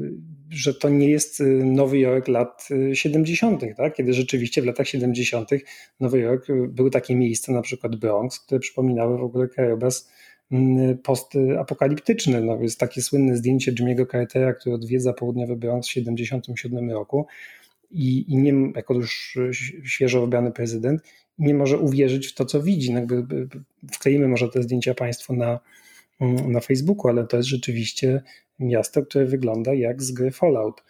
że 0.50 0.74
to 0.74 0.90
nie 0.90 1.10
jest 1.10 1.42
y, 1.42 1.46
Nowy 1.66 2.00
Jork 2.00 2.28
lat 2.28 2.70
70., 2.94 3.62
tak? 3.78 3.96
kiedy 3.96 4.14
rzeczywiście 4.14 4.62
w 4.62 4.66
latach 4.66 4.88
70. 4.88 5.50
Nowy 6.00 6.20
Jork 6.20 6.48
był 6.68 6.90
takie 6.90 7.16
miejsce, 7.16 7.52
na 7.52 7.62
przykład 7.62 7.96
Bronx, 7.96 8.40
które 8.40 8.60
przypominały 8.60 9.18
w 9.18 9.24
ogóle 9.24 9.48
krajobraz 9.48 10.10
Mm, 10.52 10.98
postapokaliptyczny. 10.98 12.42
No, 12.42 12.62
jest 12.62 12.80
takie 12.80 13.02
słynne 13.02 13.38
zdjęcie 13.38 13.74
Jimmy'ego 13.74 14.12
Cartera, 14.12 14.54
który 14.54 14.76
odwiedza 14.76 15.14
południowy 15.14 15.56
Bronx 15.56 15.88
w 15.88 15.94
1977 15.94 16.92
roku 16.92 17.28
i, 17.92 18.34
i 18.34 18.38
nie, 18.38 18.72
jako 18.76 18.94
już 18.94 19.38
świeżo 19.84 20.22
wybrany 20.22 20.52
prezydent 20.52 21.02
nie 21.38 21.54
może 21.54 21.78
uwierzyć 21.78 22.28
w 22.28 22.34
to, 22.34 22.46
co 22.46 22.62
widzi. 22.62 22.94
No, 22.94 23.00
jakby, 23.00 23.48
wkleimy 23.92 24.28
może 24.28 24.50
te 24.50 24.64
zdjęcia 24.64 24.94
Państwu 24.94 25.36
na, 25.36 25.60
mm, 26.22 26.52
na 26.52 26.60
Facebooku, 26.60 27.08
ale 27.08 27.28
to 27.28 27.38
jest 27.38 27.50
rzeczywiście 27.50 28.22
miasto, 28.60 29.02
które 29.02 29.26
wygląda 29.26 29.74
jak 29.74 30.04
z 30.04 30.12
gry 30.12 30.32
Fallout. 30.32 30.84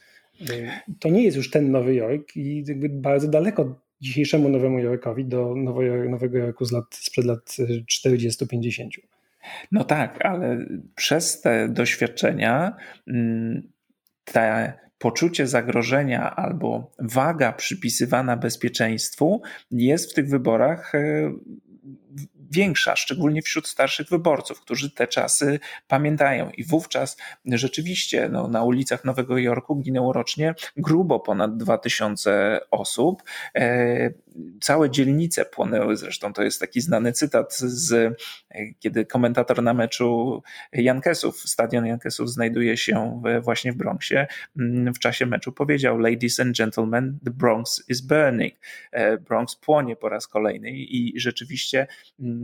To 1.00 1.10
nie 1.10 1.24
jest 1.24 1.38
już 1.38 1.52
ten 1.52 1.72
Nowy 1.72 1.96
Jork 1.96 2.36
i 2.36 2.64
bardzo 2.90 3.28
daleko 3.28 3.82
dzisiejszemu 4.02 4.50
Nowemu 4.50 4.80
Jorkowi 4.80 5.26
do 5.26 5.56
Nowego 6.10 6.38
Jorku 6.38 6.66
z 6.66 6.72
lat, 6.72 6.86
sprzed 6.92 7.26
lat 7.26 7.56
40-50. 8.06 8.90
No 9.72 9.84
tak, 9.84 10.26
ale 10.26 10.66
przez 10.96 11.42
te 11.42 11.70
doświadczenia 11.70 12.76
mm, 13.08 13.70
te 14.26 14.74
poczucie 14.98 15.48
zagrożenia 15.48 16.36
albo 16.36 16.92
waga 17.00 17.54
przypisywana 17.54 18.38
bezpieczeństwu 18.38 19.42
jest 19.72 20.12
w 20.12 20.14
tych 20.14 20.30
wyborach 20.30 20.96
e, 20.96 21.32
większa, 22.52 22.96
szczególnie 22.96 23.42
wśród 23.42 23.68
starszych 23.68 24.10
wyborców, 24.10 24.62
którzy 24.62 24.92
te 24.92 25.08
czasy 25.08 25.60
pamiętają. 25.88 26.50
I 26.50 26.64
wówczas 26.64 27.18
rzeczywiście 27.46 28.30
no, 28.30 28.48
na 28.48 28.64
ulicach 28.64 29.06
Nowego 29.06 29.38
Jorku 29.38 29.76
ginęło 29.76 30.14
rocznie 30.14 30.56
grubo 30.78 31.20
ponad 31.20 31.58
2000 31.58 32.60
osób. 32.72 33.24
E, 33.56 34.12
całe 34.62 34.90
dzielnice 34.90 35.46
płonęły, 35.46 35.98
zresztą 35.98 36.34
to 36.34 36.44
jest 36.44 36.60
taki 36.60 36.82
znany 36.82 37.12
cytat 37.12 37.56
z 37.58 38.18
kiedy 38.80 39.06
komentator 39.06 39.64
na 39.64 39.74
meczu 39.74 40.44
Jankesów, 40.74 41.40
stadion 41.40 41.86
Jankesów 41.86 42.30
znajduje 42.30 42.78
się 42.78 43.22
właśnie 43.42 43.74
w 43.74 43.76
Bronxie, 43.76 44.28
mm, 44.60 44.94
w 44.94 45.00
czasie 45.00 45.26
meczu 45.26 45.52
powiedział 45.52 45.98
Ladies 45.98 46.40
and 46.40 46.58
gentlemen, 46.58 47.20
the 47.26 47.32
Bronx 47.32 47.84
is 47.90 48.02
burning. 48.02 48.54
E, 48.92 49.18
Bronx 49.18 49.56
płonie 49.56 49.96
po 49.96 50.10
raz 50.10 50.28
kolejny 50.28 50.72
i 50.72 51.14
rzeczywiście 51.20 51.88
mm, 52.20 52.35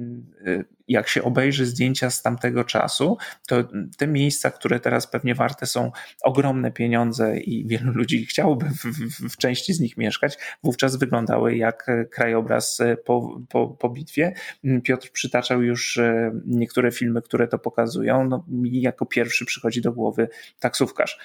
jak 0.87 1.07
się 1.07 1.23
obejrzy 1.23 1.65
zdjęcia 1.65 2.09
z 2.09 2.21
tamtego 2.21 2.63
czasu, 2.63 3.17
to 3.47 3.63
te 3.97 4.07
miejsca, 4.07 4.51
które 4.51 4.79
teraz 4.79 5.07
pewnie 5.07 5.35
warte 5.35 5.65
są 5.65 5.91
ogromne 6.23 6.71
pieniądze 6.71 7.37
i 7.37 7.67
wielu 7.67 7.91
ludzi 7.93 8.25
chciałoby 8.25 8.65
w, 8.65 8.83
w, 8.85 9.33
w 9.33 9.37
części 9.37 9.73
z 9.73 9.79
nich 9.79 9.97
mieszkać, 9.97 10.37
wówczas 10.63 10.95
wyglądały 10.95 11.55
jak 11.55 11.87
krajobraz 12.11 12.79
po, 13.05 13.41
po, 13.49 13.67
po 13.67 13.89
bitwie. 13.89 14.33
Piotr 14.83 15.11
przytaczał 15.11 15.61
już 15.61 15.97
e, 15.97 16.31
niektóre 16.45 16.91
filmy, 16.91 17.21
które 17.21 17.47
to 17.47 17.59
pokazują. 17.59 18.27
No, 18.27 18.45
mi 18.47 18.81
jako 18.81 19.05
pierwszy 19.05 19.45
przychodzi 19.45 19.81
do 19.81 19.93
głowy 19.93 20.27
taksówkarz 20.59 21.19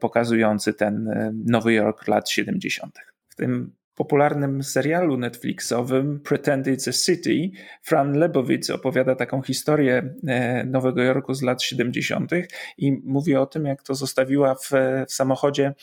pokazujący 0.00 0.74
ten 0.74 1.10
Nowy 1.46 1.72
Jork 1.72 2.08
lat 2.08 2.30
70. 2.30 2.98
W 3.28 3.34
tym 3.34 3.72
popularnym 3.96 4.62
serialu 4.62 5.16
Netflixowym 5.16 6.20
Pretend 6.20 6.66
It's 6.66 6.88
a 6.88 6.92
City 6.92 7.50
Fran 7.82 8.12
Lebowitz 8.12 8.70
opowiada 8.70 9.14
taką 9.14 9.42
historię 9.42 10.14
e, 10.26 10.64
Nowego 10.64 11.02
Jorku 11.02 11.34
z 11.34 11.42
lat 11.42 11.62
70. 11.62 12.30
i 12.78 12.92
mówi 12.92 13.36
o 13.36 13.46
tym, 13.46 13.64
jak 13.64 13.82
to 13.82 13.94
zostawiła 13.94 14.54
w, 14.54 14.70
w 15.08 15.12
samochodzie 15.12 15.74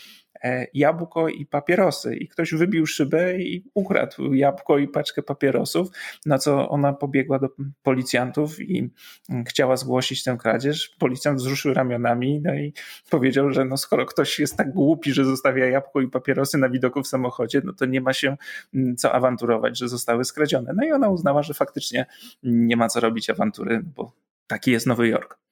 jabłko 0.74 1.30
i 1.30 1.46
papierosy. 1.46 2.16
I 2.16 2.28
ktoś 2.28 2.54
wybił 2.54 2.86
szybę 2.86 3.38
i 3.38 3.64
ukradł 3.74 4.34
jabłko 4.34 4.78
i 4.78 4.88
paczkę 4.88 5.24
papierosów, 5.24 5.88
na 6.26 6.38
co 6.38 6.70
ona 6.70 6.94
pobiegła 6.94 7.40
do 7.40 7.50
policjantów 7.84 8.60
i 8.60 8.90
mm, 9.30 9.46
chciała 9.46 9.78
zgłosić 9.78 10.24
tę 10.24 10.38
kradzież. 10.40 10.96
Policjant 11.00 11.40
wzruszył 11.40 11.74
ramionami 11.74 12.42
no 12.42 12.56
i 12.56 12.74
powiedział, 13.10 13.52
że 13.52 13.66
no 13.66 13.78
skoro 13.78 14.06
ktoś 14.06 14.40
jest 14.40 14.58
tak 14.58 14.74
głupi, 14.74 15.14
że 15.14 15.26
zostawia 15.26 15.66
jabłko 15.66 16.02
i 16.02 16.08
papierosy 16.08 16.58
na 16.58 16.70
widoku 16.70 17.04
w 17.04 17.08
samochodzie, 17.08 17.62
no 17.66 17.74
to 17.74 17.86
nie 17.86 18.02
ma 18.02 18.14
się 18.14 18.38
mm, 18.74 18.96
co 18.96 19.12
awanturować, 19.12 19.80
że 19.80 19.90
zostały 19.90 20.26
skradzione. 20.26 20.74
No 20.76 20.86
i 20.86 20.92
ona 20.92 21.10
uznała, 21.10 21.44
że 21.44 21.54
faktycznie 21.54 22.06
nie 22.44 22.78
ma 22.78 22.90
co 22.90 23.00
robić 23.00 23.30
awantury, 23.30 23.84
bo 23.96 24.12
taki 24.48 24.72
jest 24.72 24.88
Nowy 24.88 25.08
Jork. 25.08 25.44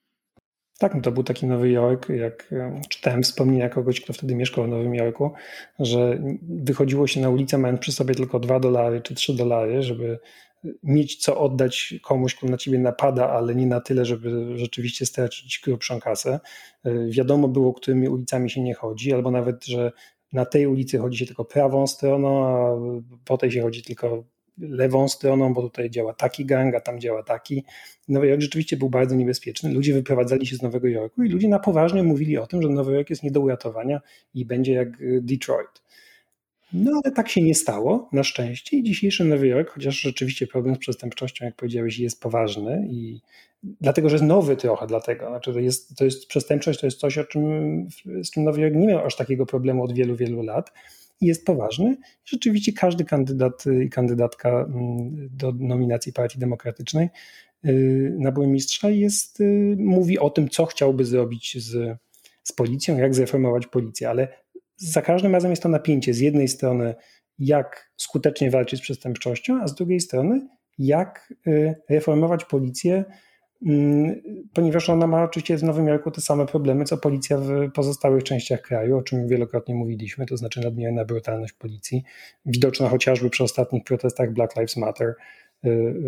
Tak, 0.82 0.96
no 0.96 1.02
to 1.02 1.12
był 1.12 1.24
taki 1.24 1.46
Nowy 1.46 1.70
Jork, 1.70 2.10
jak 2.10 2.54
czytałem 2.90 3.24
wspomnienia 3.24 3.70
kogoś, 3.70 4.02
kto 4.02 4.14
wtedy 4.14 4.36
mieszkał 4.36 4.64
w 4.64 4.68
Nowym 4.68 4.96
Jorku, 4.96 5.32
że 5.80 6.20
wychodziło 6.50 7.08
się 7.08 7.22
na 7.22 7.30
ulicę 7.30 7.58
mając 7.58 7.80
przy 7.80 7.92
sobie 7.92 8.16
tylko 8.16 8.40
2 8.40 8.60
dolary 8.60 9.02
czy 9.02 9.16
3 9.16 9.36
dolary, 9.36 9.84
żeby 9.84 10.20
mieć 10.84 11.16
co 11.16 11.40
oddać 11.40 11.94
komuś, 12.04 12.36
kto 12.36 12.48
na 12.48 12.58
ciebie 12.58 12.80
napada, 12.80 13.30
ale 13.30 13.56
nie 13.56 13.68
na 13.68 13.82
tyle, 13.82 14.06
żeby 14.06 14.58
rzeczywiście 14.58 15.06
stracić 15.06 15.62
grubszą 15.64 16.00
kasę. 16.00 16.40
Wiadomo 17.10 17.48
było, 17.48 17.74
którymi 17.74 18.10
ulicami 18.10 18.50
się 18.50 18.62
nie 18.62 18.74
chodzi, 18.74 19.14
albo 19.14 19.32
nawet, 19.32 19.66
że 19.66 19.92
na 20.34 20.46
tej 20.46 20.68
ulicy 20.68 20.98
chodzi 20.98 21.18
się 21.18 21.26
tylko 21.26 21.46
prawą 21.46 21.88
stroną, 21.88 22.46
a 22.46 22.76
po 23.26 23.38
tej 23.38 23.52
się 23.52 23.62
chodzi 23.62 23.84
tylko 23.84 24.24
lewą 24.62 25.08
stroną, 25.08 25.54
bo 25.54 25.62
tutaj 25.62 25.90
działa 25.90 26.14
taki 26.14 26.46
gang, 26.46 26.76
a 26.76 26.80
tam 26.80 27.00
działa 27.00 27.24
taki. 27.24 27.64
Nowy 28.08 28.28
Jork 28.28 28.42
rzeczywiście 28.42 28.78
był 28.78 28.90
bardzo 28.90 29.16
niebezpieczny. 29.16 29.74
Ludzie 29.74 29.94
wyprowadzali 29.94 30.48
się 30.48 30.56
z 30.56 30.62
Nowego 30.62 30.88
Jorku 30.88 31.24
i 31.24 31.30
ludzie 31.30 31.48
na 31.48 31.60
poważnie 31.60 32.04
mówili 32.04 32.38
o 32.38 32.48
tym, 32.48 32.62
że 32.62 32.70
Nowy 32.70 32.94
Jork 32.94 33.10
jest 33.10 33.24
nie 33.24 33.32
do 33.32 33.42
uratowania 33.42 34.02
i 34.34 34.46
będzie 34.46 34.74
jak 34.74 35.02
y, 35.02 35.22
Detroit. 35.24 35.82
No 36.74 37.02
ale 37.04 37.14
tak 37.14 37.30
się 37.30 37.42
nie 37.42 37.56
stało, 37.56 38.10
na 38.14 38.24
szczęście. 38.24 38.78
I 38.78 38.84
dzisiejszy 38.84 39.26
Nowy 39.26 39.48
Jork, 39.48 39.70
chociaż 39.70 40.00
rzeczywiście 40.00 40.48
problem 40.48 40.76
z 40.76 40.80
przestępczością, 40.80 41.46
jak 41.46 41.56
powiedziałeś, 41.56 42.00
jest 42.00 42.22
poważny 42.22 42.88
i 42.90 43.22
dlatego, 43.64 44.10
że 44.10 44.16
jest 44.16 44.26
nowy 44.26 44.56
trochę, 44.56 44.88
dlatego. 44.88 45.28
Znaczy 45.28 45.54
to 45.54 45.60
jest, 45.60 45.96
to 45.96 46.06
jest 46.06 46.28
przestępczość, 46.28 46.80
to 46.80 46.88
jest 46.88 47.00
coś, 47.00 47.18
o 47.18 47.24
czym, 47.24 47.44
z 48.24 48.32
czym 48.32 48.44
Nowy 48.44 48.62
Jork 48.62 48.76
nie 48.76 48.88
miał 48.88 49.06
aż 49.06 49.16
takiego 49.16 49.46
problemu 49.46 49.84
od 49.84 49.94
wielu, 49.94 50.16
wielu 50.16 50.42
lat 50.42 50.72
jest 51.22 51.46
poważny. 51.46 51.98
Rzeczywiście 52.26 52.74
każdy 52.74 53.06
kandydat 53.06 53.64
i 53.86 53.90
kandydatka 53.90 54.50
mm, 54.50 55.30
do 55.32 55.52
nominacji 55.52 56.14
Partii 56.14 56.40
Demokratycznej 56.40 57.10
y, 57.66 58.16
na 58.20 58.32
burmistrza 58.32 58.90
jest, 58.90 59.40
y, 59.42 59.76
mówi 59.80 60.20
o 60.20 60.30
tym, 60.30 60.50
co 60.50 60.66
chciałby 60.66 61.06
zrobić 61.06 61.58
z, 61.64 61.98
z 62.44 62.52
policją, 62.52 62.98
jak 62.98 63.16
zreformować 63.16 63.68
policję, 63.68 64.10
ale 64.10 64.28
za 64.78 65.02
każdym 65.02 65.34
razem 65.34 65.52
jest 65.52 65.64
to 65.64 65.70
napięcie. 65.70 66.14
Z 66.14 66.20
jednej 66.20 66.48
strony, 66.48 66.96
jak 67.40 67.92
skutecznie 67.98 68.52
walczyć 68.52 68.80
z 68.80 68.84
przestępczością, 68.84 69.62
a 69.62 69.68
z 69.68 69.76
drugiej 69.76 70.00
strony, 70.00 70.48
jak 70.78 71.34
y, 71.48 71.76
reformować 71.90 72.46
policję 72.46 73.06
ponieważ 74.54 74.90
ona 74.90 75.08
ma 75.08 75.24
oczywiście 75.24 75.58
w 75.58 75.64
Nowym 75.64 75.88
Jorku 75.88 76.12
te 76.12 76.22
same 76.22 76.46
problemy, 76.46 76.86
co 76.86 76.98
policja 76.98 77.38
w 77.38 77.72
pozostałych 77.72 78.24
częściach 78.24 78.62
kraju, 78.62 78.98
o 78.98 79.02
czym 79.02 79.28
wielokrotnie 79.28 79.76
mówiliśmy, 79.76 80.26
to 80.26 80.38
znaczy 80.38 80.62
nadmierna 80.62 81.06
brutalność 81.06 81.54
policji, 81.54 82.04
widoczna 82.46 82.90
chociażby 82.90 83.30
przy 83.30 83.44
ostatnich 83.44 83.84
protestach 83.84 84.34
Black 84.34 84.56
Lives 84.56 84.78
Matter 84.78 85.08
y, 85.08 85.16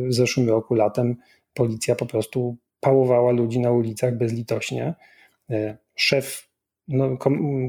w 0.07 0.13
zeszłym 0.13 0.49
roku 0.49 0.75
latem. 0.75 1.15
Policja 1.53 1.95
po 1.95 2.05
prostu 2.05 2.57
pałowała 2.79 3.31
ludzi 3.31 3.59
na 3.59 3.71
ulicach 3.71 4.17
bezlitośnie. 4.17 4.93
Y, 5.51 5.77
szef 5.95 6.53
no, 6.87 7.17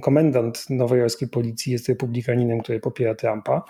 komendant 0.02 0.70
nowojorskiej 0.70 1.28
policji 1.28 1.72
jest 1.72 1.88
republikaninem, 1.88 2.60
który 2.60 2.80
popiera 2.80 3.14
Trumpa. 3.14 3.64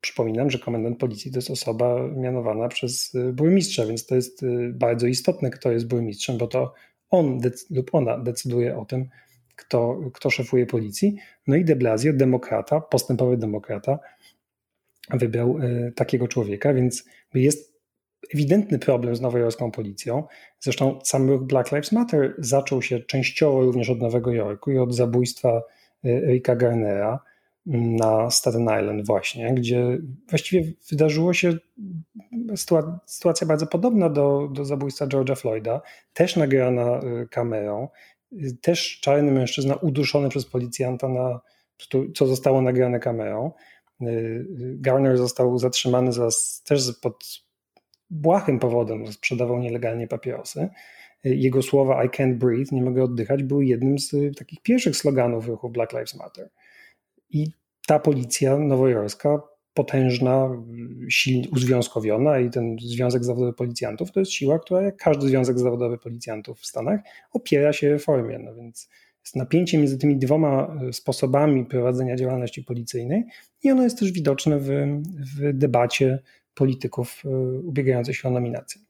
Przypominam, 0.00 0.50
że 0.50 0.58
komendant 0.58 0.98
policji 0.98 1.30
to 1.30 1.38
jest 1.38 1.50
osoba 1.50 2.08
mianowana 2.16 2.68
przez 2.68 3.14
y, 3.14 3.32
burmistrza, 3.32 3.86
więc 3.86 4.06
to 4.06 4.14
jest 4.14 4.42
y, 4.42 4.72
bardzo 4.74 5.06
istotne, 5.06 5.50
kto 5.50 5.72
jest 5.72 5.88
burmistrzem, 5.88 6.38
bo 6.38 6.46
to 6.46 6.74
on 7.10 7.40
lub 7.70 7.94
ona 7.94 8.18
decyduje 8.18 8.78
o 8.78 8.84
tym, 8.84 9.08
kto, 9.56 10.00
kto 10.14 10.30
szefuje 10.30 10.66
policji. 10.66 11.16
No 11.46 11.56
i 11.56 11.64
de 11.64 11.76
Blasio, 11.76 12.12
demokrata, 12.12 12.80
postępowy 12.80 13.36
demokrata, 13.36 13.98
wybrał 15.10 15.58
y, 15.58 15.92
takiego 15.96 16.28
człowieka, 16.28 16.74
więc 16.74 17.04
jest 17.34 17.78
ewidentny 18.34 18.78
problem 18.78 19.16
z 19.16 19.20
nowojorską 19.20 19.70
policją. 19.70 20.22
Zresztą 20.60 20.98
sam 21.04 21.30
ruch 21.30 21.42
Black 21.42 21.72
Lives 21.72 21.92
Matter 21.92 22.34
zaczął 22.38 22.82
się 22.82 23.00
częściowo 23.00 23.60
również 23.60 23.90
od 23.90 24.00
Nowego 24.00 24.32
Jorku 24.32 24.70
i 24.70 24.78
od 24.78 24.94
zabójstwa 24.94 25.62
Erika 26.04 26.56
Garnera 26.56 27.20
na 27.68 28.30
Staten 28.30 28.62
Island 28.62 29.06
właśnie, 29.06 29.54
gdzie 29.54 29.98
właściwie 30.28 30.72
wydarzyło 30.90 31.32
się 31.32 31.56
sytuacja 33.06 33.46
bardzo 33.46 33.66
podobna 33.66 34.10
do, 34.10 34.48
do 34.52 34.64
zabójstwa 34.64 35.06
George'a 35.06 35.36
Floyda, 35.36 35.80
też 36.12 36.36
nagrana 36.36 37.00
y, 37.22 37.28
kamerą, 37.28 37.88
y, 38.32 38.56
też 38.60 39.00
czarny 39.00 39.32
mężczyzna 39.32 39.74
uduszony 39.74 40.28
przez 40.28 40.46
policjanta, 40.46 41.08
na, 41.08 41.40
co 42.14 42.26
zostało 42.26 42.62
nagrane 42.62 43.00
kamerą. 43.00 43.52
Y, 44.02 44.46
Garner 44.80 45.18
został 45.18 45.58
zatrzymany 45.58 46.12
zaraz 46.12 46.62
też 46.66 46.92
pod 47.02 47.24
błahym 48.10 48.58
powodem, 48.58 49.12
sprzedawał 49.12 49.58
nielegalnie 49.58 50.08
papierosy. 50.08 50.68
Jego 51.24 51.62
słowa 51.62 52.04
I 52.04 52.08
can't 52.08 52.34
breathe, 52.34 52.74
nie 52.74 52.82
mogę 52.82 53.02
oddychać, 53.02 53.42
były 53.42 53.66
jednym 53.66 53.98
z 53.98 54.38
takich 54.38 54.62
pierwszych 54.62 54.96
sloganów 54.96 55.48
ruchu 55.48 55.70
Black 55.70 55.92
Lives 55.92 56.14
Matter. 56.14 56.50
I 57.30 57.50
ta 57.86 57.98
policja 57.98 58.58
nowojorska, 58.58 59.40
potężna, 59.74 60.50
silnie 61.08 61.48
uzwiązkowiona 61.48 62.38
i 62.38 62.50
ten 62.50 62.76
Związek 62.80 63.24
Zawodowy 63.24 63.52
Policjantów 63.52 64.12
to 64.12 64.20
jest 64.20 64.32
siła, 64.32 64.58
która 64.58 64.82
jak 64.82 64.96
każdy 64.96 65.28
Związek 65.28 65.58
Zawodowy 65.58 65.98
Policjantów 65.98 66.60
w 66.60 66.66
Stanach 66.66 67.00
opiera 67.32 67.72
się 67.72 67.90
reformie. 67.90 68.38
No 68.38 68.54
więc 68.54 68.88
jest 69.24 69.36
napięcie 69.36 69.78
między 69.78 69.98
tymi 69.98 70.16
dwoma 70.16 70.76
e, 70.88 70.92
sposobami 70.92 71.66
prowadzenia 71.66 72.16
działalności 72.16 72.64
policyjnej 72.64 73.24
i 73.62 73.70
ono 73.70 73.82
jest 73.82 73.98
też 73.98 74.12
widoczne 74.12 74.58
w, 74.58 74.68
w 75.36 75.52
debacie 75.52 76.18
polityków 76.54 77.22
e, 77.24 77.28
ubiegających 77.58 78.16
się 78.16 78.28
o 78.28 78.30
nominację. 78.30 78.80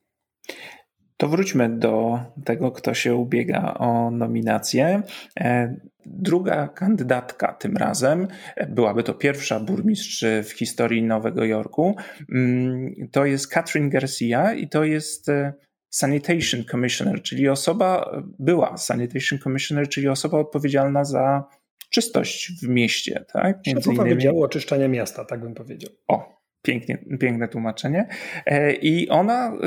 To 1.18 1.28
wróćmy 1.28 1.68
do 1.68 2.20
tego, 2.44 2.70
kto 2.70 2.94
się 2.94 3.14
ubiega 3.14 3.74
o 3.74 4.10
nominację. 4.10 5.02
E, 5.40 5.76
druga 6.06 6.68
kandydatka 6.68 7.52
tym 7.52 7.76
razem, 7.76 8.28
e, 8.56 8.66
byłaby 8.66 9.02
to 9.02 9.14
pierwsza 9.14 9.60
burmistrz 9.60 10.24
w 10.44 10.50
historii 10.50 11.02
Nowego 11.02 11.44
Jorku, 11.44 11.96
mm, 12.32 12.94
to 13.12 13.24
jest 13.24 13.48
Catherine 13.48 13.90
Garcia 13.90 14.54
i 14.54 14.68
to 14.68 14.84
jest 14.84 15.28
e, 15.28 15.52
Sanitation 15.90 16.64
Commissioner, 16.70 17.22
czyli 17.22 17.48
osoba, 17.48 18.10
była 18.38 18.76
Sanitation 18.76 19.38
Commissioner, 19.38 19.88
czyli 19.88 20.08
osoba 20.08 20.38
odpowiedzialna 20.38 21.04
za 21.04 21.44
czystość 21.90 22.52
w 22.62 22.68
mieście. 22.68 23.24
Tak? 23.32 23.58
Między 23.66 23.90
innymi... 23.90 24.14
Wydziału 24.14 24.42
Oczyszczania 24.42 24.88
Miasta, 24.88 25.24
tak 25.24 25.40
bym 25.40 25.54
powiedział. 25.54 25.90
O, 26.08 26.38
Pięknie, 26.68 26.98
piękne 27.20 27.48
tłumaczenie. 27.48 28.08
E, 28.46 28.72
I 28.72 29.08
ona 29.08 29.48
e, 29.48 29.58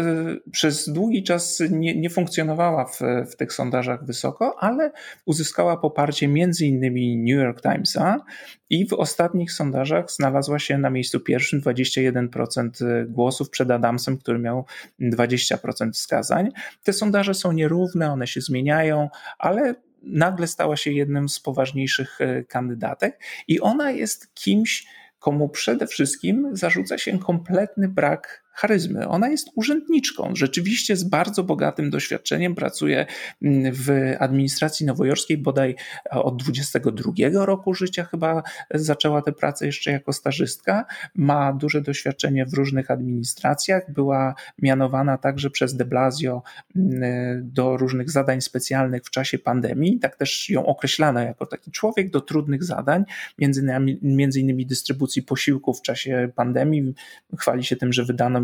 przez 0.52 0.90
długi 0.90 1.24
czas 1.24 1.64
nie, 1.70 1.96
nie 1.96 2.10
funkcjonowała 2.10 2.86
w, 2.86 3.00
w, 3.32 3.36
tych 3.36 3.54
sondażach 3.54 4.06
wysoko, 4.06 4.56
ale 4.60 4.92
uzyskała 5.26 5.78
poparcie 5.78 6.28
między 6.28 6.66
innymi 6.66 7.18
New 7.18 7.44
York 7.44 7.62
Timesa 7.62 8.26
i 8.70 8.88
w 8.88 8.94
ostatnich 8.94 9.52
sondażach 9.52 10.12
znalazła 10.12 10.60
się 10.60 10.78
na 10.78 10.90
miejscu 10.90 11.20
pierwszym 11.20 11.62
21% 11.62 13.06
głosów 13.08 13.50
przed 13.50 13.72
Adamsem, 13.72 14.18
który 14.18 14.40
miał 14.40 14.66
20% 15.02 15.92
wskazań. 15.92 16.50
Te 16.84 16.94
sondaże 16.94 17.34
są 17.34 17.52
nierówne, 17.52 18.12
one 18.12 18.28
się 18.28 18.42
zmieniają, 18.42 19.10
ale 19.40 19.76
nagle 20.04 20.48
stała 20.48 20.78
się 20.78 20.92
jednym 20.92 21.30
z 21.30 21.40
poważniejszych 21.40 22.22
e, 22.22 22.44
kandydatek 22.44 23.20
i 23.48 23.60
ona 23.60 23.92
jest 23.92 24.34
kimś, 24.34 24.86
komu 25.22 25.50
przede 25.50 25.88
wszystkim 25.88 26.50
zarzuca 26.54 26.98
się 26.98 27.20
kompletny 27.20 27.88
brak 27.88 28.41
charyzmy. 28.52 29.08
Ona 29.08 29.30
jest 29.30 29.50
urzędniczką, 29.56 30.32
rzeczywiście 30.36 30.96
z 30.96 31.04
bardzo 31.04 31.44
bogatym 31.44 31.90
doświadczeniem, 31.90 32.56
pracuje 32.56 33.06
mm, 33.42 33.74
w 33.74 34.16
administracji 34.20 34.86
nowojorskiej 34.86 35.38
bodaj 35.38 35.76
od 36.12 36.44
22 36.44 37.12
roku 37.46 37.74
życia 37.74 38.04
chyba 38.04 38.44
zaczęła 38.74 39.22
tę 39.22 39.32
pracę 39.32 39.66
jeszcze 39.66 39.92
jako 39.92 40.14
stażystka, 40.14 40.86
ma 41.16 41.54
duże 41.54 41.82
doświadczenie 41.82 42.46
w 42.46 42.54
różnych 42.54 42.92
administracjach, 42.92 43.94
była 43.94 44.36
mianowana 44.60 45.18
także 45.18 45.50
przez 45.50 45.76
de 45.76 45.86
Blasio 45.86 46.44
mm, 46.76 47.52
do 47.54 47.78
różnych 47.78 48.12
zadań 48.12 48.42
specjalnych 48.42 49.04
w 49.04 49.10
czasie 49.10 49.40
pandemii, 49.40 50.00
tak 50.00 50.16
też 50.16 50.50
ją 50.50 50.66
określano 50.66 51.20
jako 51.20 51.46
taki 51.46 51.72
człowiek 51.72 52.10
do 52.10 52.22
trudnych 52.22 52.64
zadań, 52.64 53.04
między 53.40 53.62
innymi, 53.62 54.00
między 54.02 54.40
innymi 54.40 54.66
dystrybucji 54.66 55.24
posiłków 55.24 55.80
w 55.80 55.82
czasie 55.82 56.30
pandemii, 56.36 56.94
chwali 57.38 57.64
się 57.64 57.76
tym, 57.76 57.94
że 57.94 58.06
wydano 58.06 58.41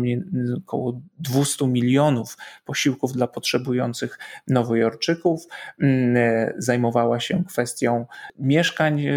około 0.56 1.00
200 1.18 1.66
milionów 1.66 2.36
posiłków 2.64 3.12
dla 3.12 3.26
potrzebujących 3.26 4.18
Nowojorczyków. 4.48 5.46
Mm, 5.80 6.16
e, 6.16 6.54
zajmowała 6.58 7.20
się 7.20 7.44
kwestią 7.44 8.06
mieszkań, 8.38 9.06
e, 9.06 9.12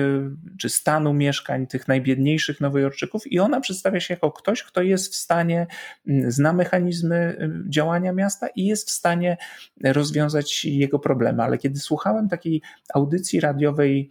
czy 0.59 0.69
stanu 0.69 1.13
mieszkań 1.13 1.67
tych 1.67 1.87
najbiedniejszych 1.87 2.61
Nowojorczyków 2.61 3.31
i 3.31 3.39
ona 3.39 3.61
przedstawia 3.61 3.99
się 3.99 4.13
jako 4.13 4.31
ktoś, 4.31 4.63
kto 4.63 4.81
jest 4.81 5.13
w 5.13 5.15
stanie, 5.15 5.67
mm, 6.07 6.31
zna 6.31 6.53
mechanizmy 6.53 7.15
e, 7.15 7.49
działania 7.69 8.13
miasta 8.13 8.47
i 8.47 8.65
jest 8.65 8.87
w 8.87 8.91
stanie 8.91 9.37
rozwiązać 9.83 10.65
jego 10.65 10.99
problemy. 10.99 11.43
Ale 11.43 11.57
kiedy 11.57 11.79
słuchałem 11.79 12.29
takiej 12.29 12.61
audycji 12.93 13.39
radiowej 13.39 14.09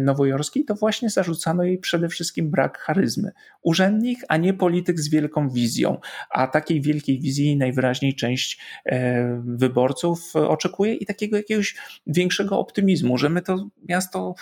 nowojorskiej, 0.00 0.64
to 0.64 0.74
właśnie 0.74 1.10
zarzucano 1.10 1.64
jej 1.64 1.78
przede 1.78 2.08
wszystkim 2.08 2.50
brak 2.50 2.78
charyzmy. 2.78 3.32
Urzędnik, 3.62 4.18
a 4.28 4.36
nie 4.36 4.54
polityk 4.54 5.00
z 5.00 5.08
wielką 5.08 5.50
wizją, 5.50 6.00
a 6.30 6.46
takiej 6.46 6.80
wielkiej 6.80 7.20
wizji 7.20 7.56
najwyraźniej 7.56 8.14
część 8.14 8.60
e, 8.86 9.42
wyborców 9.44 10.36
oczekuje 10.36 10.94
i 10.94 11.06
takiego 11.06 11.36
jakiegoś 11.36 11.76
większego 12.06 12.58
optymizmu, 12.58 13.18
że 13.18 13.28
my 13.28 13.42
to 13.42 13.68
miasto 13.88 14.34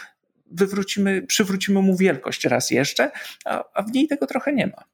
wywrócimy, 0.51 1.23
przywrócimy 1.23 1.83
mu 1.83 1.97
wielkość 1.97 2.45
raz 2.45 2.71
jeszcze, 2.71 3.11
a, 3.45 3.65
a 3.75 3.83
w 3.83 3.93
niej 3.93 4.09
tego 4.09 4.27
trochę 4.27 4.53
nie 4.53 4.67
ma. 4.67 4.85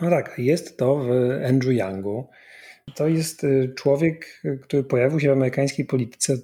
No 0.00 0.10
tak, 0.10 0.34
jest 0.38 0.78
to 0.78 0.96
w 0.96 1.10
Andrew 1.48 1.74
Youngu. 1.74 2.28
To 2.94 3.08
jest 3.08 3.44
y, 3.44 3.72
człowiek, 3.76 4.42
który 4.62 4.84
pojawił 4.84 5.20
się 5.20 5.28
w 5.28 5.32
amerykańskiej 5.32 5.84
polityce 5.84 6.36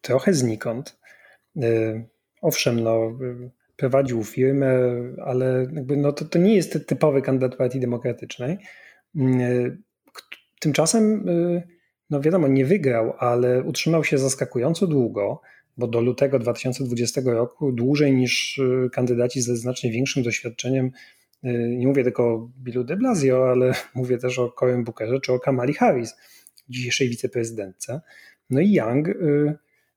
trochę 0.00 0.34
znikąd. 0.34 1.00
Owszem, 2.40 2.80
no, 2.80 3.18
prowadził 3.80 4.24
firmę, 4.24 4.70
ale 5.24 5.68
jakby 5.72 5.96
no 5.96 6.12
to, 6.12 6.24
to 6.24 6.38
nie 6.38 6.54
jest 6.54 6.86
typowy 6.86 7.22
kandydat 7.22 7.56
Partii 7.56 7.80
Demokratycznej. 7.80 8.58
Mm, 9.16 9.82
tymczasem, 10.60 11.28
y, 11.28 11.62
no 12.10 12.20
wiadomo, 12.20 12.48
nie 12.48 12.64
wygrał, 12.64 13.12
ale 13.18 13.62
utrzymał 13.62 14.04
się 14.04 14.18
zaskakująco 14.18 14.86
długo, 14.86 15.40
bo 15.76 15.88
do 15.88 16.00
lutego 16.00 16.38
2020 16.38 17.20
roku 17.24 17.72
dłużej 17.72 18.12
niż 18.12 18.58
y, 18.58 18.90
kandydaci 18.92 19.42
ze 19.42 19.56
znacznie 19.56 19.90
większym 19.90 20.22
doświadczeniem. 20.22 20.90
Nie 21.76 21.86
mówię 21.86 22.04
tylko 22.04 22.24
o 22.24 22.50
Billu 22.62 22.84
de 22.84 22.96
Blasio, 22.96 23.50
ale 23.50 23.72
mówię 23.94 24.18
też 24.18 24.38
o 24.38 24.52
Corey 24.52 24.84
Bookerze 24.84 25.20
czy 25.20 25.32
o 25.32 25.38
Kamali 25.38 25.74
Harris, 25.74 26.14
dzisiejszej 26.68 27.08
wiceprezydentce. 27.08 28.00
No 28.50 28.60
i 28.60 28.72
Young 28.72 29.08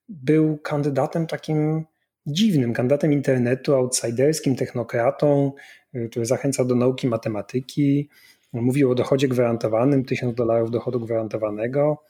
był 0.10 0.58
kandydatem 0.58 1.28
takim 1.28 1.86
dziwnym 2.28 2.74
kandydatem 2.74 3.14
internetu, 3.14 3.76
outsiderskim, 3.76 4.56
technokratą, 4.56 5.52
y, 5.96 6.10
który 6.10 6.26
zachęcał 6.26 6.66
do 6.66 6.76
nauki 6.76 7.08
matematyki, 7.08 8.10
mówił 8.54 8.92
o 8.92 8.96
dochodzie 8.96 9.28
gwarantowanym, 9.28 10.06
1000 10.06 10.36
dolarów 10.36 10.72
dochodu 10.72 11.00
gwarantowanego. 11.00 12.04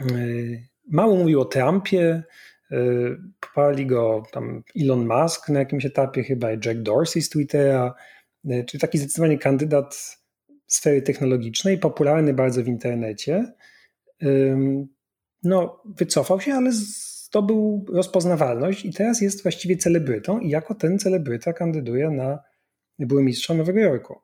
Y, 0.00 0.68
mało 0.88 1.16
mówił 1.16 1.40
o 1.40 1.44
Trumpie, 1.44 2.22
y, 2.72 3.16
poparli 3.40 3.86
go 3.86 4.22
tam 4.32 4.62
Elon 4.80 5.06
Musk 5.06 5.48
na 5.48 5.58
jakimś 5.58 5.86
etapie, 5.86 6.22
chyba 6.22 6.50
Jack 6.50 6.78
Dorsey 6.78 7.22
z 7.22 7.28
Twittera, 7.28 7.94
czyli 8.66 8.80
taki 8.80 8.98
zdecydowanie 8.98 9.38
kandydat 9.38 10.18
sfery 10.66 11.02
technologicznej, 11.02 11.78
popularny 11.78 12.34
bardzo 12.34 12.62
w 12.62 12.68
internecie. 12.68 13.52
No, 15.42 15.82
wycofał 15.84 16.40
się, 16.40 16.54
ale 16.54 16.72
z 16.72 17.11
zdobył 17.32 17.86
rozpoznawalność 17.92 18.84
i 18.84 18.92
teraz 18.92 19.20
jest 19.20 19.42
właściwie 19.42 19.76
celebrytą 19.76 20.38
i 20.38 20.48
jako 20.48 20.74
ten 20.74 20.98
celebryta 20.98 21.52
kandyduje 21.52 22.10
na 22.10 22.38
burmistrza 22.98 23.54
Nowego 23.54 23.80
Jorku. 23.80 24.20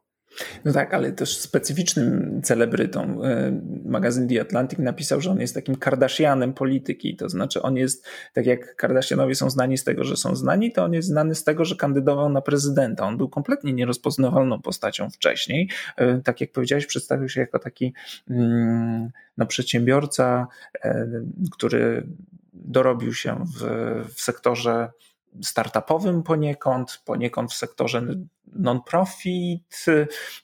No 0.64 0.72
tak, 0.72 0.94
ale 0.94 1.12
też 1.12 1.38
specyficznym 1.38 2.40
celebrytą. 2.44 3.24
E, 3.24 3.60
magazyn 3.84 4.28
The 4.28 4.40
Atlantic 4.40 4.78
napisał, 4.78 5.20
że 5.20 5.30
on 5.30 5.40
jest 5.40 5.54
takim 5.54 5.76
Kardashianem 5.76 6.54
polityki. 6.54 7.16
To 7.16 7.28
znaczy, 7.28 7.62
on 7.62 7.76
jest, 7.76 8.06
tak 8.32 8.46
jak 8.46 8.76
Kardashianowie 8.76 9.34
są 9.34 9.50
znani 9.50 9.78
z 9.78 9.84
tego, 9.84 10.04
że 10.04 10.16
są 10.16 10.36
znani, 10.36 10.72
to 10.72 10.84
on 10.84 10.92
jest 10.92 11.08
znany 11.08 11.34
z 11.34 11.44
tego, 11.44 11.64
że 11.64 11.76
kandydował 11.76 12.28
na 12.28 12.40
prezydenta. 12.40 13.06
On 13.06 13.16
był 13.16 13.28
kompletnie 13.28 13.72
nierozpoznawalną 13.72 14.62
postacią 14.62 15.10
wcześniej. 15.10 15.70
E, 15.96 16.20
tak 16.20 16.40
jak 16.40 16.52
powiedziałeś, 16.52 16.86
przedstawił 16.86 17.28
się 17.28 17.40
jako 17.40 17.58
taki 17.58 17.92
mm, 18.30 19.10
no, 19.36 19.46
przedsiębiorca, 19.46 20.46
e, 20.84 21.06
który 21.52 22.06
dorobił 22.64 23.14
się 23.14 23.44
w, 23.56 23.64
w 24.14 24.20
sektorze 24.20 24.90
startupowym 25.42 26.22
poniekąd, 26.22 27.02
poniekąd 27.04 27.52
w 27.52 27.56
sektorze 27.56 28.02
non-profit, 28.46 29.84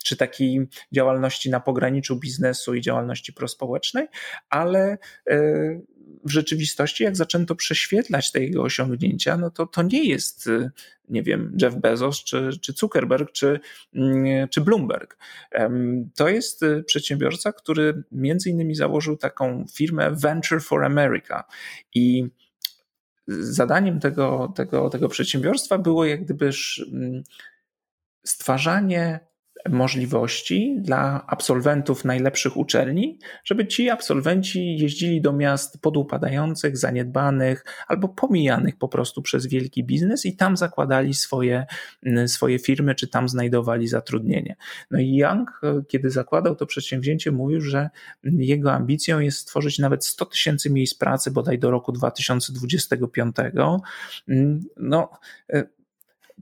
czy 0.05 0.17
takiej 0.17 0.69
działalności 0.93 1.51
na 1.51 1.61
pograniczu 1.61 2.17
biznesu 2.17 2.75
i 2.75 2.81
działalności 2.81 3.33
prospołecznej, 3.33 4.07
ale 4.51 4.99
e, 5.31 5.39
w 6.25 6.31
rzeczywistości, 6.31 7.05
jak 7.05 7.17
zaczęto 7.17 7.55
prześwietlać 7.55 8.33
te 8.33 8.41
jego 8.41 8.63
osiągnięcia, 8.63 9.37
no 9.37 9.51
to 9.51 9.67
to 9.67 9.83
nie 9.83 10.05
jest, 10.05 10.47
e, 10.47 10.71
nie 11.09 11.23
wiem, 11.23 11.57
Jeff 11.63 11.75
Bezos, 11.75 12.25
czy, 12.25 12.51
czy 12.61 12.73
Zuckerberg, 12.73 13.33
czy, 13.33 13.61
mm, 13.95 14.49
czy 14.49 14.61
Bloomberg. 14.61 15.19
To 16.15 16.29
jest 16.29 16.63
e, 16.63 16.83
przedsiębiorca, 16.83 17.53
który 17.53 18.03
między 18.13 18.51
innymi 18.51 18.75
założył 18.75 19.17
taką 19.17 19.65
firmę 19.75 20.11
Venture 20.11 20.63
for 20.63 20.85
America 20.85 21.45
i 21.95 22.29
zadaniem 23.29 24.01
tego, 24.01 24.53
tego, 24.57 24.91
tego 24.91 25.09
przedsiębiorstwa 25.09 25.79
było 25.79 26.05
jak 26.05 26.25
gdybyż 26.25 26.87
mm, 26.93 27.23
stwarzanie 28.25 29.21
możliwości 29.69 30.77
dla 30.79 31.25
absolwentów 31.27 32.05
najlepszych 32.05 32.57
uczelni, 32.57 33.19
żeby 33.45 33.67
ci 33.67 33.91
absolwenci 33.91 34.77
jeździli 34.79 35.21
do 35.21 35.33
miast 35.33 35.81
podupadających, 35.81 36.77
zaniedbanych 36.77 37.65
albo 37.87 38.09
pomijanych 38.09 38.77
po 38.79 38.89
prostu 38.89 39.23
przez 39.23 39.47
wielki 39.47 39.85
biznes 39.85 40.27
i 40.27 40.37
tam 40.37 40.57
zakładali 40.57 41.15
swoje, 41.15 41.67
swoje 42.27 42.59
firmy, 42.59 42.95
czy 42.95 43.09
tam 43.09 43.29
znajdowali 43.29 43.89
zatrudnienie. 43.89 44.57
No 44.91 45.01
i 45.01 45.17
Young, 45.17 45.61
kiedy 45.89 46.11
zakładał 46.11 46.57
to 46.57 46.67
przedsięwzięcie, 46.67 47.33
mówił, 47.33 47.61
że 47.61 47.91
jego 48.25 48.73
ambicją 48.73 49.21
jest 49.21 49.39
stworzyć 49.39 49.79
nawet 49.79 50.05
100 50.05 50.27
tysięcy 50.27 50.71
miejsc 50.71 50.95
pracy 50.99 51.31
bodaj 51.31 51.59
do 51.59 51.71
roku 51.71 51.93
2025. 51.93 53.37
No, 54.77 55.11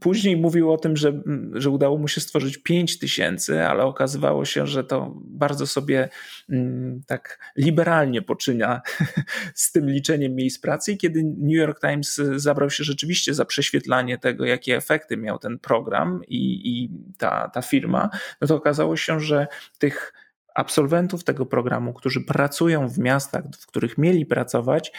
Później 0.01 0.37
mówił 0.37 0.73
o 0.73 0.79
tym, 0.79 0.97
że, 0.97 1.23
że 1.55 1.71
udało 1.71 1.99
mu 1.99 2.09
się 2.09 2.21
stworzyć 2.21 2.59
5 2.59 2.99
tysięcy, 2.99 3.63
ale 3.63 3.85
okazywało 3.85 4.45
się, 4.45 4.67
że 4.67 4.85
to 4.85 5.15
bardzo 5.17 5.67
sobie 5.67 6.09
mm, 6.51 7.01
tak 7.07 7.53
liberalnie 7.57 8.23
poczynia 8.23 8.81
z 9.55 9.73
tym 9.73 9.91
liczeniem 9.91 10.35
miejsc 10.35 10.61
pracy. 10.61 10.93
I 10.93 10.99
kiedy 10.99 11.23
New 11.25 11.57
York 11.57 11.81
Times 11.81 12.21
zabrał 12.37 12.71
się 12.71 12.85
rzeczywiście 12.85 13.35
za 13.35 13.45
prześwietlanie 13.45 14.19
tego, 14.19 14.45
jakie 14.45 14.77
efekty 14.77 15.17
miał 15.17 15.39
ten 15.39 15.59
program 15.59 16.21
i, 16.29 16.71
i 16.71 16.91
ta, 17.19 17.51
ta 17.55 17.63
firma, 17.63 18.11
no 18.41 18.47
to 18.47 18.57
okazało 18.57 18.97
się, 18.97 19.21
że 19.21 19.47
tych 19.79 20.13
absolwentów 20.55 21.25
tego 21.25 21.47
programu, 21.47 21.93
którzy 21.93 22.21
pracują 22.21 22.89
w 22.89 22.99
miastach, 22.99 23.45
w 23.61 23.67
których 23.67 23.99
mieli 23.99 24.27
pracować, 24.27 24.93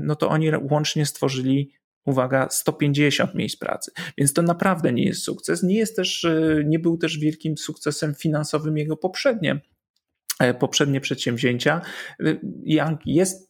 no 0.00 0.16
to 0.16 0.28
oni 0.28 0.50
łącznie 0.70 1.06
stworzyli 1.06 1.77
uwaga, 2.08 2.48
150 2.50 3.34
miejsc 3.34 3.56
pracy. 3.56 3.90
Więc 4.18 4.32
to 4.32 4.42
naprawdę 4.42 4.92
nie 4.92 5.04
jest 5.04 5.22
sukces. 5.22 5.62
Nie 5.62 5.76
jest 5.76 5.96
też, 5.96 6.24
e, 6.24 6.62
nie 6.66 6.78
był 6.78 6.98
też 6.98 7.18
wielkim 7.18 7.58
sukcesem 7.58 8.14
finansowym 8.14 8.78
jego 8.78 8.96
poprzednie, 8.96 9.60
e, 10.40 10.54
poprzednie 10.54 11.00
przedsięwzięcia. 11.00 11.80
E, 12.20 12.36
Young 12.64 13.00
jest 13.06 13.48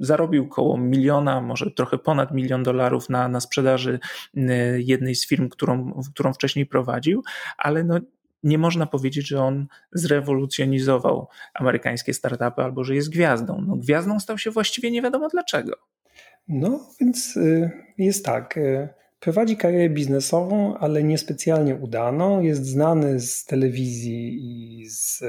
zarobił 0.00 0.44
około 0.44 0.78
miliona, 0.78 1.40
może 1.40 1.70
trochę 1.70 1.98
ponad 1.98 2.32
milion 2.32 2.62
dolarów 2.62 3.08
na, 3.10 3.28
na 3.28 3.40
sprzedaży 3.40 3.98
jednej 4.76 5.14
z 5.14 5.26
firm, 5.26 5.48
którą, 5.48 6.00
którą 6.14 6.32
wcześniej 6.32 6.66
prowadził, 6.66 7.22
ale 7.58 7.84
no, 7.84 8.00
nie 8.42 8.58
można 8.58 8.86
powiedzieć, 8.86 9.28
że 9.28 9.44
on 9.44 9.66
zrewolucjonizował 9.92 11.28
amerykańskie 11.54 12.14
startupy 12.14 12.62
albo 12.62 12.84
że 12.84 12.94
jest 12.94 13.10
gwiazdą. 13.10 13.64
No, 13.66 13.76
gwiazdą 13.76 14.20
stał 14.20 14.38
się 14.38 14.50
właściwie 14.50 14.90
nie 14.90 15.02
wiadomo 15.02 15.28
dlaczego. 15.28 15.72
No, 16.48 16.88
więc 17.00 17.36
y, 17.36 17.70
jest 17.98 18.24
tak. 18.24 18.56
Y, 18.56 18.88
prowadzi 19.20 19.56
karierę 19.56 19.90
biznesową, 19.90 20.76
ale 20.76 21.02
niespecjalnie 21.02 21.74
udaną. 21.74 22.40
Jest 22.40 22.66
znany 22.66 23.20
z 23.20 23.44
telewizji 23.44 24.38
i 24.42 24.86
z, 24.86 25.22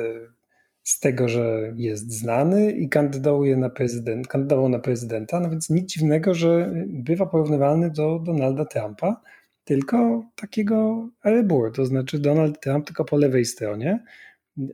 z 0.83 0.99
tego, 0.99 1.29
że 1.29 1.73
jest 1.75 2.11
znany 2.11 2.71
i 2.71 2.89
kandyduje 2.89 3.57
na 3.57 3.69
prezydent, 3.69 4.27
kandydował 4.27 4.69
na 4.69 4.79
prezydenta. 4.79 5.39
No 5.39 5.49
więc 5.49 5.69
nic 5.69 5.93
dziwnego, 5.93 6.33
że 6.33 6.73
bywa 6.87 7.25
porównywalny 7.25 7.89
do 7.89 8.19
Donalda 8.19 8.65
Trumpa, 8.65 9.21
tylko 9.63 10.25
takiego 10.35 11.09
Erebur, 11.25 11.73
to 11.73 11.85
znaczy 11.85 12.19
Donald 12.19 12.59
Trump 12.59 12.85
tylko 12.85 13.05
po 13.05 13.17
lewej 13.17 13.45
stronie. 13.45 14.03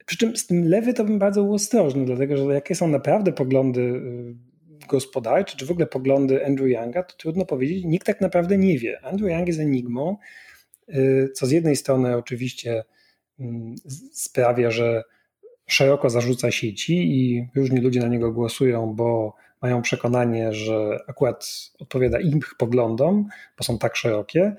Przy 0.05 0.17
czym 0.17 0.37
z 0.37 0.47
tym 0.47 0.69
lewy 0.69 0.93
to 0.93 1.03
bym 1.03 1.19
bardzo 1.19 1.43
był 1.43 1.53
ostrożny, 1.53 2.05
dlatego 2.05 2.37
że 2.37 2.53
jakie 2.53 2.75
są 2.75 2.87
naprawdę 2.87 3.31
poglądy 3.31 3.81
y, 3.81 4.48
gospodarcze, 4.89 5.57
czy 5.57 5.65
w 5.65 5.71
ogóle 5.71 5.87
poglądy 5.87 6.45
Andrew 6.45 6.69
Younga, 6.69 7.03
to 7.03 7.15
trudno 7.17 7.45
powiedzieć. 7.45 7.83
Nikt 7.85 8.07
tak 8.07 8.21
naprawdę 8.21 8.57
nie 8.57 8.79
wie. 8.79 9.05
Andrew 9.05 9.31
Young 9.31 9.47
jest 9.47 9.59
enigmą, 9.59 10.17
y, 10.89 11.29
co 11.35 11.45
z 11.45 11.51
jednej 11.51 11.75
strony 11.75 12.17
oczywiście 12.17 12.83
mm, 13.39 13.75
sprawia, 14.13 14.71
że 14.71 15.03
szeroko 15.67 16.09
zarzuca 16.09 16.51
sieci 16.51 16.93
i 16.93 17.47
różni 17.55 17.81
ludzie 17.81 17.99
na 17.99 18.07
niego 18.07 18.31
głosują, 18.31 18.93
bo 18.95 19.35
mają 19.61 19.81
przekonanie, 19.81 20.53
że 20.53 20.99
akurat 21.07 21.71
odpowiada 21.79 22.19
ich 22.19 22.55
poglądom, 22.57 23.25
bo 23.57 23.63
są 23.63 23.77
tak 23.77 23.95
szerokie, 23.95 24.55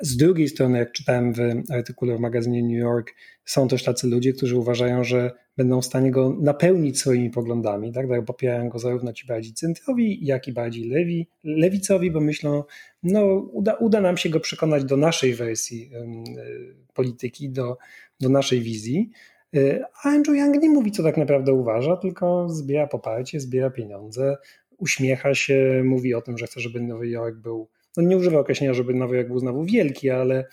z 0.00 0.16
drugiej 0.16 0.48
strony, 0.48 0.78
jak 0.78 0.92
czytałem 0.92 1.32
w 1.32 1.38
artykule 1.72 2.16
w 2.16 2.20
magazynie 2.20 2.62
New 2.62 2.78
York, 2.78 3.14
są 3.44 3.68
też 3.68 3.84
tacy 3.84 4.06
ludzie, 4.06 4.32
którzy 4.32 4.56
uważają, 4.56 5.04
że 5.04 5.30
będą 5.56 5.80
w 5.80 5.84
stanie 5.84 6.10
go 6.10 6.36
napełnić 6.40 6.98
swoimi 6.98 7.30
poglądami, 7.30 7.92
tak? 7.92 8.08
tak 8.08 8.24
popierają 8.24 8.68
go 8.68 8.78
zarówno 8.78 9.12
ci 9.12 9.26
bardziej 9.26 9.52
centrowi, 9.52 10.26
jak 10.26 10.48
i 10.48 10.52
bardziej 10.52 10.88
lewi, 10.88 11.28
lewicowi, 11.44 12.10
bo 12.10 12.20
myślą, 12.20 12.64
no 13.02 13.26
uda, 13.52 13.74
uda 13.74 14.00
nam 14.00 14.16
się 14.16 14.28
go 14.28 14.40
przekonać 14.40 14.84
do 14.84 14.96
naszej 14.96 15.34
wersji 15.34 15.90
y, 15.94 16.94
polityki, 16.94 17.50
do, 17.50 17.76
do 18.20 18.28
naszej 18.28 18.60
wizji. 18.60 19.10
Y, 19.56 19.82
a 20.04 20.08
Andrew 20.08 20.36
Young 20.36 20.62
nie 20.62 20.70
mówi, 20.70 20.90
co 20.90 21.02
tak 21.02 21.16
naprawdę 21.16 21.52
uważa, 21.52 21.96
tylko 21.96 22.48
zbiera 22.48 22.86
poparcie, 22.86 23.40
zbiera 23.40 23.70
pieniądze, 23.70 24.36
uśmiecha 24.78 25.34
się, 25.34 25.82
mówi 25.84 26.14
o 26.14 26.22
tym, 26.22 26.38
że 26.38 26.46
chce, 26.46 26.60
żeby 26.60 26.80
Nowy 26.80 27.08
Jork 27.08 27.36
był 27.36 27.68
no 27.96 28.02
nie 28.02 28.16
używa 28.16 28.38
określenia, 28.38 28.74
żeby 28.74 28.94
Nowy 28.94 29.16
Jork 29.16 29.28
był 29.28 29.38
znowu 29.38 29.64
wielki, 29.64 30.10
ale 30.10 30.44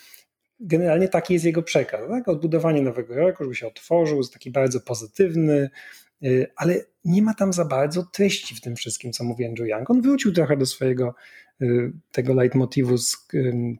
generalnie 0.59 1.07
taki 1.07 1.33
jest 1.33 1.45
jego 1.45 1.63
przekaz. 1.63 2.01
Tak? 2.09 2.27
Odbudowanie 2.27 2.81
Nowego 2.81 3.13
Jorku, 3.13 3.43
żeby 3.43 3.55
się 3.55 3.67
otworzył, 3.67 4.17
jest 4.17 4.33
taki 4.33 4.51
bardzo 4.51 4.79
pozytywny, 4.79 5.69
y, 6.23 6.47
ale 6.55 6.85
nie 7.05 7.21
ma 7.21 7.33
tam 7.33 7.53
za 7.53 7.65
bardzo 7.65 8.03
treści 8.03 8.55
w 8.55 8.61
tym 8.61 8.75
wszystkim, 8.75 9.11
co 9.11 9.23
mówi 9.23 9.45
Andrew 9.45 9.69
Young. 9.69 9.89
On 9.89 10.01
wrócił 10.01 10.31
trochę 10.31 10.57
do 10.57 10.65
swojego 10.65 11.15
y, 11.61 11.91
tego 12.11 12.33
leitmotivu 12.33 12.97
z 12.97 13.27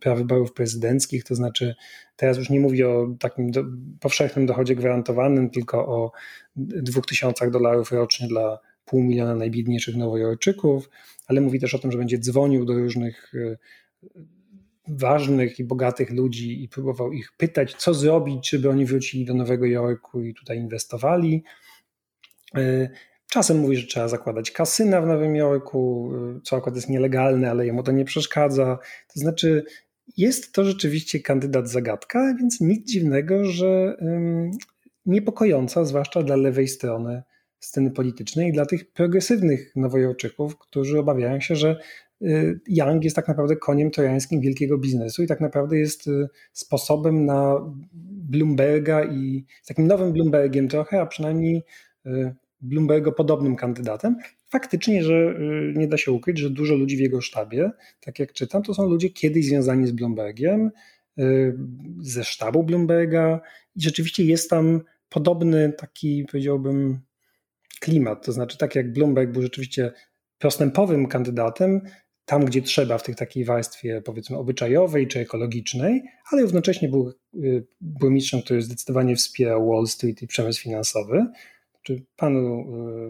prawyborów 0.02 0.54
prezydenckich, 0.54 1.24
to 1.24 1.36
znaczy 1.36 1.76
teraz 2.16 2.38
już 2.38 2.50
nie 2.50 2.60
mówi 2.60 2.84
o 2.84 3.16
takim 3.20 3.52
do, 3.52 3.64
powszechnym 4.00 4.46
dochodzie 4.46 4.76
gwarantowanym, 4.76 5.50
tylko 5.50 5.88
o 5.88 6.12
dwóch 6.56 7.06
tysiącach 7.06 7.52
dolarów 7.52 7.92
rocznie 7.92 8.28
dla 8.28 8.60
pół 8.88 9.04
miliona 9.04 9.36
najbiedniejszych 9.36 9.96
nowojorczyków, 9.96 10.90
ale 11.28 11.42
mówi 11.42 11.60
też 11.60 11.76
o 11.76 11.80
tym, 11.80 11.92
że 11.92 11.98
będzie 11.98 12.20
dzwonił 12.20 12.66
do 12.66 12.74
różnych 12.74 13.34
e, 13.36 13.58
ważnych 14.88 15.60
i 15.60 15.64
bogatych 15.64 16.12
ludzi 16.12 16.64
i 16.64 16.70
próbował 16.70 17.14
ich 17.14 17.32
pytać, 17.38 17.74
co 17.74 17.94
zrobić, 17.94 18.50
żeby 18.50 18.70
oni 18.70 18.86
wrócili 18.86 19.26
do 19.26 19.34
Nowego 19.34 19.66
Jorku 19.66 20.22
i 20.22 20.34
tutaj 20.34 20.58
inwestowali. 20.58 21.44
E, 22.56 22.90
czasem 23.30 23.60
mówi, 23.60 23.78
że 23.78 23.88
trzeba 23.88 24.08
zakładać 24.08 24.52
kasyna 24.52 25.02
w 25.02 25.08
Nowym 25.08 25.36
Jorku, 25.36 26.12
e, 26.16 26.40
co 26.44 26.56
akurat 26.56 26.76
jest 26.76 26.90
nielegalne, 26.90 27.52
ale 27.52 27.66
jemu 27.66 27.84
to 27.84 27.92
nie 27.92 28.06
przeszkadza. 28.06 28.80
To 29.14 29.20
znaczy, 29.20 29.64
jest 30.18 30.54
to 30.54 30.64
rzeczywiście 30.64 31.20
kandydat 31.20 31.70
zagadka, 31.70 32.36
więc 32.40 32.62
nic 32.62 32.92
dziwnego, 32.92 33.46
że 33.46 33.98
niepokojąca, 35.06 35.86
zwłaszcza 35.86 36.24
dla 36.24 36.36
lewej 36.36 36.68
strony 36.68 37.24
sceny 37.60 37.92
politycznej 37.92 38.52
dla 38.52 38.66
tych 38.66 38.92
progresywnych 38.92 39.76
nowojorczyków, 39.76 40.58
którzy 40.58 41.00
obawiają 41.00 41.40
się, 41.40 41.56
że 41.56 41.80
y, 42.22 42.60
Young 42.68 43.04
jest 43.04 43.16
tak 43.16 43.28
naprawdę 43.28 43.56
koniem 43.56 43.92
trojańskim 43.92 44.42
wielkiego 44.42 44.78
biznesu 44.78 45.24
i 45.24 45.28
tak 45.28 45.42
naprawdę 45.42 45.78
jest 45.78 46.08
y, 46.08 46.28
sposobem 46.54 47.26
na 47.26 47.56
Bloomberga 48.30 49.04
i 49.04 49.46
takim 49.68 49.88
nowym 49.88 50.14
Bloombergiem 50.14 50.68
trochę, 50.68 51.02
a 51.02 51.06
przynajmniej 51.06 51.64
y, 52.06 52.36
Bloombergo 52.62 53.12
podobnym 53.12 53.56
kandydatem. 53.56 54.16
Faktycznie, 54.50 55.04
że 55.04 55.40
nie 55.76 55.88
da 55.88 55.98
się 55.98 56.12
ukryć, 56.12 56.38
że 56.38 56.50
dużo 56.50 56.76
ludzi 56.76 56.98
w 56.98 57.00
jego 57.00 57.22
sztabie, 57.22 57.72
tak 58.00 58.20
jak 58.20 58.34
czytam, 58.34 58.64
to 58.64 58.74
są 58.74 58.90
ludzie 58.90 59.10
kiedyś 59.10 59.46
związani 59.46 59.88
z 59.88 59.92
Bloombergiem, 59.92 60.72
ze 62.02 62.24
sztabu 62.24 62.64
Bloomberga 62.64 63.40
i 63.76 63.82
rzeczywiście 63.82 64.24
jest 64.24 64.50
tam 64.50 64.82
podobny 65.10 65.74
taki, 65.78 66.26
powiedziałbym, 66.32 67.00
klimat. 67.80 68.26
To 68.26 68.32
znaczy, 68.32 68.58
tak 68.58 68.76
jak 68.76 68.94
Bloomberg 68.94 69.32
był 69.32 69.42
rzeczywiście 69.42 69.92
postępowym 70.40 71.08
kandydatem, 71.08 71.82
tam 72.26 72.46
gdzie 72.46 72.62
trzeba, 72.62 72.98
w 72.98 73.04
tej 73.04 73.16
takiej 73.16 73.46
warstwie 73.46 74.02
powiedzmy 74.02 74.38
obyczajowej 74.38 75.08
czy 75.08 75.20
ekologicznej, 75.20 76.04
ale 76.32 76.42
równocześnie 76.42 76.90
był 76.90 77.14
burmistrzem, 77.82 78.42
który 78.42 78.62
zdecydowanie 78.62 79.16
wspierał 79.16 79.70
Wall 79.70 79.88
Street 79.88 80.22
i 80.22 80.28
przemysł 80.28 80.62
finansowy, 80.62 81.26
czy 81.82 82.06
panu 82.16 82.66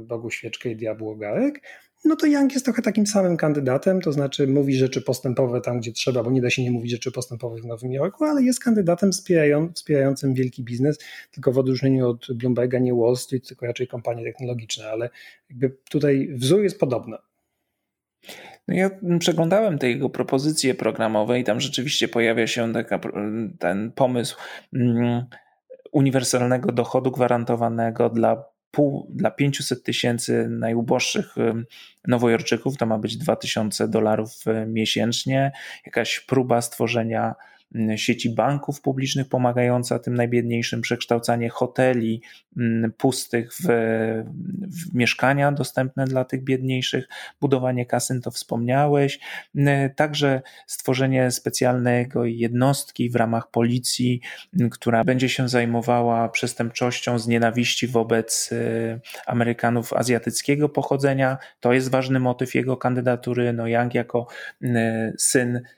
Bogu 0.06 0.30
Świeczkę 0.30 0.70
i 0.70 0.76
diabłu 0.76 1.10
ogarek, 1.10 1.62
no 2.06 2.16
to 2.16 2.28
Young 2.28 2.54
jest 2.54 2.66
trochę 2.66 2.82
takim 2.82 3.08
samym 3.08 3.38
kandydatem, 3.38 4.02
to 4.02 4.12
znaczy 4.12 4.48
mówi 4.48 4.76
rzeczy 4.76 5.02
postępowe 5.02 5.62
tam, 5.62 5.80
gdzie 5.80 5.92
trzeba, 5.92 6.24
bo 6.24 6.32
nie 6.32 6.42
da 6.42 6.50
się 6.50 6.64
nie 6.64 6.72
mówić 6.72 6.92
rzeczy 6.92 7.12
postępowych 7.12 7.64
w 7.64 7.66
Nowym 7.66 7.92
Jorku, 7.92 8.26
ale 8.26 8.44
jest 8.44 8.60
kandydatem 8.60 9.12
wspierającym 9.74 10.34
wielki 10.34 10.64
biznes, 10.64 11.00
tylko 11.32 11.52
w 11.52 11.58
odróżnieniu 11.58 12.10
od 12.10 12.28
Bloomberga 12.34 12.80
nie 12.80 12.94
Wall 12.94 13.16
Street, 13.16 13.48
tylko 13.48 13.66
raczej 13.66 13.88
kompanie 13.88 14.24
technologiczne, 14.24 14.90
ale 14.90 15.10
jakby 15.50 15.78
tutaj 15.90 16.30
wzór 16.34 16.64
jest 16.64 16.80
podobny. 16.80 17.18
No 18.68 18.76
ja 18.76 18.90
przeglądałem 19.20 19.78
te 19.78 19.90
jego 19.90 20.10
propozycje 20.10 20.76
programowe 20.76 21.40
i 21.40 21.44
tam 21.44 21.60
rzeczywiście 21.60 22.08
pojawia 22.08 22.48
się 22.48 22.74
taka, 22.74 23.00
ten 23.60 23.92
pomysł 23.92 24.38
mm, 24.74 25.26
uniwersalnego 25.92 26.72
dochodu 26.72 27.12
gwarantowanego 27.12 28.10
dla 28.10 28.57
pół, 28.78 29.08
dla 29.10 29.32
500 29.32 29.84
tysięcy 29.84 30.48
najuboższych 30.50 31.36
nowojorczyków. 32.08 32.78
To 32.78 32.86
ma 32.86 32.98
być 32.98 33.18
2000 33.18 33.88
dolarów 33.88 34.32
miesięcznie, 34.68 35.52
jakaś 35.86 36.20
próba 36.20 36.62
stworzenia 36.62 37.36
sieci 37.96 38.30
banków 38.30 38.82
publicznych 38.82 39.30
pomagająca 39.30 40.00
tym 40.00 40.14
najbiedniejszym, 40.14 40.82
przekształcanie 40.82 41.50
hoteli 41.50 42.22
mm, 42.58 42.92
pustych 42.92 43.54
w, 43.54 43.64
w, 44.62 44.96
mieszkania 44.96 45.52
dostępne 45.52 46.06
dla 46.06 46.26
tych 46.26 46.44
biedniejszych, 46.44 47.08
budowanie 47.42 47.86
kasyn, 47.86 48.22
to 48.22 48.32
wspomniałeś, 48.32 49.20
mm, 49.56 49.94
także 49.96 50.42
stworzenie 50.68 51.32
specjalnego 51.32 52.26
jednostki 52.26 53.10
w 53.10 53.16
ramach 53.16 53.52
policji, 53.52 54.22
która 54.72 55.04
będzie 55.04 55.30
się 55.30 55.50
zajmowała 55.50 56.30
przestępczością 56.30 57.20
z 57.20 57.28
nienawiści 57.28 57.88
wobec 57.88 58.52
y, 58.52 59.00
Amerykanów 59.26 59.94
azjatyckiego 59.94 60.70
pochodzenia. 60.70 61.38
To 61.60 61.74
jest 61.74 61.92
ważny 61.92 62.20
motyw 62.20 62.56
jego 62.56 62.78
kandydatury. 62.78 63.54
No 63.54 63.68
Yang 63.68 63.94
jako 63.94 64.28
syn 65.18 65.48
E, 65.58 65.77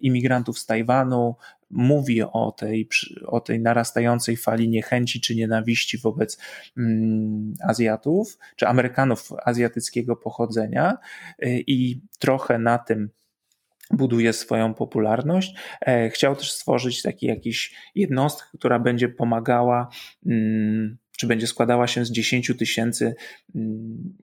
imigrantów 0.00 0.58
z 0.58 0.66
Tajwanu, 0.66 1.34
mówi 1.70 2.22
o 2.22 2.52
tej, 2.52 2.88
o 3.26 3.40
tej 3.40 3.60
narastającej 3.60 4.36
fali 4.36 4.68
niechęci 4.68 5.20
czy 5.20 5.34
nienawiści 5.34 5.98
wobec 5.98 6.38
mm, 6.76 7.54
Azjatów, 7.68 8.38
czy 8.56 8.66
Amerykanów 8.66 9.28
azjatyckiego 9.44 10.16
pochodzenia 10.16 10.98
e, 11.38 11.58
i 11.60 12.00
trochę 12.18 12.58
na 12.58 12.78
tym 12.78 13.10
buduje 13.90 14.32
swoją 14.32 14.74
popularność. 14.74 15.54
E, 15.80 16.10
chciał 16.10 16.36
też 16.36 16.52
stworzyć 16.52 17.02
taki 17.02 17.26
jakiś 17.26 17.74
jednostkę, 17.94 18.58
która 18.58 18.78
będzie 18.78 19.08
pomagała, 19.08 19.88
mm, 20.26 20.98
czy 21.18 21.26
będzie 21.26 21.46
składała 21.46 21.86
się 21.86 22.04
z 22.04 22.10
10 22.10 22.52
tysięcy 22.58 23.14
mm, 23.54 24.16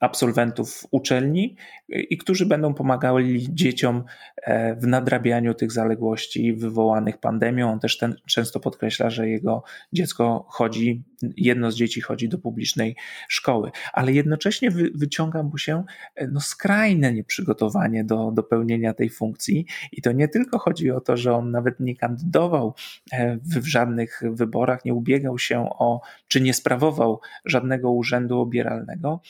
absolwentów 0.00 0.86
uczelni 0.90 1.56
i 1.88 2.18
którzy 2.18 2.46
będą 2.46 2.74
pomagali 2.74 3.46
dzieciom 3.54 4.04
e, 4.36 4.76
w 4.76 4.86
nadrabianiu 4.86 5.54
tych 5.54 5.72
zaległości 5.72 6.52
wywołanych 6.52 7.18
pandemią. 7.18 7.72
On 7.72 7.80
też 7.80 7.98
ten, 7.98 8.14
często 8.28 8.60
podkreśla, 8.60 9.10
że 9.10 9.28
jego 9.28 9.62
dziecko 9.92 10.46
chodzi, 10.48 11.04
jedno 11.36 11.70
z 11.70 11.74
dzieci 11.76 12.00
chodzi 12.00 12.28
do 12.28 12.38
publicznej 12.38 12.96
szkoły, 13.28 13.70
ale 13.92 14.12
jednocześnie 14.12 14.70
wy, 14.70 14.90
wyciąga 14.94 15.42
mu 15.42 15.58
się 15.58 15.84
e, 16.14 16.26
no, 16.26 16.40
skrajne 16.40 17.12
nieprzygotowanie 17.12 18.04
do, 18.04 18.30
do 18.30 18.42
pełnienia 18.42 18.94
tej 18.94 19.10
funkcji 19.10 19.66
i 19.92 20.02
to 20.02 20.12
nie 20.12 20.28
tylko 20.28 20.58
chodzi 20.58 20.90
o 20.90 21.00
to, 21.00 21.16
że 21.16 21.34
on 21.34 21.50
nawet 21.50 21.80
nie 21.80 21.96
kandydował 21.96 22.74
e, 23.12 23.36
w, 23.36 23.58
w 23.60 23.66
żadnych 23.66 24.22
wyborach, 24.30 24.84
nie 24.84 24.94
ubiegał 24.94 25.38
się 25.38 25.70
o, 25.70 26.00
czy 26.28 26.40
nie 26.40 26.54
sprawował 26.54 27.20
żadnego 27.44 27.90
urzędu 27.90 28.40
obieralnego, 28.40 29.20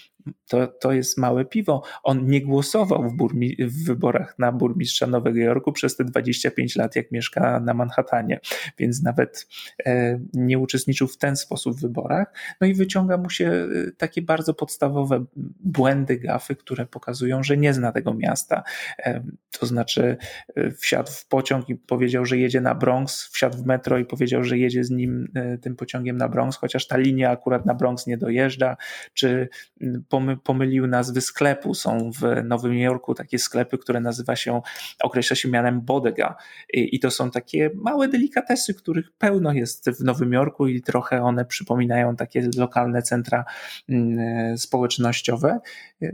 to, 0.49 0.67
to 0.67 0.93
jest 0.93 1.19
małe 1.19 1.45
piwo. 1.45 1.83
On 2.03 2.27
nie 2.27 2.41
głosował 2.41 3.11
w, 3.11 3.17
burmi- 3.17 3.67
w 3.67 3.87
wyborach 3.87 4.35
na 4.39 4.53
burmistrza 4.53 5.07
Nowego 5.07 5.39
Jorku 5.39 5.73
przez 5.73 5.97
te 5.97 6.05
25 6.05 6.77
lat, 6.77 6.97
jak 6.97 7.13
mieszka 7.13 7.61
na 7.61 7.75
Manhattanie, 7.75 8.41
więc 8.79 9.03
nawet 9.03 9.47
e, 9.87 10.21
nie 10.33 10.59
uczestniczył 10.59 11.09
w 11.09 11.19
ten 11.19 11.37
sposób 11.37 11.77
w 11.77 11.81
wyborach. 11.81 12.33
No 12.61 12.67
i 12.67 12.75
wyciąga 12.75 13.17
mu 13.17 13.31
się 13.31 13.47
e, 13.49 13.93
takie 13.93 14.23
bardzo 14.23 14.55
podstawowe 14.55 15.25
błędy, 15.61 16.19
gafy, 16.19 16.57
które 16.57 16.87
pokazują, 16.87 17.43
że 17.43 17.57
nie 17.57 17.75
zna 17.75 17.93
tego 17.93 18.15
miasta. 18.15 18.63
E, 18.99 19.23
to 19.59 19.67
znaczy, 19.67 20.17
e, 20.57 20.71
wsiadł 20.71 21.11
w 21.11 21.27
pociąg 21.27 21.69
i 21.69 21.75
powiedział, 21.75 22.25
że 22.25 22.39
jedzie 22.39 22.61
na 22.61 22.75
Bronx, 22.75 23.29
wsiadł 23.33 23.59
w 23.59 23.67
metro 23.67 23.99
i 23.99 24.05
powiedział, 24.05 24.45
że 24.45 24.59
jedzie 24.59 24.85
z 24.85 24.91
nim 24.91 25.29
e, 25.35 25.59
tym 25.59 25.77
pociągiem 25.77 26.17
na 26.17 26.29
Bronx, 26.29 26.57
chociaż 26.57 26.87
ta 26.87 26.97
linia 26.97 27.31
akurat 27.31 27.67
na 27.67 27.75
Bronx 27.75 28.07
nie 28.07 28.19
dojeżdża, 28.19 28.77
czy 29.15 29.49
pomylił 30.45 30.87
nazwy 30.87 31.21
sklepu. 31.21 31.75
Są 31.75 32.11
w 32.21 32.45
Nowym 32.45 32.75
Jorku 32.75 33.15
takie 33.15 33.39
sklepy, 33.39 33.79
które 33.79 34.01
nazywa 34.01 34.37
się, 34.37 34.61
określa 35.03 35.37
się 35.37 35.49
mianem 35.49 35.81
bodega 35.81 36.37
i 36.69 37.01
to 37.01 37.11
są 37.11 37.31
takie 37.31 37.71
małe 37.75 38.09
delikatesy, 38.09 38.75
których 38.75 39.13
pełno 39.13 39.53
jest 39.53 39.91
w 39.91 40.05
Nowym 40.05 40.33
Jorku 40.33 40.67
i 40.67 40.83
trochę 40.83 41.23
one 41.23 41.45
przypominają 41.45 42.17
takie 42.17 42.49
lokalne 42.57 43.03
centra 43.03 43.45
mm, 43.89 44.59
społecznościowe. 44.59 45.61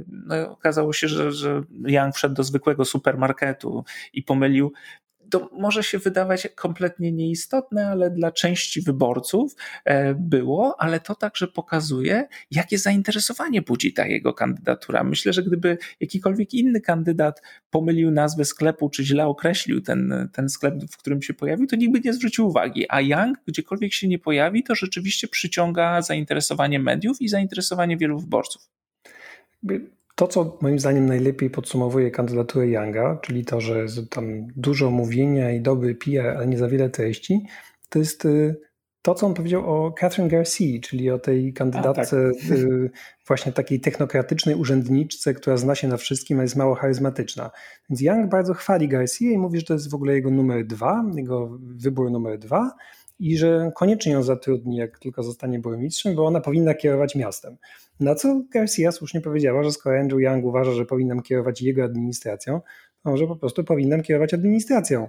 No, 0.09 0.51
okazało 0.51 0.93
się, 0.93 1.09
że, 1.09 1.33
że 1.33 1.63
Young 1.87 2.15
wszedł 2.15 2.35
do 2.35 2.45
zwykłego 2.45 2.85
supermarketu 2.85 3.85
i 4.13 4.23
pomylił 4.23 4.73
to 5.33 5.51
może 5.53 5.83
się 5.83 5.99
wydawać 5.99 6.49
kompletnie 6.55 7.13
nieistotne, 7.13 7.89
ale 7.89 8.11
dla 8.11 8.33
części 8.33 8.83
wyborców 8.83 9.57
e, 9.85 10.15
było, 10.15 10.81
ale 10.81 11.01
to 11.01 11.15
także 11.15 11.49
pokazuje, 11.49 12.29
jakie 12.51 12.79
zainteresowanie 12.79 13.63
budzi 13.63 13.93
ta 13.93 14.07
jego 14.07 14.35
kandydatura. 14.35 15.05
Myślę, 15.05 15.33
że 15.33 15.43
gdyby 15.43 15.79
jakikolwiek 16.01 16.55
inny 16.55 16.81
kandydat 16.81 17.43
pomylił 17.71 18.11
nazwę 18.11 18.45
sklepu, 18.45 18.91
czy 18.91 19.05
źle 19.05 19.27
określił 19.27 19.81
ten, 19.81 20.29
ten 20.33 20.49
sklep, 20.49 20.75
w 20.91 20.97
którym 20.97 21.23
się 21.23 21.35
pojawił, 21.35 21.67
to 21.67 21.77
nikt 21.77 21.93
by 21.93 22.01
nie 22.01 22.13
zwrócił 22.13 22.47
uwagi. 22.47 22.87
A 22.89 23.01
Young, 23.01 23.39
gdziekolwiek 23.47 23.93
się 23.93 24.09
nie 24.09 24.19
pojawi, 24.19 24.63
to 24.63 24.75
rzeczywiście 24.75 25.29
przyciąga 25.29 26.03
zainteresowanie 26.03 26.79
mediów 26.79 27.23
i 27.23 27.29
zainteresowanie 27.29 27.97
wielu 27.97 28.19
wyborców. 28.21 28.69
To, 30.23 30.29
co 30.29 30.59
moim 30.61 30.79
zdaniem 30.79 31.07
najlepiej 31.07 31.51
podsumowuje 31.51 32.11
kandydaturę 32.11 32.69
Younga, 32.69 33.19
czyli 33.23 33.45
to, 33.45 33.61
że 33.61 33.83
jest 33.83 34.11
tam 34.11 34.47
dużo 34.57 34.91
mówienia 34.91 35.51
i 35.51 35.61
dobry 35.61 35.95
PR, 35.95 36.27
ale 36.27 36.47
nie 36.47 36.59
za 36.59 36.69
wiele 36.69 36.91
treści, 36.91 37.47
to 37.89 37.99
jest 37.99 38.25
y, 38.25 38.61
to, 39.03 39.15
co 39.15 39.27
on 39.27 39.35
powiedział 39.35 39.71
o 39.71 39.93
Catherine 39.93 40.29
Garcia, 40.29 40.81
czyli 40.83 41.11
o 41.11 41.19
tej 41.19 41.53
kandydatce 41.53 42.31
A, 42.31 42.49
tak. 42.49 42.59
Y, 42.59 42.91
właśnie 43.27 43.53
takiej 43.53 43.81
technokratycznej 43.81 44.55
urzędniczce, 44.55 45.35
która 45.35 45.57
zna 45.57 45.75
się 45.75 45.89
na 45.89 45.97
wszystkim, 45.97 46.41
a 46.41 46.43
jest 46.43 46.57
mało 46.57 46.75
charyzmatyczna. 46.75 47.51
Więc 47.91 48.01
Young 48.01 48.31
bardzo 48.31 48.55
chwali 48.55 48.89
Garcia 48.89 49.31
i 49.31 49.39
mówi, 49.39 49.59
że 49.59 49.67
to 49.67 49.75
jest 49.75 49.91
w 49.91 49.95
ogóle 49.95 50.15
jego 50.15 50.31
numer 50.31 50.67
dwa, 50.67 51.05
jego 51.15 51.59
wybór 51.61 52.11
numer 52.11 52.39
dwa 52.39 52.71
i 53.23 53.37
że 53.37 53.73
koniecznie 53.77 54.13
ją 54.13 54.23
zatrudni, 54.23 54.77
jak 54.77 54.99
tylko 54.99 55.23
zostanie 55.23 55.59
burmistrzem, 55.59 56.15
bo 56.15 56.27
ona 56.27 56.41
powinna 56.41 56.75
kierować 56.75 57.15
miastem. 57.15 57.57
Na 58.01 58.15
co 58.15 58.43
Garcia 58.51 58.93
słusznie 58.93 59.21
powiedziała, 59.21 59.63
że 59.63 59.73
skoro 59.73 60.01
Andrew 60.01 60.21
Young 60.21 60.45
uważa, 60.45 60.73
że 60.73 60.85
powinnam 60.85 61.23
kierować 61.23 61.63
jego 61.63 61.85
administracją, 61.85 62.61
to 63.03 63.11
może 63.11 63.27
po 63.27 63.37
prostu 63.37 63.65
powinnam 63.65 64.03
kierować 64.03 64.35
administracją. 64.35 65.09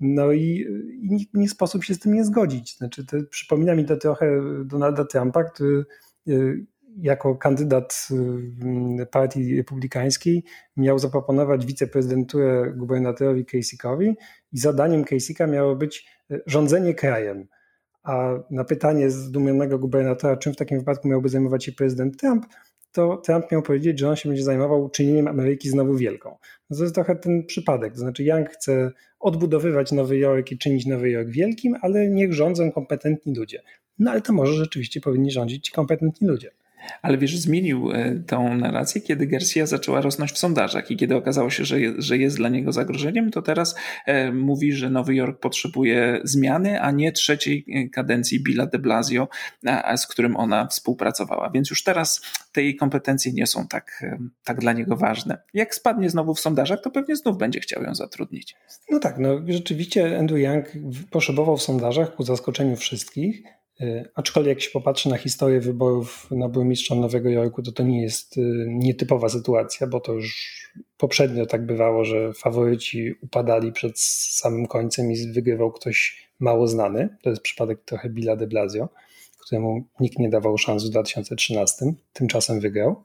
No 0.00 0.32
i, 0.32 0.66
i 1.02 1.26
nie 1.34 1.48
sposób 1.48 1.84
się 1.84 1.94
z 1.94 1.98
tym 1.98 2.14
nie 2.14 2.24
zgodzić. 2.24 2.76
Znaczy, 2.76 3.06
to 3.06 3.16
przypomina 3.30 3.74
mi 3.74 3.84
to 3.84 3.96
trochę 3.96 4.40
Donalda 4.64 5.04
Trumpa, 5.04 5.44
który 5.44 5.84
y, 6.28 6.66
jako 6.96 7.36
kandydat 7.36 8.08
y, 9.00 9.06
partii 9.06 9.56
republikańskiej 9.56 10.44
miał 10.76 10.98
zaproponować 10.98 11.66
wiceprezydenturę 11.66 12.72
gubernatorowi 12.76 13.44
Kasickowi 13.44 14.14
i 14.52 14.58
zadaniem 14.58 15.04
Kasicka 15.04 15.46
miało 15.46 15.76
być 15.76 16.06
y, 16.30 16.42
rządzenie 16.46 16.94
krajem. 16.94 17.48
A 18.02 18.30
na 18.50 18.64
pytanie 18.64 19.10
zdumionego 19.10 19.78
gubernatora, 19.78 20.36
czym 20.36 20.52
w 20.52 20.56
takim 20.56 20.78
wypadku 20.78 21.08
miałby 21.08 21.28
zajmować 21.28 21.64
się 21.64 21.72
prezydent 21.72 22.16
Trump, 22.16 22.46
to 22.92 23.16
Trump 23.16 23.52
miał 23.52 23.62
powiedzieć, 23.62 23.98
że 23.98 24.08
on 24.08 24.16
się 24.16 24.28
będzie 24.28 24.44
zajmował 24.44 24.90
czynieniem 24.90 25.28
Ameryki 25.28 25.68
znowu 25.68 25.96
wielką. 25.96 26.36
No 26.70 26.76
to 26.76 26.82
jest 26.82 26.94
trochę 26.94 27.16
ten 27.16 27.46
przypadek. 27.46 27.92
To 27.92 27.98
znaczy, 27.98 28.24
Young 28.24 28.50
chce 28.50 28.92
odbudowywać 29.20 29.92
Nowy 29.92 30.18
Jork 30.18 30.52
i 30.52 30.58
czynić 30.58 30.86
Nowy 30.86 31.10
Jork 31.10 31.28
wielkim, 31.28 31.76
ale 31.82 32.08
niech 32.08 32.32
rządzą 32.32 32.72
kompetentni 32.72 33.34
ludzie. 33.34 33.62
No 33.98 34.10
ale 34.10 34.20
to 34.20 34.32
może 34.32 34.52
rzeczywiście 34.52 35.00
powinni 35.00 35.30
rządzić 35.30 35.66
ci 35.66 35.72
kompetentni 35.72 36.28
ludzie. 36.28 36.50
Ale 37.02 37.18
wiesz, 37.18 37.38
zmienił 37.38 37.92
e, 37.92 38.14
tą 38.26 38.54
narrację, 38.54 39.00
kiedy 39.00 39.26
Garcia 39.26 39.66
zaczęła 39.66 40.00
rosnąć 40.00 40.32
w 40.32 40.38
sondażach 40.38 40.90
i 40.90 40.96
kiedy 40.96 41.16
okazało 41.16 41.50
się, 41.50 41.64
że, 41.64 41.80
je, 41.80 41.92
że 41.98 42.18
jest 42.18 42.36
dla 42.36 42.48
niego 42.48 42.72
zagrożeniem, 42.72 43.30
to 43.30 43.42
teraz 43.42 43.74
e, 44.06 44.32
mówi, 44.32 44.72
że 44.72 44.90
Nowy 44.90 45.14
Jork 45.14 45.40
potrzebuje 45.40 46.20
zmiany, 46.24 46.80
a 46.80 46.90
nie 46.90 47.12
trzeciej 47.12 47.64
e, 47.74 47.88
kadencji 47.88 48.42
Billa 48.42 48.66
de 48.66 48.78
Blasio, 48.78 49.28
z 49.96 50.06
którym 50.06 50.36
ona 50.36 50.66
współpracowała. 50.66 51.50
Więc 51.50 51.70
już 51.70 51.82
teraz 51.82 52.22
te 52.52 52.62
jej 52.62 52.76
kompetencje 52.76 53.32
nie 53.32 53.46
są 53.46 53.68
tak, 53.68 54.04
tak 54.44 54.60
dla 54.60 54.72
niego 54.72 54.96
ważne. 54.96 55.42
Jak 55.54 55.74
spadnie 55.74 56.10
znowu 56.10 56.34
w 56.34 56.40
sondażach, 56.40 56.80
to 56.82 56.90
pewnie 56.90 57.16
znów 57.16 57.38
będzie 57.38 57.60
chciał 57.60 57.82
ją 57.82 57.94
zatrudnić. 57.94 58.56
No 58.90 58.98
tak, 58.98 59.18
no 59.18 59.40
rzeczywiście 59.48 60.18
Andrew 60.18 60.40
Young 60.40 60.66
poszybował 61.10 61.56
w 61.56 61.62
sondażach 61.62 62.14
ku 62.14 62.22
zaskoczeniu 62.22 62.76
wszystkich. 62.76 63.42
Y, 63.80 64.08
aczkolwiek 64.14 64.56
jak 64.56 64.60
się 64.60 64.70
popatrzy 64.70 65.08
na 65.08 65.16
historię 65.16 65.60
wyborów 65.60 66.30
na 66.30 66.48
burmistrza 66.48 66.94
Nowego 66.94 67.30
Jorku, 67.30 67.62
to 67.62 67.72
to 67.72 67.82
nie 67.82 68.02
jest 68.02 68.36
y, 68.36 68.66
nietypowa 68.68 69.28
sytuacja, 69.28 69.86
bo 69.86 70.00
to 70.00 70.12
już 70.12 70.56
poprzednio 70.98 71.46
tak 71.46 71.66
bywało, 71.66 72.04
że 72.04 72.32
faworyci 72.32 73.14
upadali 73.22 73.72
przed 73.72 74.00
samym 74.00 74.66
końcem 74.66 75.12
i 75.12 75.32
wygrywał 75.32 75.72
ktoś 75.72 76.28
mało 76.38 76.66
znany. 76.68 77.08
To 77.22 77.30
jest 77.30 77.42
przypadek 77.42 77.80
trochę 77.84 78.10
Billa 78.10 78.36
de 78.36 78.46
Blasio, 78.46 78.88
któremu 79.38 79.84
nikt 80.00 80.18
nie 80.18 80.28
dawał 80.28 80.58
szans 80.58 80.84
w 80.84 80.90
2013. 80.90 81.86
Tymczasem 82.12 82.60
wygrał. 82.60 83.04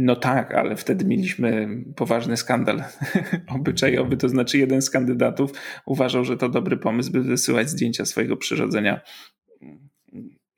No 0.00 0.16
tak, 0.16 0.54
ale 0.54 0.76
wtedy 0.76 1.04
mieliśmy 1.04 1.68
poważny 1.96 2.36
skandal 2.36 2.84
obyczajowy, 3.56 4.16
to 4.16 4.28
znaczy 4.28 4.58
jeden 4.58 4.82
z 4.82 4.90
kandydatów 4.90 5.52
uważał, 5.86 6.24
że 6.24 6.36
to 6.36 6.48
dobry 6.48 6.76
pomysł, 6.76 7.12
by 7.12 7.22
wysyłać 7.22 7.70
zdjęcia 7.70 8.04
swojego 8.04 8.36
przyrodzenia 8.36 9.00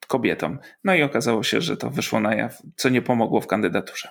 kobietom. 0.08 0.58
No 0.84 0.94
i 0.94 1.02
okazało 1.02 1.42
się, 1.42 1.60
że 1.60 1.76
to 1.76 1.90
wyszło 1.90 2.20
na 2.20 2.34
jaw, 2.34 2.62
co 2.76 2.88
nie 2.88 3.02
pomogło 3.02 3.40
w 3.40 3.46
kandydaturze. 3.46 4.08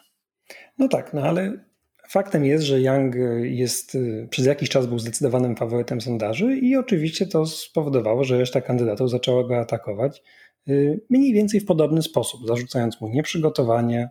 No 0.77 0.87
tak, 0.87 1.13
no 1.13 1.21
ale 1.21 1.65
faktem 2.09 2.45
jest, 2.45 2.63
że 2.63 2.81
Young 2.81 3.15
jest 3.41 3.97
przez 4.29 4.45
jakiś 4.45 4.69
czas 4.69 4.87
był 4.87 4.99
zdecydowanym 4.99 5.55
faworytem 5.55 6.01
sondaży 6.01 6.57
i 6.57 6.75
oczywiście 6.75 7.27
to 7.27 7.45
spowodowało, 7.45 8.23
że 8.23 8.37
reszta 8.37 8.61
kandydatów 8.61 9.09
zaczęła 9.09 9.47
go 9.47 9.59
atakować 9.59 10.23
y, 10.69 11.01
mniej 11.09 11.33
więcej 11.33 11.59
w 11.59 11.65
podobny 11.65 12.01
sposób, 12.01 12.47
zarzucając 12.47 13.01
mu 13.01 13.09
nieprzygotowanie, 13.09 14.09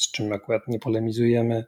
z 0.00 0.10
czym 0.10 0.32
akurat 0.32 0.68
nie 0.68 0.78
polemizujemy, 0.78 1.64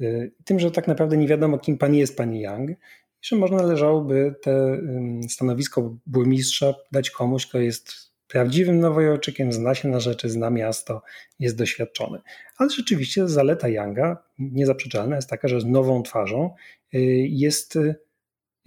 y, 0.00 0.32
tym, 0.44 0.60
że 0.60 0.70
tak 0.70 0.88
naprawdę 0.88 1.16
nie 1.16 1.28
wiadomo, 1.28 1.58
kim 1.58 1.78
pani 1.78 1.98
jest 1.98 2.16
pani 2.16 2.40
Young, 2.40 2.70
i 2.70 2.74
że 3.22 3.36
może 3.36 3.54
należałoby 3.54 4.34
te 4.42 4.80
stanowisko 5.28 5.96
burmistrza 6.06 6.74
dać 6.92 7.10
komuś, 7.10 7.46
kto 7.46 7.58
jest 7.58 8.16
prawdziwym 8.28 8.80
nowojorczykiem, 8.80 9.52
zna 9.52 9.74
się 9.74 9.88
na 9.88 10.00
rzeczy, 10.00 10.30
zna 10.30 10.50
miasto, 10.50 11.02
jest 11.38 11.56
doświadczony. 11.56 12.18
Ale 12.56 12.70
rzeczywiście 12.70 13.28
zaleta 13.28 13.68
Younga, 13.68 14.22
niezaprzeczalna, 14.38 15.16
jest 15.16 15.30
taka, 15.30 15.48
że 15.48 15.60
z 15.60 15.64
nową 15.64 16.02
twarzą 16.02 16.54
y, 16.94 16.98
jest 17.28 17.76
y, 17.76 17.94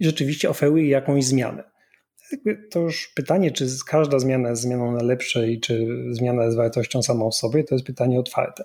rzeczywiście 0.00 0.50
oferuje 0.50 0.88
jakąś 0.88 1.24
zmianę. 1.24 1.70
To 2.70 2.80
już 2.80 3.12
pytanie, 3.14 3.50
czy 3.50 3.66
każda 3.86 4.18
zmiana 4.18 4.50
jest 4.50 4.62
zmianą 4.62 4.92
na 4.92 5.02
lepsze 5.02 5.48
i 5.48 5.60
czy 5.60 5.86
zmiana 6.10 6.44
jest 6.44 6.56
wartością 6.56 7.02
samą 7.02 7.30
w 7.30 7.34
sobie, 7.34 7.64
to 7.64 7.74
jest 7.74 7.86
pytanie 7.86 8.20
otwarte. 8.20 8.64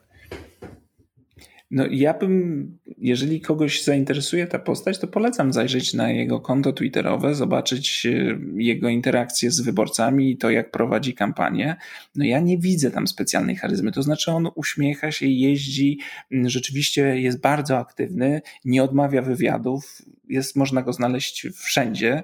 No 1.72 1.86
ja 1.91 2.13
bym, 2.13 2.78
jeżeli 2.97 3.41
kogoś 3.41 3.84
zainteresuje 3.84 4.47
ta 4.47 4.59
postać, 4.59 4.99
to 4.99 5.07
polecam 5.07 5.53
zajrzeć 5.53 5.93
na 5.93 6.11
jego 6.11 6.39
konto 6.39 6.74
twitterowe, 6.74 7.36
zobaczyć 7.36 8.05
e, 8.05 8.39
jego 8.55 8.89
interakcje 8.89 9.51
z 9.51 9.61
wyborcami 9.61 10.32
i 10.32 10.38
to, 10.38 10.49
jak 10.49 10.72
prowadzi 10.72 11.13
kampanię. 11.13 11.76
No 12.16 12.26
ja 12.26 12.39
nie 12.39 12.57
widzę 12.57 12.91
tam 12.91 13.07
specjalnej 13.07 13.55
charyzmy, 13.55 13.91
to 13.91 14.03
znaczy 14.03 14.32
on 14.32 14.49
uśmiecha 14.55 15.11
się, 15.11 15.28
jeździ, 15.28 15.99
rzeczywiście 16.32 17.22
jest 17.22 17.41
bardzo 17.41 17.78
aktywny, 17.78 18.41
nie 18.66 18.84
odmawia 18.84 19.22
wywiadów, 19.22 20.01
jest, 20.30 20.55
można 20.55 20.82
go 20.82 20.93
znaleźć 20.93 21.47
wszędzie, 21.53 22.24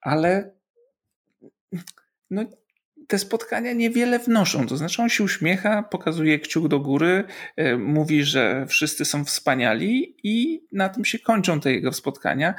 ale 0.00 0.50
no 2.30 2.44
te 3.12 3.18
spotkania 3.18 3.72
niewiele 3.72 4.18
wnoszą. 4.18 4.66
To 4.66 4.76
znaczy, 4.76 5.02
on 5.02 5.08
się 5.08 5.24
uśmiecha, 5.24 5.82
pokazuje 5.82 6.38
kciuk 6.38 6.68
do 6.68 6.80
góry, 6.80 7.24
e, 7.56 7.76
mówi, 7.76 8.24
że 8.24 8.66
wszyscy 8.68 9.04
są 9.04 9.24
wspaniali, 9.24 10.16
i 10.22 10.66
na 10.72 10.88
tym 10.88 11.04
się 11.04 11.18
kończą 11.18 11.60
te 11.60 11.72
jego 11.72 11.92
spotkania. 11.92 12.54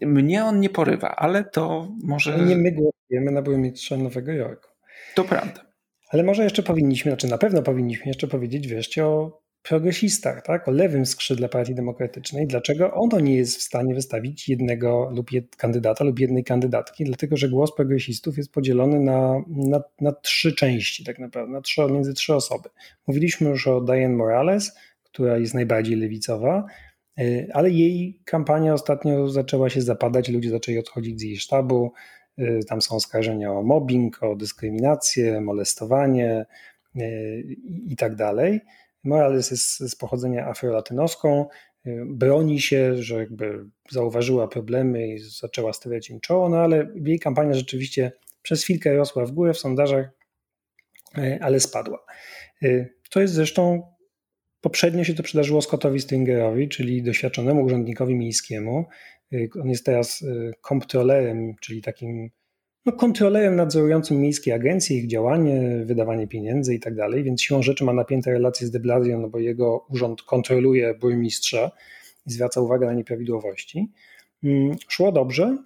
Mnie 0.00 0.44
on 0.44 0.60
nie 0.60 0.70
porywa, 0.70 1.16
ale 1.16 1.44
to 1.44 1.88
może. 2.02 2.38
Nie 2.38 2.56
my 2.56 2.72
głosujemy 2.72 3.30
na 3.30 3.42
burmistrza 3.42 3.96
Nowego 3.96 4.32
Jorku. 4.32 4.68
To 5.14 5.24
prawda. 5.24 5.66
Ale 6.10 6.22
może 6.22 6.44
jeszcze 6.44 6.62
powinniśmy, 6.62 7.10
znaczy 7.10 7.28
na 7.28 7.38
pewno 7.38 7.62
powinniśmy 7.62 8.06
jeszcze 8.06 8.28
powiedzieć 8.28 8.68
wreszcie 8.68 9.06
o 9.06 9.42
progresistach, 9.62 10.42
tak? 10.42 10.68
o 10.68 10.70
lewym 10.70 11.06
skrzydle 11.06 11.48
Partii 11.48 11.74
Demokratycznej. 11.74 12.46
Dlaczego 12.46 12.92
ono 12.92 13.20
nie 13.20 13.36
jest 13.36 13.56
w 13.56 13.62
stanie 13.62 13.94
wystawić 13.94 14.48
jednego 14.48 15.10
lub 15.14 15.32
jed, 15.32 15.56
kandydata 15.56 16.04
lub 16.04 16.18
jednej 16.18 16.44
kandydatki? 16.44 17.04
Dlatego, 17.04 17.36
że 17.36 17.48
głos 17.48 17.74
progresistów 17.74 18.36
jest 18.36 18.52
podzielony 18.52 19.00
na, 19.00 19.42
na, 19.48 19.82
na 20.00 20.12
trzy 20.12 20.52
części, 20.54 21.04
tak 21.04 21.18
naprawdę, 21.18 21.52
na 21.52 21.60
trzy, 21.60 21.82
między 21.82 22.14
trzy 22.14 22.34
osoby. 22.34 22.68
Mówiliśmy 23.06 23.50
już 23.50 23.66
o 23.66 23.80
Diane 23.80 24.14
Morales, 24.14 24.76
która 25.02 25.38
jest 25.38 25.54
najbardziej 25.54 25.96
lewicowa, 25.96 26.66
y, 27.20 27.48
ale 27.52 27.70
jej 27.70 28.20
kampania 28.24 28.74
ostatnio 28.74 29.28
zaczęła 29.28 29.70
się 29.70 29.82
zapadać, 29.82 30.28
ludzie 30.28 30.50
zaczęli 30.50 30.78
odchodzić 30.78 31.20
z 31.20 31.22
jej 31.22 31.36
sztabu. 31.36 31.92
Y, 32.38 32.60
tam 32.68 32.82
są 32.82 32.96
oskarżenia 32.96 33.52
o 33.52 33.62
mobbing, 33.62 34.22
o 34.22 34.36
dyskryminację, 34.36 35.40
molestowanie 35.40 36.46
y, 36.96 37.56
i 37.86 37.96
tak 37.96 38.14
dalej. 38.14 38.60
Morales 39.04 39.50
jest 39.50 39.78
z 39.78 39.96
pochodzenia 39.96 40.46
afrolatynoską, 40.46 41.46
y, 41.86 42.02
broni 42.06 42.60
się, 42.60 43.02
że 43.02 43.14
jakby 43.14 43.64
zauważyła 43.90 44.48
problemy 44.48 45.08
i 45.08 45.18
zaczęła 45.18 45.72
stawiać 45.72 46.10
im 46.10 46.20
czoło, 46.20 46.48
no 46.48 46.56
ale 46.56 46.92
jej 47.04 47.18
kampania 47.18 47.54
rzeczywiście 47.54 48.12
przez 48.42 48.62
chwilkę 48.62 48.96
rosła 48.96 49.26
w 49.26 49.32
górę 49.32 49.54
w 49.54 49.58
sondażach, 49.58 50.10
y, 51.18 51.38
ale 51.42 51.60
spadła. 51.60 52.04
Y, 52.62 52.94
to 53.10 53.20
jest 53.20 53.34
zresztą 53.34 53.82
poprzednio 54.60 55.04
się 55.04 55.14
to 55.14 55.22
przydarzyło 55.22 55.62
Scottowi 55.62 56.00
Stringerowi, 56.00 56.68
czyli 56.68 57.02
doświadczonemu 57.02 57.64
urzędnikowi 57.64 58.14
miejskiemu. 58.14 58.84
On 59.62 59.68
jest 59.68 59.86
teraz 59.86 60.24
komptrolerem, 60.60 61.54
czyli 61.60 61.82
takim 61.82 62.30
no, 62.90 62.96
kontrolerem 62.96 63.56
nadzorującym 63.56 64.20
miejskie 64.20 64.54
agencje, 64.54 64.96
ich 64.96 65.06
działanie, 65.06 65.82
wydawanie 65.84 66.28
pieniędzy 66.28 66.74
i 66.74 66.80
tak 66.80 66.94
dalej, 66.94 67.22
więc 67.24 67.42
siłą 67.42 67.62
rzeczy 67.62 67.84
ma 67.84 67.92
napięte 67.92 68.30
relacje 68.30 68.66
z 68.66 68.70
de 68.70 68.80
Blasio, 68.80 69.18
no 69.18 69.28
bo 69.28 69.38
jego 69.38 69.86
urząd 69.88 70.22
kontroluje 70.22 70.94
burmistrza 70.94 71.70
i 72.26 72.30
zwraca 72.30 72.60
uwagę 72.60 72.86
na 72.86 72.92
nieprawidłowości. 72.92 73.92
Mm, 74.44 74.76
szło 74.88 75.12
dobrze, 75.12 75.58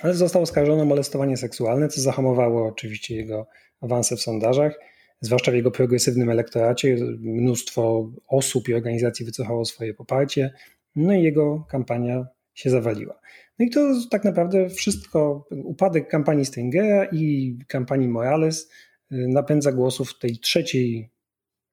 ale 0.00 0.14
został 0.14 0.42
oskarżony 0.42 0.82
o 0.82 0.84
molestowanie 0.84 1.36
seksualne, 1.36 1.88
co 1.88 2.00
zahamowało 2.00 2.66
oczywiście 2.66 3.16
jego 3.16 3.46
awanse 3.80 4.16
w 4.16 4.20
sondażach, 4.20 4.78
zwłaszcza 5.20 5.52
w 5.52 5.54
jego 5.54 5.70
progresywnym 5.70 6.30
elektoracie. 6.30 6.96
Mnóstwo 7.20 8.10
osób 8.28 8.68
i 8.68 8.74
organizacji 8.74 9.26
wycofało 9.26 9.64
swoje 9.64 9.94
poparcie, 9.94 10.50
no 10.96 11.12
i 11.12 11.22
jego 11.22 11.66
kampania 11.70 12.26
się 12.54 12.70
zawaliła. 12.70 13.20
No 13.58 13.66
i 13.66 13.70
to 13.70 13.80
tak 14.10 14.24
naprawdę 14.24 14.68
wszystko, 14.68 15.46
upadek 15.50 16.08
kampanii 16.08 16.44
Stringera 16.44 17.04
i 17.04 17.58
kampanii 17.68 18.08
Morales 18.08 18.70
y, 19.12 19.28
napędza 19.28 19.72
głosów 19.72 20.18
tej 20.18 20.38
trzeciej 20.38 21.10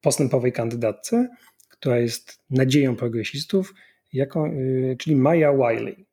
postępowej 0.02 0.52
kandydatce, 0.52 1.30
która 1.70 1.98
jest 1.98 2.40
nadzieją 2.50 2.96
progresistów, 2.96 3.74
jako, 4.14 4.48
y, 4.48 4.96
czyli 5.00 5.16
Maya 5.16 5.54
Wiley. 5.58 6.06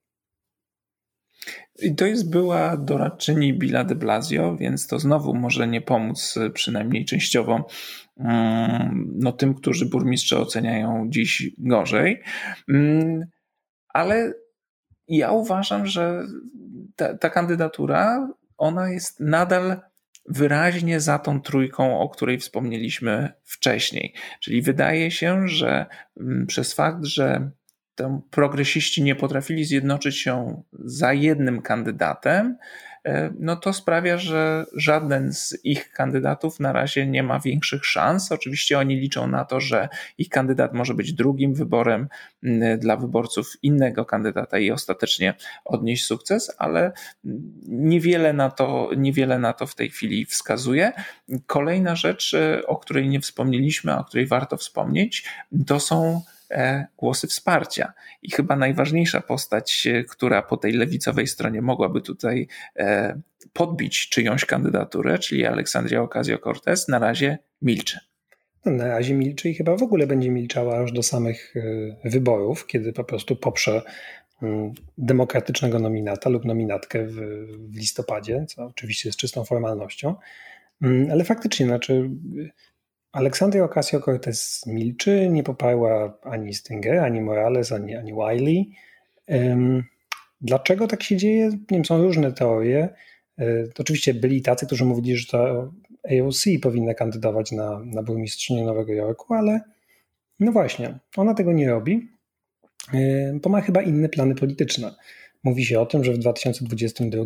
I 1.82 1.94
to 1.94 2.06
jest 2.06 2.30
była 2.30 2.76
doradczyni 2.76 3.54
Billa 3.54 3.84
de 3.84 3.94
Blasio, 3.94 4.56
więc 4.56 4.86
to 4.86 4.98
znowu 4.98 5.34
może 5.34 5.68
nie 5.68 5.80
pomóc, 5.80 6.36
y, 6.36 6.50
przynajmniej 6.50 7.04
częściowo, 7.04 7.66
mm, 8.16 9.14
no, 9.18 9.32
tym, 9.32 9.54
którzy 9.54 9.86
burmistrze 9.86 10.38
oceniają 10.38 11.06
dziś 11.08 11.50
gorzej. 11.58 12.22
Mm, 12.68 13.24
ale 15.10 15.16
ja 15.18 15.32
uważam, 15.32 15.86
że 15.86 16.22
ta, 16.96 17.18
ta 17.18 17.30
kandydatura, 17.30 18.28
ona 18.58 18.90
jest 18.90 19.20
nadal 19.20 19.80
wyraźnie 20.28 21.00
za 21.00 21.18
tą 21.18 21.40
trójką, 21.40 21.98
o 21.98 22.08
której 22.08 22.38
wspomnieliśmy 22.38 23.32
wcześniej. 23.44 24.14
Czyli 24.40 24.62
wydaje 24.62 25.10
się, 25.10 25.48
że 25.48 25.86
mm, 26.20 26.46
przez 26.46 26.74
fakt, 26.74 27.04
że 27.04 27.50
progresiści 28.30 29.02
nie 29.02 29.14
potrafili 29.14 29.64
zjednoczyć 29.64 30.18
się 30.18 30.62
za 30.72 31.12
jednym 31.12 31.62
kandydatem, 31.62 32.56
no 33.38 33.56
to 33.56 33.72
sprawia, 33.72 34.18
że 34.18 34.66
żaden 34.76 35.32
z 35.32 35.58
ich 35.64 35.92
kandydatów 35.92 36.60
na 36.60 36.72
razie 36.72 37.06
nie 37.06 37.22
ma 37.22 37.40
większych 37.40 37.86
szans. 37.86 38.32
Oczywiście 38.32 38.78
oni 38.78 38.96
liczą 38.96 39.26
na 39.26 39.44
to, 39.44 39.60
że 39.60 39.88
ich 40.18 40.28
kandydat 40.28 40.74
może 40.74 40.94
być 40.94 41.12
drugim 41.12 41.54
wyborem 41.54 42.08
dla 42.78 42.96
wyborców 42.96 43.52
innego 43.62 44.04
kandydata 44.04 44.58
i 44.58 44.70
ostatecznie 44.70 45.34
odnieść 45.64 46.04
sukces, 46.04 46.54
ale 46.58 46.92
niewiele 47.68 48.32
na 48.32 48.50
to, 48.50 48.90
niewiele 48.96 49.38
na 49.38 49.52
to 49.52 49.66
w 49.66 49.74
tej 49.74 49.90
chwili 49.90 50.24
wskazuje. 50.24 50.92
Kolejna 51.46 51.96
rzecz, 51.96 52.36
o 52.66 52.76
której 52.76 53.08
nie 53.08 53.20
wspomnieliśmy, 53.20 53.96
o 53.96 54.04
której 54.04 54.26
warto 54.26 54.56
wspomnieć, 54.56 55.24
to 55.66 55.80
są 55.80 56.20
E, 56.20 56.39
głosy 56.96 57.26
wsparcia. 57.26 57.92
I 58.22 58.30
chyba 58.30 58.56
najważniejsza 58.56 59.20
postać, 59.20 59.86
e, 59.86 60.04
która 60.04 60.42
po 60.42 60.56
tej 60.56 60.72
lewicowej 60.72 61.26
stronie 61.26 61.62
mogłaby 61.62 62.00
tutaj 62.00 62.48
e, 62.76 63.20
podbić 63.52 64.08
czyjąś 64.08 64.44
kandydaturę, 64.44 65.18
czyli 65.18 65.46
Aleksandria 65.46 66.02
Ocasio-Cortez, 66.02 66.88
na 66.88 66.98
razie 66.98 67.38
milczy. 67.62 67.98
No, 68.64 68.72
na 68.72 68.88
razie 68.88 69.14
milczy 69.14 69.50
i 69.50 69.54
chyba 69.54 69.76
w 69.76 69.82
ogóle 69.82 70.06
będzie 70.06 70.30
milczała 70.30 70.78
aż 70.78 70.92
do 70.92 71.02
samych 71.02 71.54
wyborów, 72.04 72.66
kiedy 72.66 72.92
po 72.92 73.04
prostu 73.04 73.36
poprze 73.36 73.82
mm, 74.42 74.72
demokratycznego 74.98 75.78
nominata 75.78 76.30
lub 76.30 76.44
nominatkę 76.44 77.06
w, 77.06 77.14
w 77.70 77.76
listopadzie, 77.76 78.44
co 78.48 78.64
oczywiście 78.64 79.08
jest 79.08 79.18
czystą 79.18 79.44
formalnością. 79.44 80.14
Mm, 80.82 81.10
ale 81.10 81.24
faktycznie, 81.24 81.66
znaczy 81.66 82.10
Aleksandria 83.12 83.64
Ocasio-Cortez 83.64 84.66
milczy, 84.66 85.28
nie 85.28 85.42
poparła 85.42 86.18
ani 86.22 86.54
Stinger, 86.54 86.98
ani 86.98 87.20
Morales, 87.20 87.72
ani, 87.72 87.96
ani 87.96 88.12
Wiley. 88.12 88.72
Dlaczego 90.40 90.86
tak 90.86 91.02
się 91.02 91.16
dzieje? 91.16 91.48
Nie 91.48 91.58
wiem, 91.70 91.84
są 91.84 92.02
różne 92.02 92.32
teorie. 92.32 92.88
E, 93.38 93.64
oczywiście 93.78 94.14
byli 94.14 94.42
tacy, 94.42 94.66
którzy 94.66 94.84
mówili, 94.84 95.16
że 95.16 95.26
to 95.26 95.70
AOC 96.10 96.44
powinna 96.62 96.94
kandydować 96.94 97.52
na, 97.52 97.80
na 97.84 98.02
burmistrzynię 98.02 98.64
Nowego 98.64 98.92
Jorku, 98.92 99.34
ale 99.34 99.60
no 100.40 100.52
właśnie, 100.52 100.98
ona 101.16 101.34
tego 101.34 101.52
nie 101.52 101.70
robi, 101.70 102.08
e, 102.94 103.32
bo 103.42 103.50
ma 103.50 103.60
chyba 103.60 103.82
inne 103.82 104.08
plany 104.08 104.34
polityczne. 104.34 104.94
Mówi 105.44 105.64
się 105.64 105.80
o 105.80 105.86
tym, 105.86 106.04
że 106.04 106.12
w 106.12 106.18
2022 106.18 107.24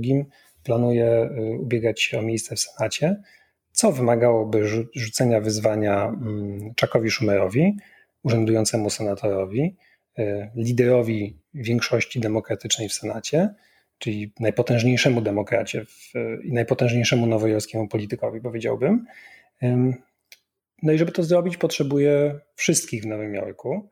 planuje 0.65 1.07
e, 1.07 1.29
ubiegać 1.61 2.03
się 2.03 2.19
o 2.19 2.23
miejsce 2.23 2.57
w 2.57 2.61
Senacie 2.61 3.23
co 3.75 3.93
wymagałoby 3.93 4.69
rzucenia 4.95 5.41
wyzwania 5.41 6.05
mm, 6.05 6.75
Czakowi 6.75 7.11
Schumerowi, 7.11 7.77
urzędującemu 8.23 8.91
senatorowi, 8.91 9.77
e, 10.19 10.51
liderowi 10.57 11.39
większości 11.55 12.21
demokratycznej 12.21 12.89
w 12.89 12.93
Senacie, 12.93 13.55
czyli 13.99 14.33
najpotężniejszemu 14.41 15.21
demokracie 15.21 15.87
i 16.45 16.53
najpotężniejszemu 16.53 17.27
nowojorskiemu 17.27 17.89
politykowi, 17.89 18.41
powiedziałbym. 18.41 19.07
No 20.83 20.93
i 20.93 20.99
żeby 20.99 21.13
to 21.13 21.23
zrobić, 21.23 21.57
potrzebuje 21.57 22.41
wszystkich 22.55 23.03
w 23.03 23.07
Nowym 23.07 23.35
Jorku. 23.35 23.89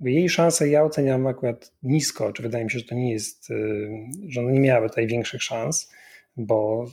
Jej 0.00 0.28
szanse 0.28 0.68
ja 0.68 0.82
oceniam 0.82 1.26
akurat 1.26 1.72
nisko, 1.82 2.32
czy 2.32 2.42
wydaje 2.42 2.64
mi 2.64 2.70
się, 2.70 2.78
że 2.78 2.84
to 2.84 2.94
nie 2.94 3.12
jest, 3.12 3.50
y, 3.50 3.88
że 4.28 4.40
ona 4.40 4.50
nie 4.50 4.60
miałaby 4.60 4.88
tutaj 4.88 5.06
większych 5.06 5.42
szans, 5.42 5.92
bo 6.36 6.86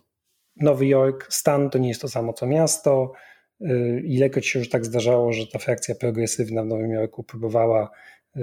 Nowy 0.55 0.87
Jork, 0.87 1.27
stan 1.29 1.69
to 1.69 1.77
nie 1.77 1.89
jest 1.89 2.01
to 2.01 2.07
samo 2.07 2.33
co 2.33 2.47
miasto. 2.47 3.13
Y, 3.61 4.01
ilekroć 4.05 4.47
się 4.47 4.59
już 4.59 4.69
tak 4.69 4.85
zdarzało, 4.85 5.33
że 5.33 5.47
ta 5.47 5.59
frakcja 5.59 5.95
progresywna 5.95 6.63
w 6.63 6.65
Nowym 6.65 6.91
Jorku 6.91 7.23
próbowała 7.23 7.89
y, 8.37 8.41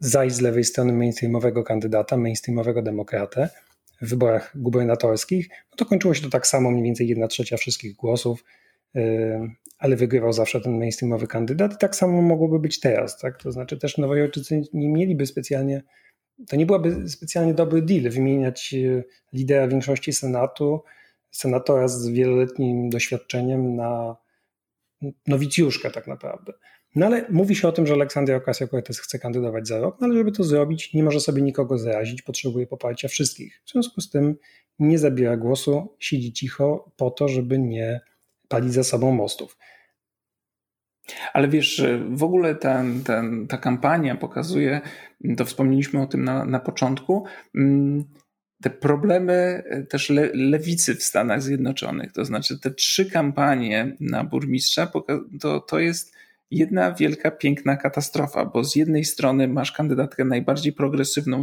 zajść 0.00 0.36
z 0.36 0.40
lewej 0.40 0.64
strony 0.64 0.92
mainstreamowego 0.92 1.64
kandydata, 1.64 2.16
mainstreamowego 2.16 2.82
demokratę 2.82 3.48
w 4.02 4.08
wyborach 4.08 4.52
gubernatorskich, 4.54 5.48
no 5.48 5.76
to 5.76 5.84
kończyło 5.84 6.14
się 6.14 6.22
to 6.22 6.30
tak 6.30 6.46
samo, 6.46 6.70
mniej 6.70 6.84
więcej 6.84 7.08
jedna 7.08 7.28
trzecia 7.28 7.56
wszystkich 7.56 7.96
głosów, 7.96 8.44
y, 8.96 9.00
ale 9.78 9.96
wygrywał 9.96 10.32
zawsze 10.32 10.60
ten 10.60 10.78
mainstreamowy 10.78 11.26
kandydat 11.26 11.74
i 11.74 11.76
tak 11.78 11.96
samo 11.96 12.22
mogłoby 12.22 12.58
być 12.58 12.80
teraz. 12.80 13.18
Tak? 13.18 13.42
To 13.42 13.52
znaczy 13.52 13.78
też 13.78 13.98
Nowojorczycy 13.98 14.62
nie 14.72 14.88
mieliby 14.88 15.26
specjalnie, 15.26 15.82
to 16.48 16.56
nie 16.56 16.66
byłaby 16.66 17.08
specjalnie 17.08 17.54
dobry 17.54 17.82
deal 17.82 18.10
wymieniać 18.10 18.74
lidera 19.32 19.68
większości 19.68 20.12
Senatu 20.12 20.82
senatora 21.30 21.88
z 21.88 22.08
wieloletnim 22.08 22.90
doświadczeniem 22.90 23.76
na 23.76 24.16
nowicjuszkę 25.26 25.90
tak 25.90 26.06
naprawdę. 26.06 26.52
No 26.94 27.06
ale 27.06 27.26
mówi 27.30 27.56
się 27.56 27.68
o 27.68 27.72
tym, 27.72 27.86
że 27.86 27.94
Aleksandria 27.94 28.38
Ocasio-Cortez 28.38 29.00
chce 29.00 29.18
kandydować 29.18 29.68
za 29.68 29.78
rok, 29.78 29.96
no 30.00 30.06
ale 30.06 30.16
żeby 30.16 30.32
to 30.32 30.44
zrobić, 30.44 30.94
nie 30.94 31.02
może 31.02 31.20
sobie 31.20 31.42
nikogo 31.42 31.78
zarazić, 31.78 32.22
potrzebuje 32.22 32.66
poparcia 32.66 33.08
wszystkich. 33.08 33.62
W 33.64 33.70
związku 33.70 34.00
z 34.00 34.10
tym 34.10 34.36
nie 34.78 34.98
zabiera 34.98 35.36
głosu, 35.36 35.96
siedzi 35.98 36.32
cicho 36.32 36.92
po 36.96 37.10
to, 37.10 37.28
żeby 37.28 37.58
nie 37.58 38.00
palić 38.48 38.72
za 38.72 38.84
sobą 38.84 39.12
mostów. 39.12 39.58
Ale 41.32 41.48
wiesz, 41.48 41.84
w 42.10 42.22
ogóle 42.22 42.54
ten, 42.54 43.04
ten, 43.04 43.46
ta 43.46 43.58
kampania 43.58 44.14
pokazuje, 44.14 44.80
to 45.36 45.44
wspomnieliśmy 45.44 46.02
o 46.02 46.06
tym 46.06 46.24
na, 46.24 46.44
na 46.44 46.60
początku, 46.60 47.24
mm, 47.54 48.04
te 48.62 48.70
problemy 48.70 49.62
e, 49.66 49.82
też 49.82 50.10
le, 50.10 50.30
lewicy 50.34 50.94
w 50.94 51.02
Stanach 51.02 51.42
Zjednoczonych, 51.42 52.12
to 52.12 52.24
znaczy 52.24 52.60
te 52.60 52.70
trzy 52.70 53.10
kampanie 53.10 53.96
na 54.00 54.24
burmistrza, 54.24 54.92
to, 55.40 55.60
to 55.60 55.78
jest 55.78 56.16
jedna 56.50 56.92
wielka, 56.92 57.30
piękna 57.30 57.76
katastrofa, 57.76 58.44
bo 58.44 58.64
z 58.64 58.76
jednej 58.76 59.04
strony 59.04 59.48
masz 59.48 59.72
kandydatkę 59.72 60.24
najbardziej 60.24 60.72
progresywną, 60.72 61.42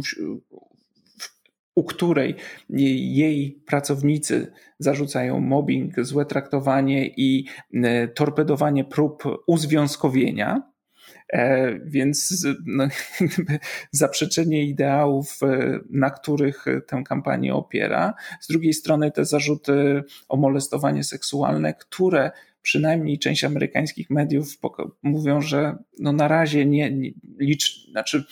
u 1.74 1.84
której 1.84 2.34
jej 2.68 3.62
pracownicy 3.66 4.52
zarzucają 4.78 5.40
mobbing, 5.40 5.94
złe 6.00 6.26
traktowanie 6.26 7.06
i 7.06 7.46
e, 7.74 8.08
torpedowanie 8.08 8.84
prób 8.84 9.22
uzwiązkowienia 9.46 10.73
więc 11.84 12.46
no, 12.66 12.88
zaprzeczenie 13.90 14.64
ideałów, 14.64 15.42
e, 15.42 15.78
na 15.90 16.10
których 16.10 16.64
tę 16.86 17.02
kampanię 17.06 17.54
opiera. 17.54 18.14
Z 18.40 18.48
drugiej 18.48 18.72
strony 18.72 19.10
te 19.10 19.24
zarzuty 19.24 20.04
o 20.28 20.36
molestowanie 20.36 21.04
seksualne, 21.04 21.74
które 21.74 22.30
przynajmniej 22.62 23.18
część 23.18 23.44
amerykańskich 23.44 24.10
mediów 24.10 24.58
mówią, 25.02 25.40
że 25.40 25.76
no 25.98 26.12
na 26.12 26.28
razie 26.28 26.66
nie, 26.66 26.90
nie 26.90 27.10
licz, 27.38 27.90
znaczy 27.90 28.24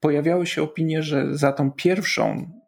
pojawiały 0.00 0.46
się 0.46 0.62
opinie, 0.62 1.02
że 1.02 1.36
za 1.36 1.52
tą 1.52 1.70
pierwszą 1.70 2.46
E, 2.46 2.63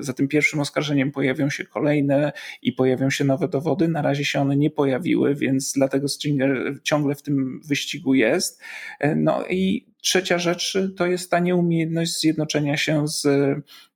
za 0.00 0.12
tym 0.12 0.28
pierwszym 0.28 0.60
oskarżeniem 0.60 1.12
pojawią 1.12 1.50
się 1.50 1.64
kolejne 1.64 2.32
i 2.62 2.72
pojawią 2.72 3.10
się 3.10 3.24
nowe 3.24 3.48
dowody. 3.48 3.88
Na 3.88 4.02
razie 4.02 4.24
się 4.24 4.40
one 4.40 4.56
nie 4.56 4.70
pojawiły, 4.70 5.34
więc 5.34 5.72
dlatego 5.72 6.08
Stringer 6.08 6.78
ciągle 6.82 7.14
w 7.14 7.22
tym 7.22 7.60
wyścigu 7.68 8.14
jest. 8.14 8.60
E, 9.00 9.16
no 9.16 9.46
i 9.46 9.86
trzecia 10.02 10.38
rzecz 10.38 10.78
to 10.96 11.06
jest 11.06 11.30
ta 11.30 11.38
nieumiejętność 11.38 12.20
zjednoczenia 12.20 12.76
się 12.76 13.08
z 13.08 13.26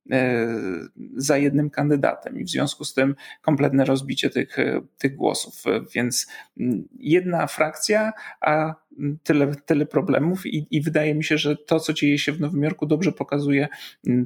za 1.15 1.37
jednym 1.37 1.69
kandydatem 1.69 2.39
i 2.39 2.43
w 2.43 2.49
związku 2.49 2.85
z 2.85 2.93
tym 2.93 3.15
kompletne 3.41 3.85
rozbicie 3.85 4.29
tych, 4.29 4.57
tych 4.97 5.15
głosów. 5.15 5.63
Więc 5.95 6.27
jedna 6.99 7.47
frakcja, 7.47 8.13
a 8.41 8.75
tyle, 9.23 9.55
tyle 9.65 9.85
problemów 9.85 10.45
i, 10.45 10.67
i 10.71 10.81
wydaje 10.81 11.15
mi 11.15 11.23
się, 11.23 11.37
że 11.37 11.57
to, 11.57 11.79
co 11.79 11.93
dzieje 11.93 12.17
się 12.17 12.31
w 12.31 12.39
Nowym 12.39 12.63
Jorku 12.63 12.85
dobrze 12.85 13.11
pokazuje 13.11 13.67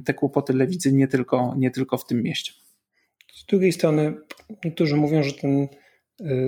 te 0.04 0.14
kłopoty 0.14 0.52
lewicy 0.52 0.92
nie 0.92 1.08
tylko, 1.08 1.54
nie 1.58 1.70
tylko 1.70 1.96
w 1.96 2.06
tym 2.06 2.22
mieście. 2.22 2.52
Z 3.34 3.46
drugiej 3.46 3.72
strony 3.72 4.14
niektórzy 4.64 4.96
mówią, 4.96 5.22
że 5.22 5.32
ten 5.32 5.68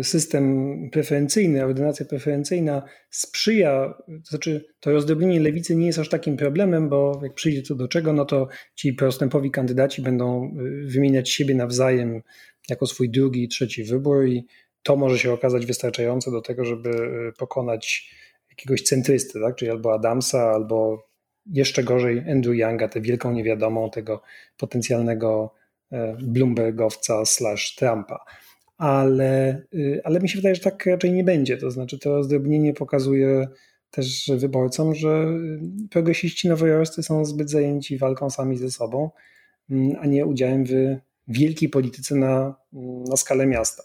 system 0.02 0.74
preferencyjny, 0.90 1.64
ordynacja 1.64 2.06
preferencyjna 2.06 2.82
sprzyja, 3.10 3.94
to 4.06 4.30
znaczy 4.30 4.64
to 4.80 4.92
rozdrobnienie 4.92 5.40
lewicy 5.40 5.76
nie 5.76 5.86
jest 5.86 5.98
aż 5.98 6.08
takim 6.08 6.36
problemem, 6.36 6.88
bo 6.88 7.20
jak 7.22 7.34
przyjdzie 7.34 7.62
to 7.62 7.74
do 7.74 7.88
czego, 7.88 8.12
no 8.12 8.24
to 8.24 8.48
ci 8.74 8.92
prostępowi 8.92 9.50
kandydaci 9.50 10.02
będą 10.02 10.54
y, 10.84 10.86
wymieniać 10.86 11.30
siebie 11.30 11.54
nawzajem 11.54 12.22
jako 12.68 12.86
swój 12.86 13.10
drugi 13.10 13.44
i 13.44 13.48
trzeci 13.48 13.84
wybór 13.84 14.26
i 14.26 14.46
to 14.82 14.96
może 14.96 15.18
się 15.18 15.32
okazać 15.32 15.66
wystarczające 15.66 16.30
do 16.30 16.40
tego, 16.40 16.64
żeby 16.64 16.90
y, 16.90 17.32
pokonać 17.38 18.14
jakiegoś 18.50 18.82
centrysty, 18.82 19.40
tak? 19.40 19.56
czyli 19.56 19.70
albo 19.70 19.94
Adamsa, 19.94 20.50
albo 20.50 21.08
jeszcze 21.46 21.84
gorzej 21.84 22.30
Andrew 22.30 22.56
Younga, 22.56 22.88
tę 22.88 23.00
wielką 23.00 23.32
niewiadomą, 23.32 23.90
tego 23.90 24.22
potencjalnego 24.56 25.54
Bloombergowca 26.22 27.24
slash 27.24 27.74
Trumpa 27.74 28.18
ale, 28.78 29.62
y, 29.74 30.00
ale 30.04 30.20
mi 30.20 30.28
się 30.28 30.36
wydaje, 30.38 30.54
że 30.54 30.60
tak 30.60 30.86
raczej 30.86 31.12
nie 31.12 31.24
będzie. 31.24 31.56
To 31.56 31.70
znaczy, 31.70 31.98
to 31.98 32.16
rozdrobnienie 32.16 32.74
pokazuje 32.74 33.48
też 33.90 34.30
wyborcom, 34.36 34.94
że 34.94 35.08
y, 35.84 35.88
progresiści 35.90 36.48
nowojorscy 36.48 37.02
są 37.02 37.24
zbyt 37.24 37.50
zajęci 37.50 37.98
walką 37.98 38.30
sami 38.30 38.56
ze 38.56 38.70
sobą, 38.70 39.10
mm, 39.70 39.96
a 40.00 40.06
nie 40.06 40.26
udziałem 40.26 40.64
w 40.64 40.96
wielkiej 41.28 41.68
polityce 41.68 42.14
na, 42.14 42.54
na 43.08 43.16
skalę 43.16 43.46
miasta. 43.46 43.82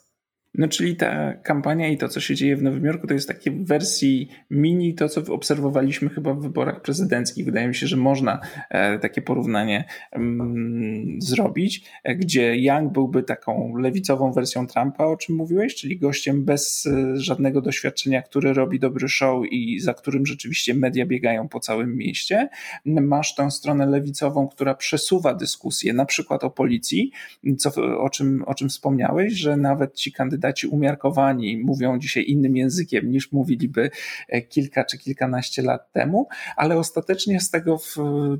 No, 0.55 0.67
czyli 0.67 0.95
ta 0.95 1.33
kampania 1.33 1.87
i 1.87 1.97
to, 1.97 2.09
co 2.09 2.19
się 2.19 2.35
dzieje 2.35 2.55
w 2.55 2.63
Nowym 2.63 2.85
Jorku, 2.85 3.07
to 3.07 3.13
jest 3.13 3.27
takie 3.27 3.51
w 3.51 3.65
wersji 3.65 4.29
mini, 4.49 4.95
to 4.95 5.09
co 5.09 5.33
obserwowaliśmy 5.33 6.09
chyba 6.09 6.33
w 6.33 6.41
wyborach 6.41 6.81
prezydenckich. 6.81 7.45
Wydaje 7.45 7.67
mi 7.67 7.75
się, 7.75 7.87
że 7.87 7.97
można 7.97 8.39
e, 8.69 8.99
takie 8.99 9.21
porównanie 9.21 9.85
mm, 10.11 11.21
zrobić, 11.21 11.83
e, 12.03 12.15
gdzie 12.15 12.57
Young 12.57 12.93
byłby 12.93 13.23
taką 13.23 13.77
lewicową 13.77 14.31
wersją 14.31 14.67
Trumpa, 14.67 15.05
o 15.05 15.17
czym 15.17 15.35
mówiłeś, 15.35 15.75
czyli 15.75 15.99
gościem 15.99 16.45
bez 16.45 16.85
e, 16.85 17.17
żadnego 17.17 17.61
doświadczenia, 17.61 18.21
który 18.21 18.53
robi 18.53 18.79
dobry 18.79 19.09
show 19.09 19.45
i 19.51 19.79
za 19.79 19.93
którym 19.93 20.25
rzeczywiście 20.25 20.73
media 20.73 21.05
biegają 21.05 21.47
po 21.49 21.59
całym 21.59 21.97
mieście. 21.97 22.49
Masz 22.85 23.35
tę 23.35 23.51
stronę 23.51 23.85
lewicową, 23.85 24.47
która 24.47 24.75
przesuwa 24.75 25.33
dyskusję, 25.33 25.93
na 25.93 26.05
przykład 26.05 26.43
o 26.43 26.49
policji, 26.49 27.11
co, 27.57 27.71
o, 27.97 28.09
czym, 28.09 28.43
o 28.45 28.55
czym 28.55 28.69
wspomniałeś, 28.69 29.33
że 29.33 29.57
nawet 29.57 29.95
ci 29.95 30.11
kandydaci 30.11 30.42
umiarkowani 30.67 31.57
mówią 31.57 31.99
dzisiaj 31.99 32.25
innym 32.27 32.57
językiem 32.57 33.11
niż 33.11 33.31
mówiliby 33.31 33.89
e, 34.27 34.41
kilka 34.41 34.83
czy 34.85 34.97
kilkanaście 34.97 35.61
lat 35.61 35.91
temu, 35.91 36.27
ale 36.55 36.77
ostatecznie 36.77 37.39
z 37.39 37.49
tego 37.49 37.79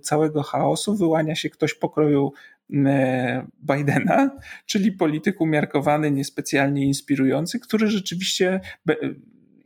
całego 0.02 0.44
chaosu 0.44 0.96
wyłania 0.96 1.36
się 1.36 1.50
ktoś 1.50 1.74
pokroju 1.74 2.32
e, 2.74 3.46
Bidena, 3.72 4.32
czyli 4.66 4.92
polityk 4.92 5.42
umiarkowany, 5.42 6.12
niespecjalnie 6.12 6.86
inspirujący, 6.86 7.60
który 7.60 7.88
rzeczywiście 7.88 8.60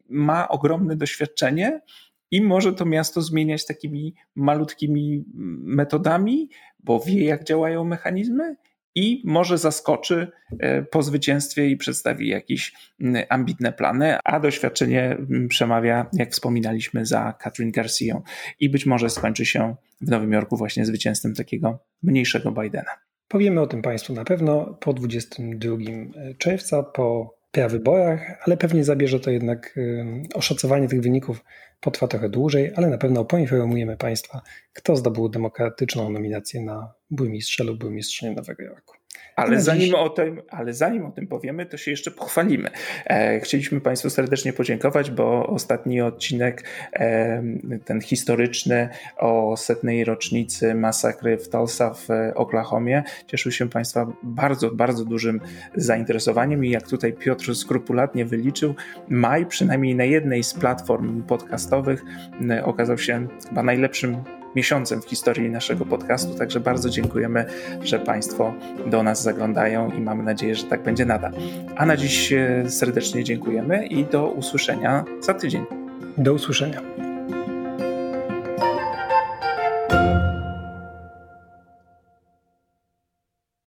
ma 0.10 0.48
ogromne 0.48 0.96
doświadczenie 0.96 1.82
i 2.32 2.42
może 2.42 2.74
to 2.74 2.86
miasto 2.86 3.22
zmieniać 3.22 3.66
takimi 3.66 4.16
malutkimi 4.36 5.24
metodami, 5.64 6.50
bo 6.80 7.00
wie, 7.00 7.26
jak 7.26 7.44
działają 7.44 7.84
mechanizmy 7.84 8.56
i 8.98 9.22
może 9.26 9.58
zaskoczy 9.58 10.28
e, 10.60 10.84
po 10.84 11.04
zwycięstwie 11.04 11.70
i 11.70 11.78
przedstawi 11.78 12.28
jakieś 12.28 12.74
ambitne 13.30 13.74
plany, 13.74 14.18
a 14.24 14.40
doświadczenie 14.40 15.18
przemawia, 15.50 16.06
jak 16.14 16.32
wspominaliśmy, 16.32 17.06
za 17.06 17.34
Katrin 17.40 17.72
Garcia 17.72 18.22
i 18.60 18.70
być 18.70 18.86
może 18.86 19.10
skończy 19.10 19.46
się 19.46 19.76
w 20.02 20.10
Nowym 20.10 20.32
Jorku 20.32 20.58
właśnie 20.58 20.86
zwycięstwem 20.86 21.34
takiego 21.34 21.80
mniejszego 22.04 22.52
Bidena. 22.52 22.92
Powiemy 23.28 23.62
o 23.62 23.68
tym 23.68 23.82
Państwu 23.82 24.14
na 24.14 24.24
pewno 24.24 24.78
po 24.82 24.94
22 24.94 25.78
czerwca, 26.38 26.84
po 26.84 27.38
wyborach, 27.70 28.40
ale 28.46 28.58
pewnie 28.58 28.84
zabierze 28.84 29.20
to 29.20 29.32
jednak 29.32 29.78
y, 29.78 30.06
oszacowanie 30.34 30.88
tych 30.88 31.02
wyników 31.02 31.44
potrwa 31.82 32.08
trochę 32.08 32.30
dłużej, 32.30 32.72
ale 32.76 32.88
na 32.88 32.98
pewno 32.98 33.26
poinformujemy 33.26 33.98
Państwa, 33.98 34.42
kto 34.74 34.96
zdobył 34.96 35.30
demokratyczną 35.30 36.10
nominację 36.10 36.62
na 36.62 36.94
burmistrza 37.10 37.64
lub 37.64 37.80
burmistrzynię 37.80 38.32
Nowego 38.32 38.64
Jorku. 38.64 38.98
Ale 39.38 39.62
zanim, 39.62 39.96
o 39.96 40.10
tym, 40.10 40.42
ale 40.50 40.74
zanim 40.74 41.06
o 41.06 41.12
tym 41.12 41.28
powiemy, 41.28 41.66
to 41.66 41.78
się 41.78 41.92
jeszcze 41.92 42.12
pochwalimy. 42.12 42.70
E, 43.06 43.40
chcieliśmy 43.40 43.82
Państwu 43.82 44.10
serdecznie 44.10 44.54
podziękować, 44.54 45.12
bo 45.12 45.48
ostatni 45.48 46.02
odcinek, 46.02 46.64
e, 46.94 47.44
ten 47.86 48.02
historyczny 48.02 48.90
o 49.18 49.58
setnej 49.58 50.04
rocznicy 50.04 50.76
masakry 50.76 51.38
w 51.38 51.50
Tulsa 51.50 51.94
w 51.94 52.08
Oklahomie, 52.36 53.04
cieszył 53.28 53.52
się 53.52 53.70
Państwa 53.70 54.14
bardzo, 54.24 54.72
bardzo 54.72 55.06
dużym 55.06 55.42
zainteresowaniem 55.76 56.66
i 56.66 56.70
jak 56.70 56.88
tutaj 56.88 57.14
Piotr 57.14 57.56
skrupulatnie 57.56 58.26
wyliczył, 58.26 58.76
maj 59.10 59.46
przynajmniej 59.46 59.96
na 59.96 60.04
jednej 60.04 60.44
z 60.44 60.54
platform 60.54 61.24
podcastowych 61.24 62.04
okazał 62.64 62.98
się 62.98 63.28
chyba 63.50 63.64
najlepszym 63.64 64.37
miesiącem 64.56 65.02
w 65.02 65.06
historii 65.06 65.50
naszego 65.50 65.86
podcastu, 65.86 66.34
także 66.34 66.60
bardzo 66.60 66.90
dziękujemy, 66.90 67.46
że 67.84 68.00
Państwo 68.00 68.54
do 68.86 69.04
nas 69.04 69.24
zaglądają 69.24 69.92
i 69.92 70.02
mamy 70.02 70.24
nadzieję, 70.24 70.56
że 70.56 70.64
tak 70.64 70.84
będzie 70.84 71.06
nadal. 71.06 71.32
A 71.76 71.86
na 71.86 71.98
dziś 71.98 72.34
serdecznie 72.68 73.24
dziękujemy 73.24 73.86
i 73.86 74.06
do 74.06 74.28
usłyszenia 74.28 75.06
za 75.22 75.34
tydzień. 75.34 75.66
Do 76.18 76.34
usłyszenia. 76.34 77.07